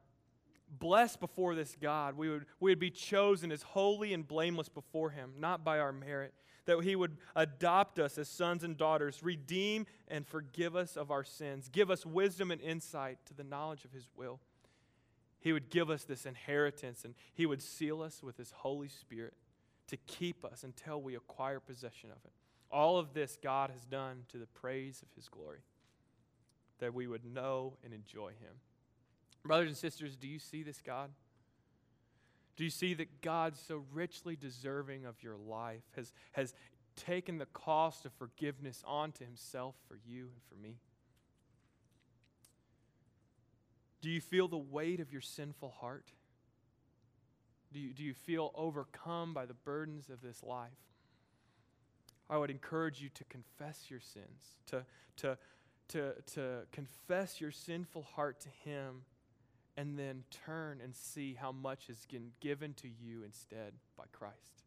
blessed 0.79 1.21
before 1.21 1.55
this 1.55 1.77
God. 1.81 2.17
We 2.17 2.29
would, 2.29 2.47
we 2.61 2.71
would 2.71 2.79
be 2.79 2.91
chosen 2.91 3.53
as 3.53 3.63
holy 3.63 4.13
and 4.13 4.27
blameless 4.27 4.69
before 4.69 5.11
Him, 5.11 5.33
not 5.39 5.65
by 5.65 5.79
our 5.79 5.93
merit. 5.93 6.35
That 6.67 6.83
He 6.83 6.95
would 6.97 7.17
adopt 7.35 7.99
us 7.99 8.19
as 8.19 8.29
sons 8.29 8.63
and 8.65 8.77
daughters, 8.77 9.23
redeem 9.23 9.87
and 10.09 10.27
forgive 10.27 10.77
us 10.77 10.97
of 10.97 11.11
our 11.11 11.25
sins, 11.25 11.69
give 11.71 11.91
us 11.91 12.07
wisdom 12.07 12.51
and 12.51 12.61
insight 12.61 13.19
to 13.27 13.35
the 13.35 13.45
knowledge 13.45 13.85
of 13.85 13.93
His 13.93 14.09
will. 14.17 14.41
He 15.41 15.53
would 15.53 15.71
give 15.71 15.91
us 15.91 16.05
this 16.05 16.25
inheritance, 16.25 17.05
and 17.05 17.15
He 17.35 17.47
would 17.47 17.63
seal 17.63 18.01
us 18.01 18.23
with 18.23 18.37
His 18.37 18.53
Holy 18.53 18.89
Spirit 18.89 19.35
to 19.89 19.97
keep 20.07 20.45
us 20.45 20.63
until 20.63 21.03
we 21.03 21.17
acquire 21.17 21.61
possession 21.61 22.11
of 22.11 22.19
it. 22.25 22.33
All 22.71 22.99
of 22.99 23.13
this 23.13 23.37
God 23.43 23.71
has 23.71 23.85
done 23.85 24.23
to 24.31 24.39
the 24.39 24.47
praise 24.47 25.03
of 25.03 25.09
his 25.15 25.29
glory, 25.29 25.61
that 26.79 26.95
we 26.95 27.07
would 27.07 27.25
know 27.27 27.75
and 27.85 27.93
enjoy 27.93 28.29
him. 28.29 28.55
Brothers 29.45 29.69
and 29.69 29.77
sisters, 29.77 30.17
do 30.17 30.27
you 30.27 30.39
see 30.39 30.63
this 30.63 30.81
God? 30.81 31.11
Do 32.57 32.65
you 32.65 32.71
see 32.71 32.95
that 32.95 33.23
God, 33.23 33.57
so 33.57 33.85
richly 33.93 34.37
deserving 34.37 35.07
of 35.07 35.23
your 35.23 35.37
life, 35.37 35.83
has, 35.97 36.13
has 36.33 36.55
taken 36.97 37.39
the 37.39 37.47
cost 37.47 38.05
of 38.05 38.13
forgiveness 38.13 38.83
onto 38.87 39.25
himself 39.25 39.75
for 39.89 39.99
you 40.07 40.25
and 40.25 40.43
for 40.49 40.57
me? 40.57 40.77
Do 44.03 44.11
you 44.11 44.21
feel 44.21 44.49
the 44.49 44.59
weight 44.59 45.01
of 45.01 45.13
your 45.13 45.21
sinful 45.21 45.71
heart? 45.81 46.13
Do 47.73 47.81
you, 47.81 47.95
do 47.95 48.03
you 48.03 48.13
feel 48.13 48.53
overcome 48.55 49.33
by 49.33 49.47
the 49.47 49.55
burdens 49.55 50.11
of 50.11 50.21
this 50.21 50.43
life? 50.43 50.71
I 52.29 52.37
would 52.37 52.51
encourage 52.51 53.01
you 53.01 53.09
to 53.11 53.25
confess 53.25 53.87
your 53.89 54.01
sins, 54.01 54.57
to, 54.67 54.85
to, 55.19 55.39
to, 55.89 56.15
to 56.35 56.63
confess 56.73 57.41
your 57.41 57.51
sinful 57.51 58.03
heart 58.03 58.41
to 58.41 58.49
Him, 58.49 59.03
and 59.77 59.99
then 59.99 60.25
turn 60.45 60.81
and 60.83 60.95
see 60.95 61.35
how 61.35 61.53
much 61.53 61.87
has 61.87 62.05
been 62.11 62.31
given 62.41 62.75
to 62.75 62.89
you 62.89 63.23
instead 63.25 63.73
by 63.97 64.05
Christ. 64.13 64.65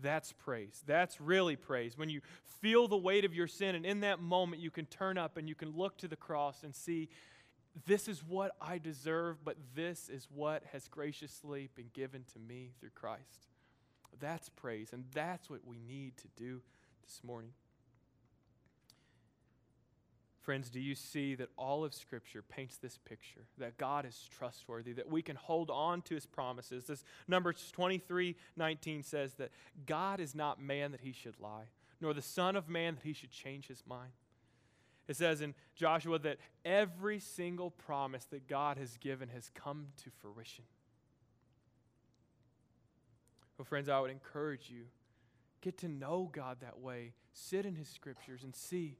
That's 0.00 0.32
praise. 0.32 0.82
That's 0.86 1.20
really 1.20 1.56
praise. 1.56 1.96
When 1.96 2.10
you 2.10 2.20
feel 2.60 2.86
the 2.86 2.96
weight 2.96 3.24
of 3.24 3.34
your 3.34 3.48
sin, 3.48 3.74
and 3.74 3.86
in 3.86 4.00
that 4.00 4.20
moment 4.20 4.62
you 4.62 4.70
can 4.70 4.86
turn 4.86 5.18
up 5.18 5.36
and 5.36 5.48
you 5.48 5.54
can 5.54 5.70
look 5.70 5.96
to 5.98 6.08
the 6.08 6.16
cross 6.16 6.62
and 6.62 6.74
see, 6.74 7.08
this 7.86 8.08
is 8.08 8.22
what 8.22 8.52
I 8.60 8.78
deserve, 8.78 9.44
but 9.44 9.56
this 9.74 10.08
is 10.08 10.28
what 10.32 10.62
has 10.72 10.88
graciously 10.88 11.68
been 11.74 11.90
given 11.92 12.24
to 12.32 12.38
me 12.38 12.72
through 12.78 12.90
Christ. 12.94 13.48
That's 14.18 14.48
praise, 14.48 14.90
and 14.92 15.04
that's 15.12 15.50
what 15.50 15.60
we 15.66 15.78
need 15.78 16.16
to 16.18 16.28
do 16.36 16.62
this 17.02 17.20
morning. 17.22 17.52
Friends, 20.46 20.70
do 20.70 20.78
you 20.78 20.94
see 20.94 21.34
that 21.34 21.48
all 21.58 21.84
of 21.84 21.92
Scripture 21.92 22.40
paints 22.40 22.76
this 22.76 22.98
picture 23.04 23.48
that 23.58 23.76
God 23.78 24.06
is 24.06 24.28
trustworthy, 24.38 24.92
that 24.92 25.10
we 25.10 25.20
can 25.20 25.34
hold 25.34 25.72
on 25.72 26.02
to 26.02 26.14
His 26.14 26.24
promises? 26.24 26.84
This 26.84 27.02
Numbers 27.26 27.68
23 27.72 28.36
19 28.56 29.02
says 29.02 29.34
that 29.34 29.50
God 29.86 30.20
is 30.20 30.36
not 30.36 30.62
man 30.62 30.92
that 30.92 31.00
he 31.00 31.10
should 31.10 31.40
lie, 31.40 31.64
nor 32.00 32.14
the 32.14 32.22
Son 32.22 32.54
of 32.54 32.68
Man 32.68 32.94
that 32.94 33.02
he 33.02 33.12
should 33.12 33.32
change 33.32 33.66
his 33.66 33.82
mind. 33.88 34.12
It 35.08 35.16
says 35.16 35.40
in 35.40 35.52
Joshua 35.74 36.20
that 36.20 36.38
every 36.64 37.18
single 37.18 37.72
promise 37.72 38.24
that 38.26 38.46
God 38.46 38.78
has 38.78 38.96
given 38.98 39.30
has 39.30 39.50
come 39.52 39.88
to 40.04 40.10
fruition. 40.10 40.64
Well, 43.58 43.64
friends, 43.64 43.88
I 43.88 43.98
would 43.98 44.12
encourage 44.12 44.70
you 44.70 44.84
Get 45.66 45.78
to 45.78 45.88
know 45.88 46.30
God 46.32 46.58
that 46.60 46.78
way. 46.78 47.12
Sit 47.32 47.66
in 47.66 47.74
His 47.74 47.88
scriptures 47.88 48.44
and 48.44 48.54
see. 48.54 48.96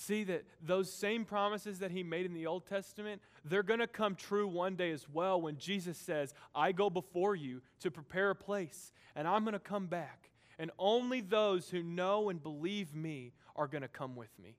See 0.00 0.22
that 0.24 0.44
those 0.64 0.92
same 0.92 1.24
promises 1.24 1.80
that 1.80 1.90
He 1.90 2.04
made 2.04 2.24
in 2.24 2.32
the 2.32 2.46
Old 2.46 2.66
Testament, 2.66 3.20
they're 3.44 3.64
going 3.64 3.80
to 3.80 3.88
come 3.88 4.14
true 4.14 4.46
one 4.46 4.76
day 4.76 4.92
as 4.92 5.08
well 5.08 5.40
when 5.40 5.58
Jesus 5.58 5.98
says, 5.98 6.34
I 6.54 6.70
go 6.70 6.88
before 6.88 7.34
you 7.34 7.62
to 7.80 7.90
prepare 7.90 8.30
a 8.30 8.34
place, 8.36 8.92
and 9.16 9.26
I'm 9.26 9.42
going 9.42 9.54
to 9.54 9.58
come 9.58 9.88
back. 9.88 10.30
And 10.56 10.70
only 10.78 11.20
those 11.20 11.68
who 11.68 11.82
know 11.82 12.28
and 12.28 12.40
believe 12.40 12.94
me 12.94 13.32
are 13.56 13.66
going 13.66 13.82
to 13.82 13.88
come 13.88 14.14
with 14.14 14.30
me. 14.40 14.54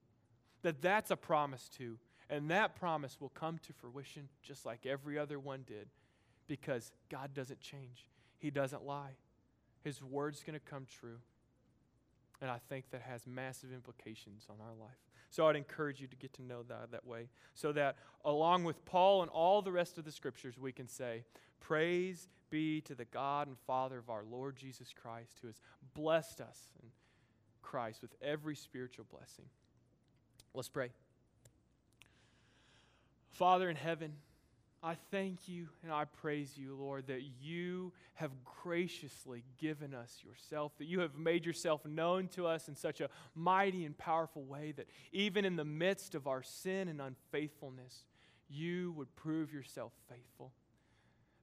That 0.60 0.82
that's 0.82 1.10
a 1.10 1.16
promise 1.16 1.70
too. 1.70 1.96
And 2.28 2.50
that 2.50 2.76
promise 2.76 3.18
will 3.18 3.30
come 3.30 3.56
to 3.66 3.72
fruition 3.72 4.28
just 4.42 4.66
like 4.66 4.84
every 4.84 5.18
other 5.18 5.38
one 5.38 5.64
did 5.66 5.88
because 6.48 6.92
God 7.08 7.32
doesn't 7.32 7.60
change, 7.60 8.06
He 8.38 8.50
doesn't 8.50 8.84
lie. 8.84 9.16
His 9.84 10.02
word's 10.02 10.42
going 10.42 10.60
to 10.60 10.70
come 10.70 10.86
true. 11.00 11.20
And 12.40 12.50
I 12.50 12.58
think 12.68 12.90
that 12.90 13.02
has 13.02 13.26
massive 13.26 13.72
implications 13.72 14.46
on 14.48 14.56
our 14.60 14.74
life. 14.74 14.96
So 15.30 15.46
I'd 15.46 15.56
encourage 15.56 16.00
you 16.00 16.08
to 16.08 16.16
get 16.16 16.32
to 16.34 16.42
know 16.42 16.62
that 16.64 16.90
that 16.90 17.06
way, 17.06 17.28
so 17.54 17.72
that 17.72 17.96
along 18.24 18.64
with 18.64 18.84
Paul 18.84 19.22
and 19.22 19.30
all 19.30 19.62
the 19.62 19.70
rest 19.70 19.98
of 19.98 20.04
the 20.04 20.10
scriptures, 20.10 20.58
we 20.58 20.72
can 20.72 20.88
say, 20.88 21.24
Praise 21.60 22.28
be 22.50 22.80
to 22.82 22.94
the 22.94 23.04
God 23.04 23.46
and 23.46 23.56
Father 23.58 23.98
of 23.98 24.10
our 24.10 24.24
Lord 24.24 24.56
Jesus 24.56 24.92
Christ, 24.92 25.38
who 25.40 25.46
has 25.46 25.60
blessed 25.94 26.40
us 26.40 26.58
in 26.82 26.88
Christ 27.62 28.02
with 28.02 28.14
every 28.20 28.56
spiritual 28.56 29.06
blessing. 29.10 29.44
Let's 30.52 30.68
pray. 30.68 30.90
Father 33.30 33.70
in 33.70 33.76
heaven, 33.76 34.14
I 34.82 34.96
thank 35.10 35.46
you 35.46 35.68
and 35.82 35.92
I 35.92 36.06
praise 36.06 36.56
you, 36.56 36.74
Lord, 36.74 37.08
that 37.08 37.20
you 37.42 37.92
have 38.14 38.30
graciously 38.62 39.44
given 39.58 39.92
us 39.92 40.22
yourself, 40.24 40.72
that 40.78 40.86
you 40.86 41.00
have 41.00 41.18
made 41.18 41.44
yourself 41.44 41.84
known 41.84 42.28
to 42.28 42.46
us 42.46 42.66
in 42.66 42.74
such 42.74 43.02
a 43.02 43.10
mighty 43.34 43.84
and 43.84 43.96
powerful 43.96 44.42
way 44.42 44.72
that 44.72 44.86
even 45.12 45.44
in 45.44 45.56
the 45.56 45.66
midst 45.66 46.14
of 46.14 46.26
our 46.26 46.42
sin 46.42 46.88
and 46.88 47.00
unfaithfulness, 47.00 48.06
you 48.48 48.92
would 48.92 49.14
prove 49.16 49.52
yourself 49.52 49.92
faithful. 50.08 50.52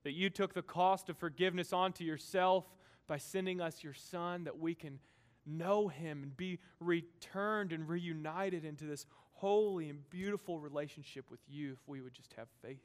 that 0.03 0.13
you 0.13 0.29
took 0.29 0.53
the 0.53 0.61
cost 0.61 1.09
of 1.09 1.17
forgiveness 1.17 1.73
onto 1.73 2.03
yourself 2.03 2.63
by 3.07 3.17
sending 3.17 3.59
us 3.59 3.83
your 3.83 3.93
Son, 3.93 4.45
that 4.45 4.57
we 4.57 4.73
can 4.73 4.99
know 5.45 5.89
him 5.89 6.23
and 6.23 6.37
be 6.37 6.59
returned 6.79 7.73
and 7.73 7.89
reunited 7.89 8.63
into 8.63 8.85
this 8.85 9.05
holy 9.33 9.89
and 9.89 10.09
beautiful 10.09 10.59
relationship 10.59 11.29
with 11.29 11.41
you 11.47 11.73
if 11.73 11.79
we 11.87 11.99
would 12.01 12.13
just 12.13 12.33
have 12.37 12.47
faith. 12.61 12.79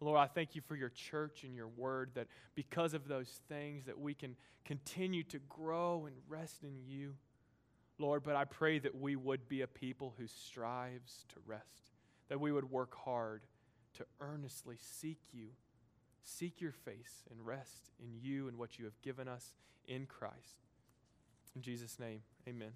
Lord, 0.00 0.20
I 0.20 0.26
thank 0.26 0.54
you 0.54 0.62
for 0.62 0.76
your 0.76 0.90
church 0.90 1.42
and 1.44 1.54
your 1.54 1.68
word 1.68 2.10
that 2.14 2.28
because 2.54 2.94
of 2.94 3.08
those 3.08 3.40
things 3.48 3.86
that 3.86 3.98
we 3.98 4.14
can 4.14 4.36
continue 4.64 5.24
to 5.24 5.38
grow 5.48 6.06
and 6.06 6.14
rest 6.28 6.62
in 6.62 6.78
you. 6.86 7.14
Lord, 7.98 8.22
but 8.22 8.36
I 8.36 8.44
pray 8.44 8.78
that 8.78 8.94
we 8.94 9.16
would 9.16 9.48
be 9.48 9.62
a 9.62 9.66
people 9.66 10.14
who 10.18 10.28
strives 10.28 11.24
to 11.30 11.36
rest, 11.46 11.96
that 12.28 12.40
we 12.40 12.52
would 12.52 12.70
work 12.70 12.94
hard 12.94 13.42
to 13.94 14.06
earnestly 14.20 14.76
seek 14.80 15.18
you, 15.32 15.48
seek 16.22 16.60
your 16.60 16.72
face 16.72 17.24
and 17.30 17.44
rest 17.44 17.90
in 18.00 18.14
you 18.20 18.46
and 18.46 18.56
what 18.56 18.78
you 18.78 18.84
have 18.84 19.00
given 19.02 19.26
us 19.26 19.52
in 19.88 20.06
Christ. 20.06 20.62
In 21.56 21.62
Jesus' 21.62 21.98
name, 21.98 22.20
amen. 22.48 22.72